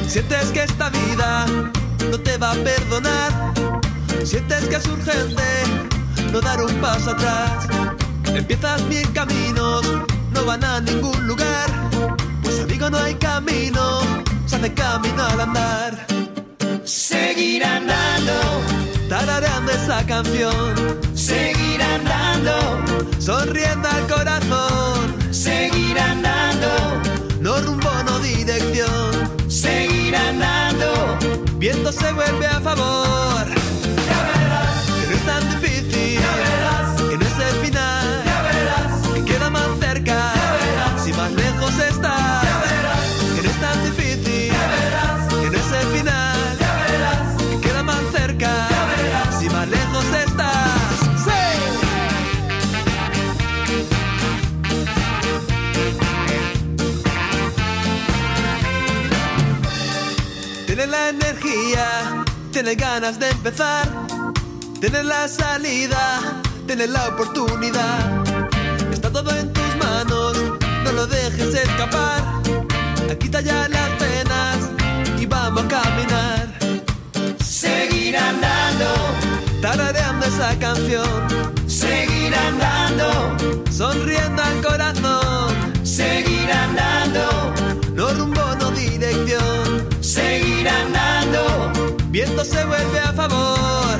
Sientes 0.07 0.51
que 0.51 0.63
esta 0.63 0.89
vida 0.89 1.45
no 2.09 2.19
te 2.19 2.37
va 2.37 2.51
a 2.51 2.55
perdonar. 2.55 3.53
Sientes 4.23 4.65
que 4.67 4.75
es 4.75 4.87
urgente 4.87 5.43
no 6.31 6.41
dar 6.41 6.61
un 6.63 6.73
paso 6.81 7.11
atrás. 7.11 7.67
Empiezas 8.35 8.81
mil 8.83 9.11
caminos, 9.13 9.81
no 10.31 10.45
van 10.45 10.63
a 10.63 10.79
ningún 10.81 11.27
lugar. 11.27 11.69
Pues 12.41 12.59
amigo, 12.61 12.89
no 12.89 12.97
hay 12.97 13.15
camino, 13.15 14.01
se 14.45 14.55
hace 14.55 14.73
camino 14.73 15.23
al 15.23 15.41
andar. 15.41 16.07
seguir 16.85 17.63
andando, 17.63 18.33
tarareando 19.07 19.71
esa 19.71 20.05
canción, 20.05 20.75
seguir 21.13 21.81
andando, 21.81 22.83
sonriendo 23.19 23.87
al 23.87 24.07
corazón, 24.07 25.15
seguir 25.31 25.99
andando, 25.99 26.69
no 27.41 27.57
rumbo, 27.61 27.91
no 28.05 28.19
dirección, 28.19 29.11
seguir 29.47 30.15
andando, 30.15 31.17
viento 31.57 31.91
se 31.91 32.11
vuelve 32.11 32.47
a 32.47 32.59
favor. 32.59 33.28
Tienes 62.51 62.77
ganas 62.77 63.19
de 63.19 63.29
empezar, 63.29 63.87
tienes 64.79 65.05
la 65.05 65.27
salida, 65.27 66.19
tienes 66.67 66.89
la 66.89 67.07
oportunidad. 67.07 68.23
Está 68.91 69.11
todo 69.11 69.31
en 69.35 69.51
tus 69.53 69.75
manos, 69.77 70.37
no 70.83 70.91
lo 70.91 71.07
dejes 71.07 71.53
escapar. 71.53 72.39
Quita 73.19 73.41
ya 73.41 73.67
las 73.67 73.89
penas 73.99 74.57
y 75.19 75.25
vamos 75.25 75.63
a 75.65 75.67
caminar. 75.67 76.47
Seguir 77.43 78.17
andando, 78.17 78.85
tarareando 79.61 80.25
esa 80.25 80.57
canción. 80.57 81.27
Seguir 81.67 82.33
andando, 82.33 83.37
sonriendo 83.71 84.41
al 84.41 84.61
corazón. 84.61 85.53
Seguir 85.83 86.51
andando, 86.51 87.53
viento 92.09 92.43
se 92.43 92.63
vuelve 92.65 92.99
a 92.99 93.13
favor. 93.13 93.97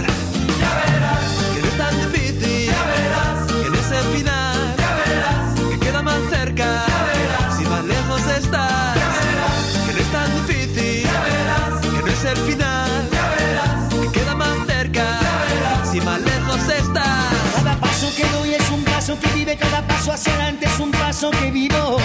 Ya 0.60 0.72
verás, 0.76 1.24
que 1.54 1.62
no 1.62 1.68
es 1.68 1.78
tan 1.78 2.12
difícil. 2.12 2.66
Ya 2.66 2.84
verás, 2.84 3.52
que 3.52 3.70
no 3.70 3.76
es 3.76 3.92
el 3.92 4.18
final. 4.18 4.76
Ya 4.78 4.96
verás, 4.96 5.60
que 5.70 5.80
queda 5.80 6.02
más 6.02 6.22
cerca. 6.30 6.86
Ya 6.88 7.04
verás, 7.14 7.58
si 7.58 7.66
más 7.66 7.86
lejos 7.86 8.22
estás. 8.22 8.96
Ya 8.96 9.10
verás, 9.26 9.86
que 9.86 9.94
no 9.94 10.00
es 10.00 10.12
tan 10.12 10.48
difícil. 10.48 11.04
Ya 11.04 11.24
verás, 11.24 11.82
que 11.82 12.02
no 12.02 12.08
es 12.08 12.26
el 12.26 12.38
final. 12.38 13.10
Ya 13.12 13.30
verás, 13.30 13.94
que 13.94 14.20
queda 14.20 14.36
más 14.36 14.68
cerca. 14.68 15.06
Ya 15.22 15.46
verás, 15.54 15.92
si 15.92 16.02
más 16.02 16.22
lejos 16.22 16.62
estás. 16.70 17.34
Cada 17.56 17.80
paso 17.80 18.12
que 18.16 18.26
doy 18.30 18.54
es 18.54 18.70
un 18.72 18.84
paso 18.84 19.20
que 19.20 19.28
vive, 19.34 19.56
cada 19.56 19.86
paso 19.88 20.12
hacia 20.12 20.34
adelante 20.34 20.66
es 20.66 20.80
un 20.80 20.92
paso 20.92 21.32
que 21.32 21.52
vivo. 21.52 21.98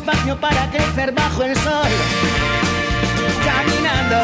Espacio 0.00 0.40
para 0.40 0.70
crecer 0.70 1.12
bajo 1.12 1.42
el 1.42 1.54
sol. 1.56 1.90
Caminando, 3.44 4.16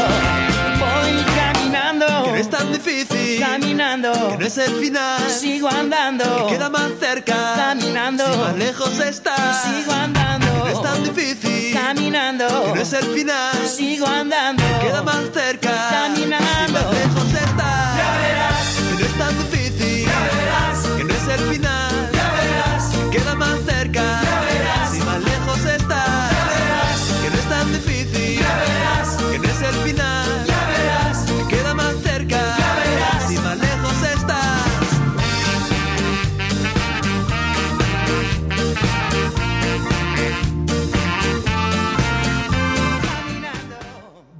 voy 0.80 1.24
caminando. 1.36 2.06
Que 2.24 2.30
no 2.30 2.36
es 2.36 2.50
tan 2.50 2.72
difícil. 2.72 3.40
Caminando, 3.40 4.12
Que 4.30 4.38
no 4.38 4.46
es 4.46 4.56
el 4.58 4.74
final. 4.76 5.20
sigo 5.30 5.68
andando. 5.68 6.46
Que 6.46 6.54
queda 6.54 6.70
más 6.70 6.90
cerca. 6.98 7.36
Caminando, 7.56 8.24
Si 8.32 8.38
más 8.38 8.56
lejos 8.56 8.98
estás. 9.00 9.62
sigo 9.64 9.92
andando. 9.92 10.46
Que 10.64 10.70
no 10.72 10.76
es 10.76 10.82
tan 10.82 11.04
difícil. 11.04 11.74
Caminando, 11.74 12.46
Que 12.64 12.72
no 12.74 12.80
es 12.80 12.92
el 12.94 13.04
final. 13.14 13.68
sigo 13.68 14.06
andando. 14.06 14.62
Que 14.80 14.86
queda 14.86 15.02
más 15.02 15.24
cerca. 15.34 15.70
Caminando. 15.90 16.78
Si 16.78 16.84
más 16.86 16.94
lejos 16.94 17.32
estás. 17.34 17.96
Ya 18.00 18.10
verás. 18.22 18.66
Que 18.88 18.94
no 19.02 19.06
es 19.10 19.18
tan 19.18 19.38
difícil. 19.38 20.06
Ya 20.06 20.20
verás. 20.20 20.78
Que 20.96 21.04
no 21.04 21.14
es 21.14 21.28
el 21.40 21.52
final. 21.54 21.75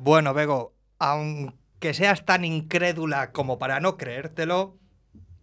Bueno, 0.06 0.34
Bego, 0.34 0.72
aunque 1.00 1.92
seas 1.92 2.24
tan 2.24 2.44
incrédula 2.44 3.32
como 3.32 3.58
para 3.58 3.80
no 3.80 3.96
creértelo, 3.96 4.78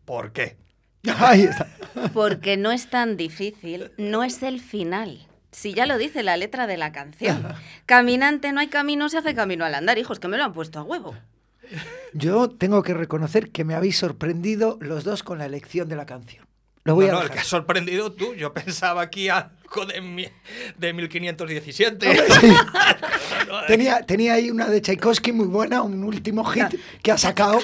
¿por 0.06 0.32
qué? 0.32 0.56
Ahí 1.20 1.42
está. 1.42 1.68
Porque 2.14 2.56
no 2.56 2.72
es 2.72 2.90
tan 2.90 3.18
difícil, 3.18 3.92
no 3.98 4.24
es 4.24 4.42
el 4.42 4.62
final. 4.62 5.28
Si 5.52 5.74
ya 5.74 5.86
lo 5.86 5.98
dice 5.98 6.24
la 6.24 6.38
letra 6.38 6.66
de 6.66 6.78
la 6.78 6.94
canción. 6.94 7.46
Caminante 7.86 8.54
no 8.54 8.62
hay 8.62 8.70
camino, 8.70 9.10
se 9.10 9.18
hace 9.18 9.36
camino 9.36 9.66
al 9.66 9.76
andar, 9.76 9.98
hijos, 9.98 10.22
que 10.22 10.30
me 10.30 10.38
lo 10.38 10.46
han 10.46 10.54
puesto 10.54 10.80
a 10.80 10.84
huevo. 10.84 11.14
Yo 12.14 12.48
tengo 12.48 12.84
que 12.84 12.94
reconocer 12.94 13.52
que 13.52 13.66
me 13.66 13.76
habéis 13.76 13.98
sorprendido 13.98 14.78
los 14.80 15.04
dos 15.04 15.24
con 15.24 15.40
la 15.40 15.46
elección 15.46 15.90
de 15.90 15.98
la 15.98 16.06
canción. 16.06 16.48
Lo 16.86 16.96
voy 16.96 17.06
no, 17.06 17.12
a 17.12 17.16
no, 17.16 17.22
el 17.24 17.30
que 17.30 17.40
has 17.40 17.48
sorprendido 17.48 18.12
tú. 18.12 18.34
Yo 18.36 18.54
pensaba 18.54 19.02
aquí 19.02 19.30
algo 19.30 19.86
de, 19.88 20.02
mi- 20.02 20.28
de 20.78 20.94
1517. 20.94 22.08
Tenía, 23.68 24.02
tenía 24.02 24.34
ahí 24.34 24.50
una 24.52 24.68
de 24.68 24.82
Tchaikovsky 24.82 25.32
muy 25.32 25.46
buena, 25.48 25.82
un 25.82 26.04
último 26.04 26.44
hit 26.46 26.66
que 27.02 27.12
ha 27.12 27.18
sacado. 27.18 27.60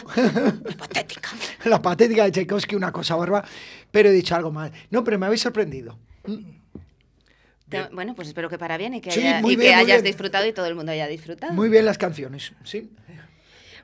patética. 0.78 1.30
La 1.66 1.82
patética 1.82 2.24
de 2.26 2.32
Tchaikovsky, 2.32 2.76
una 2.76 2.92
cosa 2.92 3.16
barba. 3.16 3.44
Pero 3.92 4.10
he 4.10 4.12
dicho 4.12 4.36
algo 4.36 4.52
mal. 4.52 4.72
No, 4.92 5.04
pero 5.04 5.18
me 5.20 5.26
habéis 5.26 5.42
sorprendido. 5.42 5.98
Te- 7.70 7.88
Bueno, 7.92 8.16
pues 8.16 8.28
espero 8.28 8.50
que 8.50 8.58
para 8.58 8.78
bien 8.78 8.94
y 8.96 9.02
que, 9.02 9.12
Sí, 9.12 9.20
haya- 9.22 9.42
muy 9.42 9.54
y 9.54 9.56
que 9.58 9.62
bien, 9.64 9.76
muy 9.76 9.84
hayas 9.86 10.02
bien. 10.02 10.12
disfrutado 10.14 10.46
y 10.48 10.54
todo 10.54 10.66
el 10.68 10.76
mundo 10.76 10.92
haya 10.92 11.08
disfrutado. 11.08 11.54
Muy 11.54 11.70
bien 11.70 11.86
las 11.86 11.98
canciones, 11.98 12.54
sí. 12.64 12.90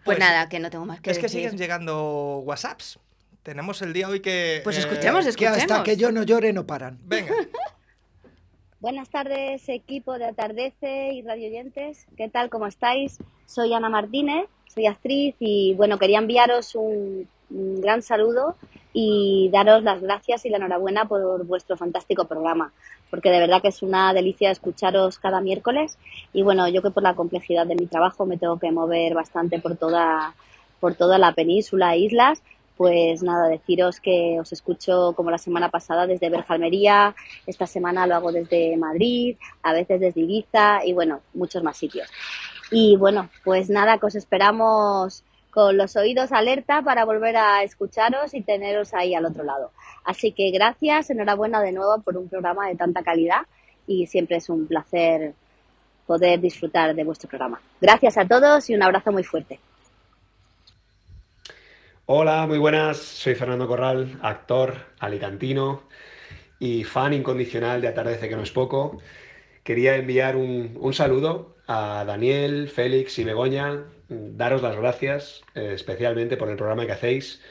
Pues, 0.04 0.20
nada, 0.20 0.48
que 0.50 0.60
no 0.60 0.70
tengo 0.70 0.86
más 0.86 1.02
que 1.02 1.10
es 1.10 1.18
que 1.18 1.24
decir. 1.24 1.42
siguen 1.42 1.58
llegando 1.58 2.38
WhatsApps. 2.46 3.00
Tenemos 3.46 3.80
el 3.84 3.94
día 3.94 4.10
hoy 4.10 4.22
que... 4.22 4.62
Pues 4.64 4.76
eh, 4.76 4.80
escuchemos, 4.80 5.24
Que 5.36 5.48
hasta 5.48 5.84
que 5.84 5.98
yo 5.98 6.12
no 6.12 6.24
llore 6.24 6.52
no 6.52 6.66
paran. 6.66 6.98
Venga. 7.04 7.32
Buenas 8.80 9.08
tardes, 9.10 9.70
equipo 9.70 10.18
de 10.18 10.26
Atardece 10.26 11.14
y 11.14 11.22
radioyentes. 11.22 12.08
¿Qué 12.18 12.28
tal? 12.28 12.50
¿Cómo 12.50 12.66
estáis? 12.66 13.20
Soy 13.46 13.72
Ana 13.72 13.88
Martínez, 13.88 14.48
soy 14.74 14.88
actriz 14.88 15.36
y 15.38 15.76
bueno, 15.76 16.00
quería 16.00 16.18
enviaros 16.18 16.74
un, 16.74 17.30
un 17.52 17.82
gran 17.82 18.02
saludo 18.02 18.56
y 18.94 19.52
daros 19.54 19.84
las 19.84 20.02
gracias 20.02 20.44
y 20.48 20.50
la 20.50 20.58
enhorabuena 20.58 21.06
por 21.06 21.46
vuestro 21.46 21.78
fantástico 21.78 22.26
programa, 22.26 22.74
porque 23.12 23.30
de 23.30 23.42
verdad 23.42 23.62
que 23.62 23.68
es 23.68 23.84
una 23.84 24.12
delicia 24.14 24.50
escucharos 24.50 25.20
cada 25.20 25.40
miércoles 25.40 26.00
y 26.34 26.42
bueno, 26.42 26.68
yo 26.68 26.82
que 26.82 26.90
por 26.90 27.04
la 27.04 27.14
complejidad 27.14 27.68
de 27.68 27.76
mi 27.76 27.86
trabajo 27.86 28.26
me 28.26 28.40
tengo 28.40 28.58
que 28.58 28.72
mover 28.72 29.14
bastante 29.14 29.60
por 29.60 29.78
toda, 29.78 30.34
por 30.80 30.96
toda 30.96 31.20
la 31.20 31.34
península 31.34 31.94
e 31.94 32.00
islas, 32.00 32.42
pues 32.78 33.24
nada, 33.24 33.48
deciros 33.48 34.00
que 34.00 34.38
os 34.40 34.52
escucho 34.52 35.14
como 35.16 35.32
la 35.32 35.38
semana 35.38 35.70
pasada 35.70 36.08
desde 36.08 36.30
Berjalmería, 36.30 37.16
esta 37.48 37.68
semana 37.68 38.08
lo 38.08 38.16
hago 38.16 38.32
desde 38.32 38.76
Madrid, 38.78 39.38
a 39.64 39.74
veces 39.74 40.00
desde 40.00 40.22
Ibiza 40.22 40.86
y 40.86 40.94
bueno, 40.94 41.22
muchos 41.34 41.64
más 41.64 41.78
sitios. 41.78 42.10
Y 42.72 42.98
bueno, 42.98 43.30
pues 43.44 43.70
nada, 43.70 43.98
que 43.98 44.08
os 44.08 44.16
esperamos 44.16 45.24
con 45.52 45.78
los 45.78 45.96
oídos 45.96 46.34
alerta 46.34 46.82
para 46.82 47.06
volver 47.06 47.38
a 47.38 47.64
escucharos 47.64 48.34
y 48.34 48.42
teneros 48.42 48.94
ahí 48.94 49.16
al 49.16 49.26
otro 49.26 49.44
lado. 49.44 49.72
Así 50.04 50.34
que 50.34 50.52
gracias, 50.52 51.10
enhorabuena 51.10 51.62
de 51.62 51.72
nuevo 51.72 52.02
por 52.02 52.18
un 52.18 52.28
programa 52.28 52.68
de 52.68 52.76
tanta 52.76 53.04
calidad 53.04 53.44
y 53.88 54.08
siempre 54.08 54.38
es 54.38 54.50
un 54.50 54.68
placer 54.68 55.34
poder 56.06 56.42
disfrutar 56.42 56.94
de 56.94 57.04
vuestro 57.04 57.30
programa. 57.30 57.62
Gracias 57.80 58.18
a 58.18 58.28
todos 58.28 58.70
y 58.70 58.76
un 58.76 58.84
abrazo 58.84 59.12
muy 59.12 59.24
fuerte. 59.24 59.60
Hola, 62.08 62.46
muy 62.46 62.60
buenas. 62.60 62.98
Soy 62.98 63.34
Fernando 63.34 63.68
Corral, 63.68 64.20
actor 64.22 64.76
alicantino 65.00 65.82
y 66.60 66.84
fan 66.84 67.14
incondicional 67.14 67.82
de 67.82 67.88
Atardece 67.88 68.30
que 68.30 68.36
no 68.36 68.44
es 68.44 68.52
poco. 68.52 69.00
Quería 69.64 69.96
enviar 69.96 70.36
un, 70.36 70.94
saludo 70.94 71.56
a 71.66 72.04
Daniel, 72.06 72.70
Félix 72.70 73.18
y 73.18 73.24
Begoña, 73.24 73.86
daros 74.08 74.62
las 74.62 74.76
gracias 74.76 75.42
eh, 75.56 75.72
especialmente 75.74 76.38
por 76.38 76.48
el 76.50 76.58
programa 76.58 76.86
que 76.86 76.92
hacéis 76.92 77.42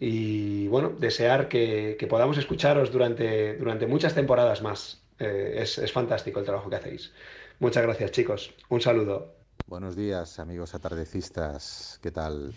y 0.00 0.66
bueno, 0.66 0.90
desear 0.98 1.48
que, 1.48 1.96
que 2.00 2.08
podamos 2.08 2.36
escucharos 2.36 2.90
durante, 2.90 3.56
durante 3.58 3.86
muchas 3.86 4.12
temporadas 4.12 4.60
más. 4.60 5.02
Eh, 5.20 5.54
es, 5.62 5.78
es 5.78 5.92
fantástico 5.92 6.40
el 6.40 6.46
trabajo 6.46 6.68
que 6.68 6.76
hacéis. 6.76 7.12
Muchas 7.60 7.84
gracias 7.84 8.10
chicos. 8.10 8.52
Un 8.70 8.80
saludo. 8.80 9.36
Buenos 9.68 9.94
días, 9.94 10.40
amigos 10.40 10.74
atardecistas. 10.74 12.00
¿Qué 12.02 12.10
tal? 12.10 12.54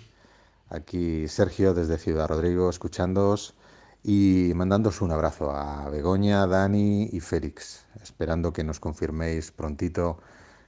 Aquí 0.72 1.28
Sergio 1.28 1.74
desde 1.74 1.98
Ciudad 1.98 2.30
Rodrigo, 2.30 2.70
escuchándoos 2.70 3.56
y 4.04 4.54
mandándoos 4.56 5.02
un 5.02 5.12
abrazo 5.12 5.52
a 5.52 5.90
Begoña, 5.90 6.48
Dani 6.48 7.10
y 7.12 7.20
Félix, 7.20 7.86
esperando 8.02 8.54
que 8.54 8.64
nos 8.64 8.80
confirméis 8.80 9.52
prontito 9.52 10.20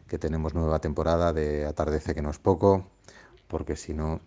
que 0.09 0.19
tenemos 0.19 0.53
nueva 0.53 0.79
temporada 0.79 1.31
de 1.31 1.65
Atardece 1.65 2.13
que 2.13 2.21
no 2.21 2.31
es 2.31 2.37
poco, 2.37 2.85
porque 3.47 3.77
si 3.77 3.93
no, 3.93 4.19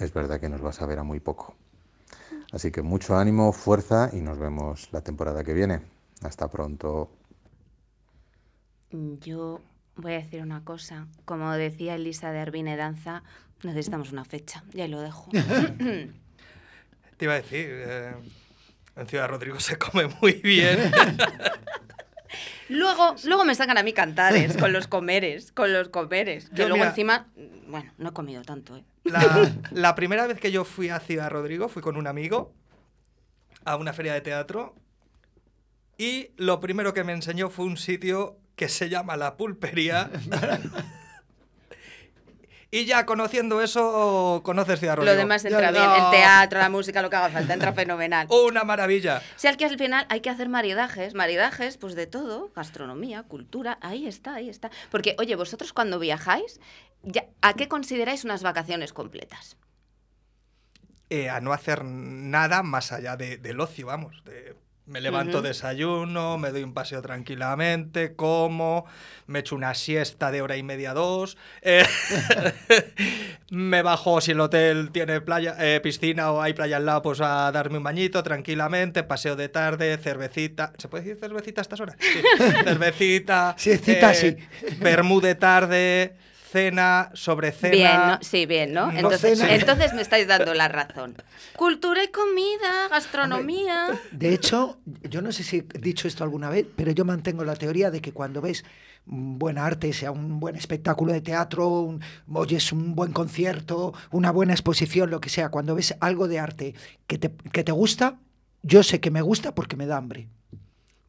es 0.00 0.12
verdad 0.12 0.40
que 0.40 0.48
nos 0.48 0.60
vas 0.60 0.82
a 0.82 0.86
ver 0.86 0.98
a 0.98 1.04
muy 1.04 1.20
poco. 1.20 1.54
Así 2.50 2.72
que 2.72 2.82
mucho 2.82 3.16
ánimo, 3.16 3.52
fuerza 3.52 4.10
y 4.12 4.22
nos 4.22 4.38
vemos 4.38 4.88
la 4.92 5.02
temporada 5.02 5.44
que 5.44 5.54
viene. 5.54 5.82
Hasta 6.22 6.48
pronto. 6.48 7.10
Yo 8.90 9.60
voy 9.96 10.14
a 10.14 10.16
decir 10.16 10.42
una 10.42 10.64
cosa. 10.64 11.06
Como 11.24 11.50
decía 11.52 11.94
Elisa 11.94 12.32
de 12.32 12.40
Arvine 12.40 12.76
Danza, 12.76 13.22
necesitamos 13.62 14.12
una 14.12 14.24
fecha. 14.24 14.62
Y 14.72 14.80
ahí 14.80 14.88
lo 14.88 15.00
dejo. 15.00 15.30
Te 17.16 17.24
iba 17.24 17.32
a 17.34 17.36
decir, 17.36 17.66
eh, 17.70 18.14
en 18.96 19.06
Ciudad 19.06 19.28
Rodrigo 19.28 19.58
se 19.60 19.78
come 19.78 20.06
muy 20.20 20.34
bien. 20.34 20.92
luego, 22.68 23.14
luego 23.24 23.44
me 23.44 23.54
sacan 23.54 23.78
a 23.78 23.82
mí 23.82 23.92
cantares 23.92 24.56
con 24.56 24.72
los 24.72 24.86
comeres, 24.88 25.52
con 25.52 25.72
los 25.72 25.88
comeres. 25.88 26.50
Que 26.50 26.56
Yo, 26.56 26.68
luego 26.68 26.76
mira- 26.76 26.88
encima, 26.90 27.26
bueno, 27.68 27.92
no 27.98 28.10
he 28.10 28.12
comido 28.12 28.42
tanto, 28.42 28.76
¿eh? 28.76 28.84
La, 29.04 29.50
la 29.72 29.94
primera 29.94 30.26
vez 30.26 30.38
que 30.40 30.50
yo 30.52 30.64
fui 30.64 30.88
a 30.88 31.00
Ciudad 31.00 31.30
Rodrigo 31.30 31.68
fui 31.68 31.80
con 31.82 31.96
un 31.96 32.06
amigo 32.06 32.52
a 33.64 33.76
una 33.76 33.92
feria 33.92 34.12
de 34.14 34.20
teatro 34.20 34.74
y 35.98 36.30
lo 36.36 36.60
primero 36.60 36.92
que 36.92 37.04
me 37.04 37.12
enseñó 37.12 37.48
fue 37.48 37.64
un 37.64 37.76
sitio 37.78 38.38
que 38.56 38.68
se 38.68 38.88
llama 38.88 39.16
La 39.16 39.36
Pulpería. 39.36 40.10
y 42.70 42.84
ya 42.84 43.06
conociendo 43.06 43.62
eso, 43.62 44.40
conoces 44.44 44.78
Ciudad 44.80 44.96
Rodrigo. 44.96 45.14
Lo 45.14 45.18
demás 45.18 45.44
entra 45.44 45.70
bien. 45.70 45.84
El 45.84 46.10
teatro, 46.10 46.58
la 46.58 46.68
música, 46.68 47.00
lo 47.02 47.08
que 47.10 47.16
haga 47.16 47.30
falta, 47.30 47.54
entra 47.54 47.72
fenomenal. 47.72 48.26
Una 48.30 48.64
maravilla. 48.64 49.22
Si 49.36 49.46
al 49.46 49.56
que 49.56 49.64
al 49.64 49.78
final 49.78 50.04
hay 50.08 50.20
que 50.20 50.30
hacer 50.30 50.48
maridajes, 50.48 51.14
maridajes, 51.14 51.78
pues 51.78 51.94
de 51.94 52.06
todo, 52.06 52.50
gastronomía, 52.54 53.22
cultura, 53.22 53.78
ahí 53.80 54.06
está, 54.06 54.34
ahí 54.34 54.48
está. 54.48 54.70
Porque, 54.90 55.14
oye, 55.18 55.36
vosotros 55.36 55.72
cuando 55.72 55.98
viajáis, 55.98 56.60
ya, 57.02 57.24
¿a 57.40 57.54
qué 57.54 57.68
consideráis 57.68 58.24
unas 58.24 58.42
vacaciones 58.42 58.92
completas? 58.92 59.56
Eh, 61.08 61.28
a 61.30 61.40
no 61.40 61.52
hacer 61.52 61.84
nada 61.84 62.62
más 62.64 62.90
allá 62.90 63.16
de- 63.16 63.36
del 63.38 63.60
ocio, 63.60 63.86
vamos. 63.86 64.22
de- 64.24 64.56
me 64.86 65.00
levanto, 65.00 65.42
desayuno, 65.42 66.38
me 66.38 66.52
doy 66.52 66.62
un 66.62 66.72
paseo 66.72 67.02
tranquilamente, 67.02 68.14
como, 68.14 68.86
me 69.26 69.40
echo 69.40 69.56
una 69.56 69.74
siesta 69.74 70.30
de 70.30 70.42
hora 70.42 70.56
y 70.56 70.62
media, 70.62 70.94
dos, 70.94 71.36
eh, 71.62 71.84
me 73.50 73.82
bajo 73.82 74.20
si 74.20 74.30
el 74.30 74.40
hotel 74.40 74.90
tiene 74.92 75.20
playa, 75.20 75.56
eh, 75.58 75.80
piscina 75.80 76.30
o 76.30 76.40
hay 76.40 76.52
playa 76.52 76.76
al 76.76 76.86
lado, 76.86 77.02
pues 77.02 77.20
a 77.20 77.50
darme 77.50 77.78
un 77.78 77.84
bañito 77.84 78.22
tranquilamente, 78.22 79.02
paseo 79.02 79.34
de 79.34 79.48
tarde, 79.48 79.98
cervecita. 79.98 80.72
¿Se 80.78 80.88
puede 80.88 81.04
decir 81.04 81.20
cervecita 81.20 81.60
a 81.60 81.62
estas 81.62 81.80
horas? 81.80 81.96
Sí. 81.98 82.20
cervecita. 82.64 83.54
Siestita, 83.58 84.12
eh, 84.12 84.14
sí. 84.14 84.36
Vermú 84.78 85.20
de 85.20 85.34
tarde, 85.34 86.16
cena, 86.50 87.10
sobre 87.14 87.52
cena. 87.52 87.72
Bien, 87.72 87.96
¿no? 87.96 88.18
Sí, 88.22 88.46
bien, 88.46 88.72
¿no? 88.72 88.86
No 88.86 88.98
Entonces, 88.98 89.38
cena. 89.38 89.54
entonces 89.54 89.94
me 89.94 90.02
estáis 90.02 90.26
dando 90.26 90.54
la 90.54 90.68
razón. 90.68 91.14
Cultura 91.56 92.04
y 92.04 92.08
comida, 92.08 92.88
gastronomía. 92.90 94.00
De 94.12 94.32
hecho, 94.32 94.78
yo 95.02 95.22
no 95.22 95.32
sé 95.32 95.42
si 95.42 95.58
he 95.58 95.78
dicho 95.78 96.08
esto 96.08 96.24
alguna 96.24 96.48
vez, 96.50 96.66
pero 96.76 96.92
yo 96.92 97.04
mantengo 97.04 97.44
la 97.44 97.56
teoría 97.56 97.90
de 97.90 98.00
que 98.00 98.12
cuando 98.12 98.40
ves 98.40 98.64
buen 99.06 99.58
arte, 99.58 99.92
sea 99.92 100.10
un 100.10 100.40
buen 100.40 100.56
espectáculo 100.56 101.12
de 101.12 101.20
teatro, 101.20 101.68
un, 101.68 102.02
oyes 102.32 102.72
un 102.72 102.94
buen 102.94 103.12
concierto, 103.12 103.94
una 104.10 104.30
buena 104.32 104.52
exposición, 104.52 105.10
lo 105.10 105.20
que 105.20 105.30
sea, 105.30 105.48
cuando 105.48 105.74
ves 105.74 105.94
algo 106.00 106.28
de 106.28 106.38
arte 106.38 106.74
que 107.06 107.18
te, 107.18 107.30
que 107.52 107.64
te 107.64 107.72
gusta, 107.72 108.18
yo 108.62 108.82
sé 108.82 109.00
que 109.00 109.10
me 109.10 109.22
gusta 109.22 109.54
porque 109.54 109.76
me 109.76 109.86
da 109.86 109.96
hambre. 109.96 110.28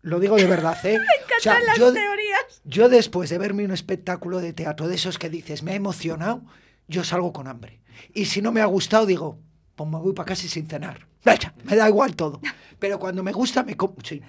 Lo 0.01 0.19
digo 0.19 0.35
de 0.37 0.45
verdad, 0.45 0.77
¿eh? 0.85 0.97
O 1.37 1.39
sea, 1.39 1.59
las 1.59 1.77
yo, 1.77 1.93
teorías. 1.93 2.61
yo 2.63 2.89
después 2.89 3.29
de 3.29 3.37
verme 3.37 3.63
un 3.63 3.71
espectáculo 3.71 4.39
de 4.39 4.53
teatro 4.53 4.87
de 4.87 4.95
esos 4.95 5.19
que 5.19 5.29
dices, 5.29 5.61
me 5.61 5.71
ha 5.73 5.75
emocionado, 5.75 6.41
yo 6.87 7.03
salgo 7.03 7.31
con 7.31 7.47
hambre. 7.47 7.79
Y 8.13 8.25
si 8.25 8.41
no 8.41 8.51
me 8.51 8.61
ha 8.61 8.65
gustado, 8.65 9.05
digo, 9.05 9.39
pues 9.75 9.87
me 9.89 9.97
voy 9.97 10.13
para 10.13 10.29
casa 10.29 10.47
sin 10.47 10.67
cenar. 10.67 11.07
Vaya, 11.23 11.53
me 11.63 11.75
da 11.75 11.87
igual 11.87 12.15
todo. 12.15 12.41
Pero 12.79 12.97
cuando 12.97 13.21
me 13.21 13.33
gusta, 13.33 13.63
me 13.63 13.75
como. 13.77 13.95
Sí. 14.03 14.21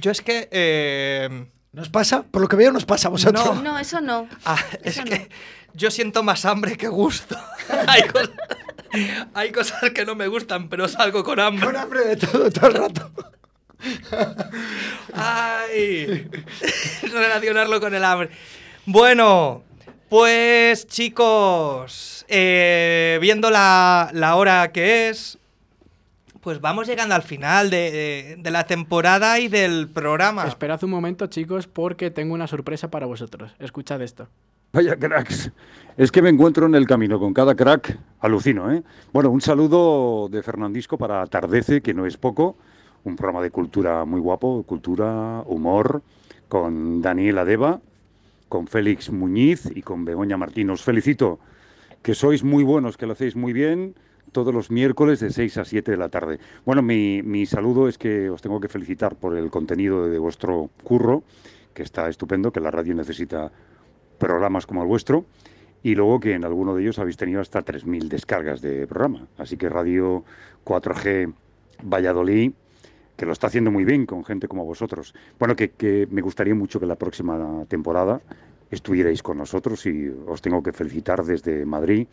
Yo 0.00 0.10
es 0.10 0.20
que... 0.20 0.48
eh, 0.50 1.46
¿Nos 1.72 1.90
pasa? 1.90 2.22
Por 2.22 2.42
lo 2.42 2.48
que 2.48 2.56
veo, 2.56 2.72
nos 2.72 2.86
pasa 2.86 3.08
a 3.08 3.10
vosotros. 3.10 3.44
No. 3.56 3.62
No, 3.62 3.78
eso 3.78 4.00
no. 4.00 4.26
Ah, 4.44 4.58
es 4.82 5.00
que 5.00 5.28
yo 5.74 5.90
siento 5.90 6.22
más 6.22 6.44
hambre 6.44 6.76
que 6.76 6.88
gusto. 6.88 7.36
hay, 7.86 8.02
cosas, 8.08 8.30
hay 9.34 9.52
cosas 9.52 9.90
que 9.90 10.04
no 10.06 10.14
me 10.16 10.26
gustan, 10.28 10.68
pero 10.70 10.88
salgo 10.88 11.22
con 11.22 11.38
hambre. 11.38 11.66
Con 11.66 11.76
hambre 11.76 12.04
de 12.04 12.16
todo, 12.16 12.50
todo 12.50 12.66
el 12.68 12.74
rato. 12.74 13.12
Ay, 15.14 16.28
relacionarlo 17.02 17.80
con 17.80 17.94
el 17.94 18.04
hambre. 18.04 18.30
Bueno, 18.86 19.62
pues 20.08 20.86
chicos, 20.86 22.24
eh, 22.28 23.18
viendo 23.20 23.50
la, 23.50 24.10
la 24.12 24.36
hora 24.36 24.70
que 24.72 25.08
es, 25.08 25.38
pues 26.40 26.60
vamos 26.60 26.86
llegando 26.86 27.14
al 27.14 27.22
final 27.22 27.68
de, 27.70 27.90
de- 27.90 28.36
de 28.38 28.50
la 28.50 28.64
temporada 28.64 29.38
y 29.38 29.48
del 29.48 29.88
programa. 29.88 30.46
Esperad 30.46 30.82
un 30.84 30.90
momento, 30.90 31.26
chicos, 31.26 31.66
porque 31.66 32.10
tengo 32.10 32.34
una 32.34 32.46
sorpresa 32.46 32.88
para 32.90 33.06
vosotros. 33.06 33.52
Escuchad 33.58 34.00
esto. 34.02 34.28
Vaya 34.72 34.96
cracks. 34.96 35.50
Es 35.96 36.12
que 36.12 36.22
me 36.22 36.28
encuentro 36.28 36.66
en 36.66 36.74
el 36.74 36.86
camino 36.86 37.18
con 37.18 37.34
cada 37.34 37.54
crack, 37.54 37.98
alucino, 38.20 38.70
¿eh? 38.72 38.82
Bueno, 39.12 39.30
un 39.30 39.40
saludo 39.40 40.28
de 40.30 40.42
Fernandisco 40.42 40.96
para 40.98 41.22
Atardece, 41.22 41.80
que 41.80 41.92
no 41.94 42.06
es 42.06 42.16
poco, 42.16 42.56
un 43.04 43.16
programa 43.16 43.42
de 43.42 43.50
cultura 43.50 44.04
muy 44.04 44.20
guapo, 44.20 44.62
cultura, 44.64 45.42
humor, 45.46 46.02
con 46.48 47.02
Daniela 47.02 47.44
Deva, 47.44 47.80
con 48.48 48.66
Félix 48.66 49.10
Muñiz 49.10 49.68
y 49.74 49.82
con 49.82 50.04
Begoña 50.04 50.36
Martín. 50.36 50.70
Os 50.70 50.82
felicito, 50.82 51.38
que 52.02 52.14
sois 52.14 52.44
muy 52.44 52.64
buenos, 52.64 52.96
que 52.96 53.06
lo 53.06 53.12
hacéis 53.12 53.36
muy 53.36 53.52
bien, 53.52 53.94
todos 54.32 54.52
los 54.54 54.70
miércoles 54.70 55.20
de 55.20 55.30
6 55.30 55.58
a 55.58 55.64
7 55.64 55.90
de 55.90 55.96
la 55.96 56.08
tarde. 56.08 56.38
Bueno, 56.64 56.82
mi, 56.82 57.22
mi 57.22 57.46
saludo 57.46 57.88
es 57.88 57.98
que 57.98 58.30
os 58.30 58.42
tengo 58.42 58.60
que 58.60 58.68
felicitar 58.68 59.16
por 59.16 59.36
el 59.36 59.50
contenido 59.50 60.08
de 60.08 60.18
vuestro 60.18 60.70
curro, 60.82 61.22
que 61.74 61.82
está 61.82 62.08
estupendo, 62.08 62.52
que 62.52 62.60
la 62.60 62.70
radio 62.70 62.94
necesita 62.94 63.52
programas 64.18 64.66
como 64.66 64.82
el 64.82 64.88
vuestro 64.88 65.24
y 65.82 65.94
luego 65.94 66.20
que 66.20 66.34
en 66.34 66.44
alguno 66.44 66.74
de 66.74 66.82
ellos 66.82 66.98
habéis 66.98 67.16
tenido 67.16 67.40
hasta 67.40 67.64
3.000 67.64 68.08
descargas 68.08 68.60
de 68.60 68.86
programa. 68.86 69.26
Así 69.36 69.56
que 69.56 69.68
Radio 69.68 70.24
4G 70.64 71.32
Valladolid, 71.84 72.52
que 73.18 73.26
lo 73.26 73.32
está 73.32 73.48
haciendo 73.48 73.72
muy 73.72 73.84
bien 73.84 74.06
con 74.06 74.24
gente 74.24 74.46
como 74.46 74.64
vosotros. 74.64 75.12
Bueno, 75.40 75.56
que, 75.56 76.08
me 76.08 76.22
gustaría 76.22 76.54
mucho 76.54 76.78
que 76.78 76.86
la 76.86 76.94
próxima 76.94 77.64
temporada 77.66 78.20
estuvierais 78.70 79.24
con 79.24 79.38
nosotros 79.38 79.84
y 79.86 80.08
os 80.26 80.40
tengo 80.40 80.62
que 80.62 80.72
felicitar 80.72 81.24
desde 81.24 81.66
Madrid, 81.66 82.06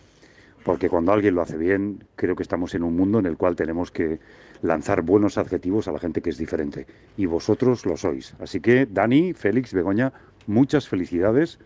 porque 0.64 0.90
cuando 0.90 1.14
alguien 1.14 1.36
lo 1.36 1.44
hace 1.44 1.58
bien, 1.58 2.04
creo 2.16 2.36
que 2.36 2.42
estamos 2.42 2.74
en 2.74 2.82
un 2.82 2.98
mundo 2.98 3.20
en 3.20 3.28
el 3.28 3.38
cual 3.38 3.56
tenemos 3.56 3.92
que 3.92 4.20
lanzar 4.64 5.04
buenos 5.04 5.38
adjetivos 5.38 5.88
a 5.88 5.92
la 5.92 6.00
gente 6.00 6.24
que 6.24 6.32
es 6.32 6.40
diferente. 6.40 6.88
Y 7.18 7.28
vosotros 7.28 7.86
lo 7.86 7.98
sois. 7.98 8.34
Así 8.40 8.60
que, 8.60 8.88
Dani, 8.88 9.34
Félix, 9.34 9.76
Begoña, 9.76 10.12
muchas 10.48 10.88
felicidades. 10.88 11.60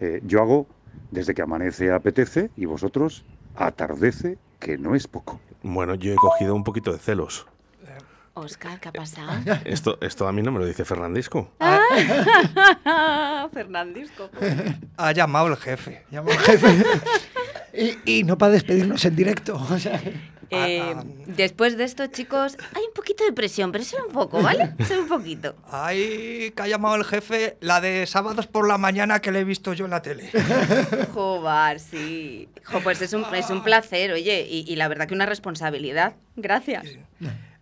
Eh, 0.00 0.22
yo 0.24 0.40
hago 0.40 0.66
desde 1.10 1.34
que 1.34 1.42
amanece 1.42 1.92
apetece 1.92 2.48
y 2.56 2.64
vosotros 2.64 3.26
atardece, 3.54 4.38
que 4.58 4.78
no 4.78 4.94
es 4.94 5.08
poco. 5.08 5.40
Bueno, 5.62 5.94
yo 5.94 6.14
he 6.14 6.16
cogido 6.16 6.54
un 6.54 6.64
poquito 6.64 6.90
de 6.90 6.98
celos. 6.98 7.46
Oscar, 8.34 8.80
¿qué 8.80 8.88
ha 8.88 8.92
pasado? 8.92 9.30
Esto, 9.64 9.98
esto 10.00 10.26
a 10.26 10.32
mí 10.32 10.42
no 10.42 10.52
me 10.52 10.58
lo 10.58 10.66
dice 10.66 10.84
Fernandisco. 10.84 11.50
Ah. 11.60 13.48
Fernandisco. 13.52 14.30
Ha 14.96 15.12
llamado 15.12 15.48
el 15.48 15.56
jefe. 15.56 16.04
Llamó 16.10 16.30
el 16.30 16.38
jefe. 16.38 16.84
y, 17.74 18.18
y 18.20 18.24
no 18.24 18.38
para 18.38 18.52
despedirnos 18.52 19.04
en 19.04 19.16
directo. 19.16 19.56
o 19.56 19.78
sea. 19.78 20.00
Eh, 20.54 20.94
después 21.28 21.78
de 21.78 21.84
esto, 21.84 22.06
chicos, 22.08 22.58
hay 22.74 22.82
un 22.84 22.92
poquito 22.94 23.24
de 23.24 23.32
presión, 23.32 23.72
pero 23.72 23.84
solo 23.84 24.06
un 24.08 24.12
poco, 24.12 24.42
¿vale? 24.42 24.74
Solo 24.86 25.02
un 25.02 25.08
poquito. 25.08 25.54
Ay, 25.70 26.52
que 26.54 26.62
ha 26.62 26.68
llamado 26.68 26.94
el 26.96 27.04
jefe, 27.04 27.56
la 27.60 27.80
de 27.80 28.06
sábados 28.06 28.46
por 28.48 28.68
la 28.68 28.76
mañana 28.76 29.20
que 29.20 29.32
le 29.32 29.40
he 29.40 29.44
visto 29.44 29.72
yo 29.72 29.86
en 29.86 29.92
la 29.92 30.02
tele. 30.02 30.30
Jobar, 31.14 31.80
sí. 31.80 32.50
Jo, 32.64 32.80
pues 32.80 33.00
es 33.00 33.14
un, 33.14 33.24
es 33.34 33.48
un 33.48 33.62
placer, 33.62 34.12
oye, 34.12 34.46
y, 34.46 34.70
y 34.70 34.76
la 34.76 34.88
verdad 34.88 35.08
que 35.08 35.14
una 35.14 35.24
responsabilidad. 35.26 36.16
Gracias. 36.36 36.84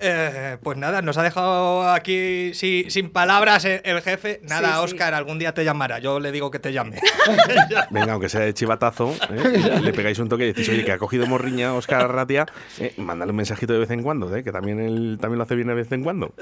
Eh, 0.03 0.57
pues 0.63 0.79
nada, 0.79 1.03
nos 1.03 1.19
ha 1.19 1.23
dejado 1.23 1.89
aquí 1.91 2.53
sí, 2.55 2.87
sin 2.89 3.11
palabras 3.11 3.65
el, 3.65 3.81
el 3.85 4.01
jefe. 4.01 4.41
Nada, 4.45 4.69
Sí, 4.71 4.75
sí. 4.75 4.85
Oscar, 4.85 5.15
algún 5.15 5.39
día 5.39 5.53
te 5.53 5.65
llamará. 5.65 5.99
Yo 5.99 6.21
le 6.21 6.33
digo 6.33 6.51
que 6.51 6.59
te 6.59 6.73
llame. 6.73 6.99
Venga, 7.91 8.13
aunque 8.13 8.29
sea 8.29 8.41
de 8.41 8.55
chivatazo, 8.55 9.15
¿eh? 9.31 9.81
le 9.83 9.93
pegáis 9.93 10.19
un 10.19 10.29
toque 10.29 10.45
y 10.45 10.47
decís, 10.49 10.69
oye, 10.69 10.85
que 10.85 10.93
ha 10.93 10.99
cogido 10.99 11.27
morriña 11.27 11.75
Oscar 11.75 12.03
Arratia, 12.03 12.47
eh, 12.79 12.95
mándale 12.97 13.31
un 13.31 13.37
mensajito 13.37 13.73
de 13.73 13.79
vez 13.79 13.91
en 13.91 14.03
cuando, 14.03 14.35
¿eh? 14.35 14.43
que 14.43 14.53
también 14.53 14.81
él 14.81 15.19
también 15.21 15.39
lo 15.39 15.45
hace 15.45 15.55
bien 15.55 15.69
de 15.69 15.75
vez 15.75 15.93
en 15.93 16.03
cuando. 16.03 16.35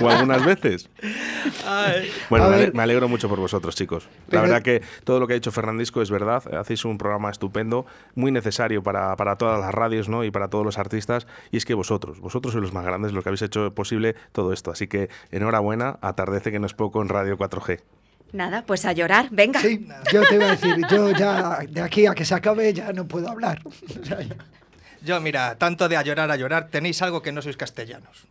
o 0.00 0.08
algunas 0.08 0.44
veces. 0.44 0.90
Ay. 1.66 2.10
Bueno, 2.30 2.50
me, 2.72 2.82
alegro 2.82 3.08
mucho 3.08 3.28
por 3.28 3.38
vosotros, 3.38 3.76
chicos. 3.76 4.08
La 4.28 4.40
verdad 4.40 4.62
que 4.62 4.82
todo 5.04 5.20
lo 5.20 5.26
que 5.26 5.34
ha 5.34 5.36
dicho 5.36 5.52
Fernandisco 5.52 6.02
es 6.02 6.10
verdad. 6.10 6.42
Hacéis 6.56 6.84
un 6.84 6.98
programa 6.98 7.30
estupendo, 7.30 7.86
muy 8.14 8.32
necesario 8.32 8.82
para, 8.82 9.14
para 9.16 9.36
todas 9.36 9.60
las 9.60 9.72
radios 9.72 10.08
¿no? 10.08 10.24
y 10.24 10.30
para 10.30 10.48
todos 10.48 10.64
los 10.64 10.78
artistas. 10.78 11.26
Y 11.50 11.56
es 11.58 11.64
que 11.64 11.74
vosotros, 11.74 12.20
vosotros 12.20 12.52
sois 12.52 12.62
los 12.62 12.72
más 12.72 12.84
grandes, 12.88 13.12
los 13.12 13.22
que 13.22 13.28
habéis 13.30 13.42
hecho 13.42 13.72
posible 13.74 14.14
todo 14.32 14.52
esto. 14.52 14.70
Así 14.70 14.86
que 14.88 15.08
enhorabuena, 15.30 15.98
atardece 16.00 16.50
que 16.50 16.58
no 16.58 16.66
es 16.66 16.74
poco 16.74 17.00
en 17.02 17.08
Radio 17.08 17.36
4G. 17.38 17.80
Nada, 18.32 18.62
pues 18.66 18.84
a 18.84 18.92
llorar, 18.92 19.28
venga. 19.30 19.60
Sí, 19.60 19.88
yo 20.12 20.22
te 20.28 20.34
iba 20.34 20.46
a 20.46 20.50
decir, 20.50 20.76
yo 20.90 21.10
ya 21.12 21.60
de 21.68 21.80
aquí 21.80 22.06
a 22.06 22.14
que 22.14 22.24
se 22.26 22.34
acabe 22.34 22.72
ya 22.74 22.92
no 22.92 23.06
puedo 23.06 23.28
hablar. 23.28 23.60
O 23.66 24.04
sea, 24.04 24.20
ya- 24.20 24.36
Yo, 25.00 25.20
mira, 25.20 25.54
tanto 25.56 25.88
de 25.88 25.96
a 25.96 26.02
llorar 26.02 26.30
a 26.30 26.36
llorar, 26.36 26.68
tenéis 26.68 27.00
algo 27.02 27.22
que 27.22 27.30
no 27.32 27.40
sois 27.40 27.56
castellanos. 27.56 28.26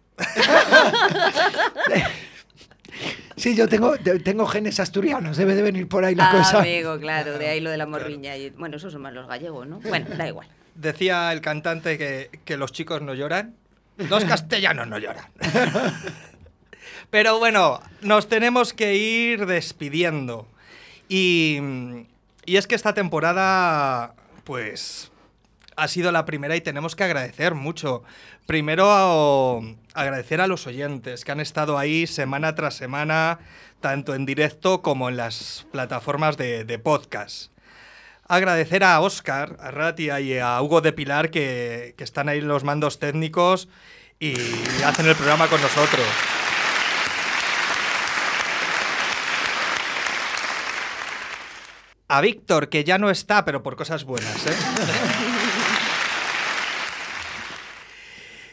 Sí, 3.35 3.55
yo 3.55 3.67
tengo, 3.67 3.95
tengo 4.23 4.47
genes 4.47 4.79
asturianos, 4.79 5.37
debe 5.37 5.53
de 5.53 5.61
venir 5.61 5.87
por 5.87 6.03
ahí 6.03 6.15
la 6.15 6.29
Ah, 6.31 6.37
cosa. 6.39 6.59
amigo, 6.59 6.97
claro, 6.99 7.37
de 7.37 7.47
ahí 7.47 7.59
lo 7.61 7.69
de 7.69 7.77
la 7.77 7.85
morriña. 7.85 8.35
Y, 8.35 8.49
bueno, 8.51 8.77
esos 8.77 8.91
son 8.91 9.01
más 9.03 9.13
los 9.13 9.27
gallegos, 9.27 9.67
¿no? 9.67 9.79
Bueno, 9.81 10.07
da 10.17 10.27
igual. 10.27 10.47
Decía 10.73 11.31
el 11.31 11.41
cantante 11.41 11.97
que, 11.99 12.31
que 12.45 12.57
los 12.57 12.71
chicos 12.71 13.01
no 13.03 13.13
lloran. 13.13 13.55
Los 13.97 14.25
castellanos 14.25 14.87
no 14.87 14.97
lloran. 14.97 15.25
Pero 17.09 17.39
bueno, 17.39 17.79
nos 18.01 18.27
tenemos 18.27 18.73
que 18.73 18.95
ir 18.95 19.45
despidiendo. 19.45 20.47
Y, 21.09 21.59
y 22.45 22.57
es 22.57 22.67
que 22.67 22.75
esta 22.75 22.93
temporada, 22.93 24.13
pues, 24.43 25.11
ha 25.77 25.87
sido 25.87 26.11
la 26.11 26.25
primera 26.25 26.55
y 26.55 26.61
tenemos 26.61 26.95
que 26.95 27.03
agradecer 27.03 27.55
mucho. 27.55 28.03
Primero, 28.45 29.61
agradecer 29.93 30.41
a 30.41 30.47
los 30.47 30.67
oyentes 30.67 31.23
que 31.23 31.31
han 31.31 31.39
estado 31.39 31.77
ahí 31.77 32.07
semana 32.07 32.55
tras 32.55 32.75
semana, 32.75 33.39
tanto 33.79 34.15
en 34.15 34.25
directo 34.25 34.81
como 34.81 35.07
en 35.07 35.17
las 35.17 35.65
plataformas 35.71 36.35
de, 36.37 36.65
de 36.65 36.79
podcast. 36.79 37.51
Agradecer 38.29 38.83
a 38.83 38.99
Oscar, 38.99 39.55
a 39.61 39.71
Ratia 39.71 40.19
y 40.19 40.37
a 40.37 40.61
Hugo 40.61 40.81
de 40.81 40.91
Pilar 40.91 41.31
que, 41.31 41.95
están 41.97 42.27
ahí 42.27 42.39
en 42.39 42.49
los 42.49 42.65
mandos 42.65 42.99
técnicos 42.99 43.69
y 44.19 44.33
hacen 44.83 45.07
el 45.07 45.15
programa 45.15 45.47
con 45.47 45.61
nosotros. 45.61 46.05
A 52.09 52.19
Víctor, 52.19 52.67
que 52.67 52.83
ya 52.83 52.97
no 52.97 53.09
está, 53.09 53.45
pero 53.45 53.63
por 53.63 53.77
cosas 53.77 54.03
buenas, 54.03 54.45
¿eh? 54.45 54.55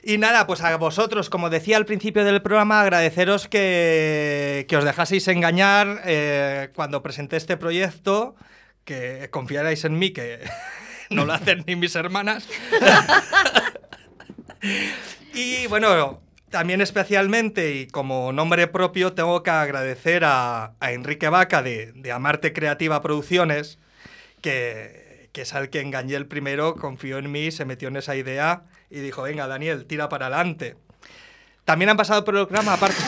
Y 0.06 0.18
nada, 0.18 0.46
pues 0.46 0.60
a 0.60 0.76
vosotros, 0.76 1.30
como 1.30 1.48
decía 1.50 1.78
al 1.78 1.86
principio 1.86 2.24
del 2.24 2.42
programa, 2.42 2.82
agradeceros 2.82 3.48
que, 3.48 4.66
que 4.68 4.76
os 4.76 4.84
dejaseis 4.84 5.26
engañar 5.28 6.02
eh, 6.04 6.68
cuando 6.74 7.02
presenté 7.02 7.38
este 7.38 7.56
proyecto, 7.56 8.36
que 8.84 9.28
confiarais 9.30 9.84
en 9.84 9.98
mí, 9.98 10.10
que 10.10 10.40
no 11.10 11.24
lo 11.24 11.32
hacen 11.32 11.64
ni 11.66 11.76
mis 11.76 11.94
hermanas. 11.94 12.48
y 15.34 15.66
bueno, 15.66 16.22
también 16.50 16.80
especialmente 16.80 17.74
y 17.74 17.86
como 17.86 18.32
nombre 18.32 18.68
propio 18.68 19.12
tengo 19.12 19.42
que 19.42 19.50
agradecer 19.50 20.24
a, 20.24 20.74
a 20.78 20.92
Enrique 20.92 21.28
Vaca 21.28 21.62
de, 21.62 21.92
de 21.92 22.12
Amarte 22.12 22.52
Creativa 22.52 23.02
Producciones, 23.02 23.78
que, 24.40 25.28
que 25.32 25.42
es 25.42 25.54
al 25.54 25.68
que 25.68 25.80
engañé 25.80 26.14
el 26.14 26.26
primero, 26.26 26.76
confió 26.76 27.18
en 27.18 27.32
mí, 27.32 27.50
se 27.50 27.64
metió 27.64 27.88
en 27.88 27.96
esa 27.96 28.14
idea 28.14 28.64
y 28.88 29.00
dijo, 29.00 29.22
venga 29.22 29.48
Daniel, 29.48 29.86
tira 29.86 30.08
para 30.08 30.26
adelante. 30.26 30.76
También 31.64 31.88
han 31.88 31.96
pasado 31.96 32.24
por 32.24 32.36
el 32.36 32.46
programa, 32.46 32.74
aparte... 32.74 33.02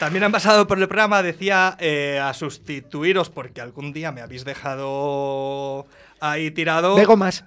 También 0.00 0.24
han 0.24 0.32
pasado 0.32 0.66
por 0.66 0.78
el 0.78 0.88
programa, 0.88 1.22
decía, 1.22 1.76
eh, 1.78 2.18
a 2.18 2.32
sustituiros 2.32 3.28
porque 3.28 3.60
algún 3.60 3.92
día 3.92 4.12
me 4.12 4.22
habéis 4.22 4.46
dejado 4.46 5.86
ahí 6.20 6.50
tirado. 6.52 6.94
Bego 6.94 7.18
más. 7.18 7.44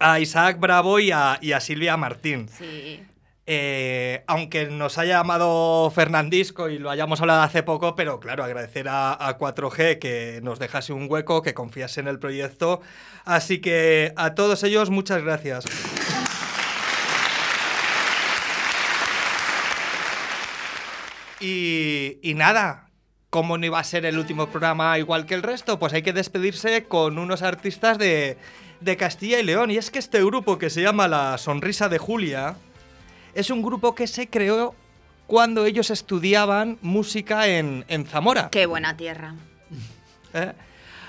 A 0.00 0.18
Isaac 0.18 0.58
Bravo 0.58 0.98
y 0.98 1.12
a, 1.12 1.38
y 1.40 1.52
a 1.52 1.60
Silvia 1.60 1.96
Martín. 1.96 2.48
Sí. 2.48 3.00
Eh, 3.46 4.24
aunque 4.26 4.66
nos 4.66 4.98
haya 4.98 5.18
llamado 5.18 5.88
Fernandisco 5.92 6.68
y 6.68 6.80
lo 6.80 6.90
hayamos 6.90 7.20
hablado 7.20 7.42
hace 7.42 7.62
poco, 7.62 7.94
pero 7.94 8.18
claro, 8.18 8.42
agradecer 8.42 8.88
a, 8.88 9.12
a 9.12 9.38
4G 9.38 10.00
que 10.00 10.40
nos 10.42 10.58
dejase 10.58 10.92
un 10.92 11.06
hueco, 11.08 11.42
que 11.42 11.54
confiase 11.54 12.00
en 12.00 12.08
el 12.08 12.18
proyecto. 12.18 12.80
Así 13.24 13.60
que 13.60 14.12
a 14.16 14.34
todos 14.34 14.64
ellos, 14.64 14.90
muchas 14.90 15.22
gracias. 15.22 15.64
Y, 21.40 22.18
y 22.22 22.34
nada, 22.34 22.88
¿cómo 23.30 23.58
no 23.58 23.66
iba 23.66 23.78
a 23.78 23.84
ser 23.84 24.04
el 24.06 24.18
último 24.18 24.48
programa 24.48 24.98
igual 24.98 25.26
que 25.26 25.34
el 25.34 25.42
resto? 25.42 25.78
Pues 25.78 25.92
hay 25.92 26.02
que 26.02 26.12
despedirse 26.12 26.84
con 26.84 27.18
unos 27.18 27.42
artistas 27.42 27.98
de, 27.98 28.36
de 28.80 28.96
Castilla 28.96 29.38
y 29.38 29.44
León. 29.44 29.70
Y 29.70 29.76
es 29.76 29.90
que 29.90 29.98
este 29.98 30.22
grupo 30.24 30.58
que 30.58 30.70
se 30.70 30.82
llama 30.82 31.08
La 31.08 31.38
Sonrisa 31.38 31.88
de 31.88 31.98
Julia 31.98 32.56
es 33.34 33.50
un 33.50 33.62
grupo 33.62 33.94
que 33.94 34.06
se 34.06 34.28
creó 34.28 34.74
cuando 35.26 35.66
ellos 35.66 35.90
estudiaban 35.90 36.78
música 36.80 37.46
en, 37.46 37.84
en 37.88 38.06
Zamora. 38.06 38.48
Qué 38.50 38.66
buena 38.66 38.96
tierra. 38.96 39.34
¿eh? 40.34 40.52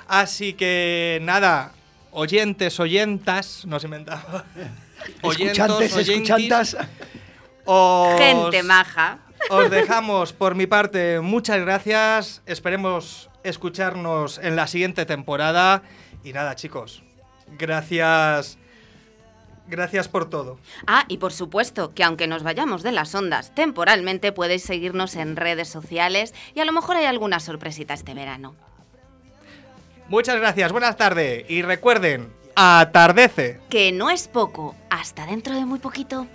Así 0.07 0.53
que 0.53 1.19
nada, 1.21 1.71
oyentes, 2.11 2.79
oyentas, 2.79 3.65
no 3.65 3.79
se 3.79 3.87
inventaba. 3.87 4.45
Escuchantes, 5.23 5.95
oyentis, 5.95 6.09
escuchantas. 6.09 6.77
os- 7.65 8.19
Gente 8.19 8.63
maja. 8.63 9.19
Os 9.49 9.69
dejamos 9.69 10.33
por 10.33 10.55
mi 10.55 10.67
parte 10.67 11.21
muchas 11.21 11.59
gracias. 11.61 12.41
Esperemos 12.45 13.29
escucharnos 13.43 14.37
en 14.39 14.55
la 14.55 14.67
siguiente 14.67 15.05
temporada. 15.05 15.83
Y 16.23 16.33
nada, 16.33 16.55
chicos, 16.55 17.03
gracias. 17.57 18.57
Gracias 19.67 20.07
por 20.07 20.29
todo. 20.29 20.57
Ah, 20.87 21.05
y 21.07 21.17
por 21.17 21.31
supuesto 21.31 21.93
que 21.93 22.03
aunque 22.03 22.27
nos 22.27 22.41
vayamos 22.41 22.81
de 22.81 22.91
las 22.91 23.13
ondas 23.13 23.53
temporalmente, 23.53 24.31
podéis 24.31 24.63
seguirnos 24.63 25.15
en 25.15 25.35
redes 25.35 25.69
sociales 25.69 26.33
y 26.55 26.59
a 26.59 26.65
lo 26.65 26.71
mejor 26.71 26.97
hay 26.97 27.05
alguna 27.05 27.39
sorpresita 27.39 27.93
este 27.93 28.15
verano. 28.15 28.55
Muchas 30.07 30.37
gracias, 30.37 30.71
buenas 30.71 30.97
tardes. 30.97 31.45
Y 31.49 31.61
recuerden, 31.61 32.33
atardece. 32.55 33.59
Que 33.69 33.91
no 33.91 34.09
es 34.09 34.27
poco. 34.27 34.75
Hasta 34.89 35.27
dentro 35.27 35.53
de 35.53 35.65
muy 35.65 35.77
poquito. 35.77 36.25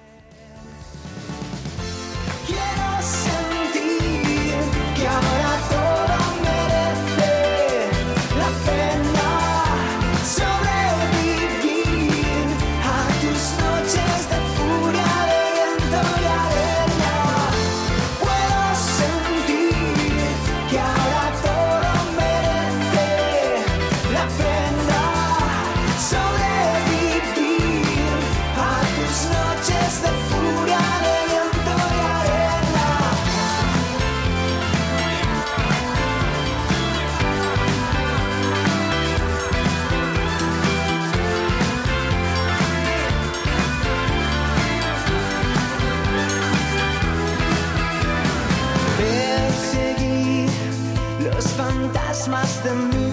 Fantasmas 52.25 52.64
de 52.64 52.70
mi 52.70 53.03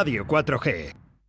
Radio 0.00 0.24
4G. 0.24 0.99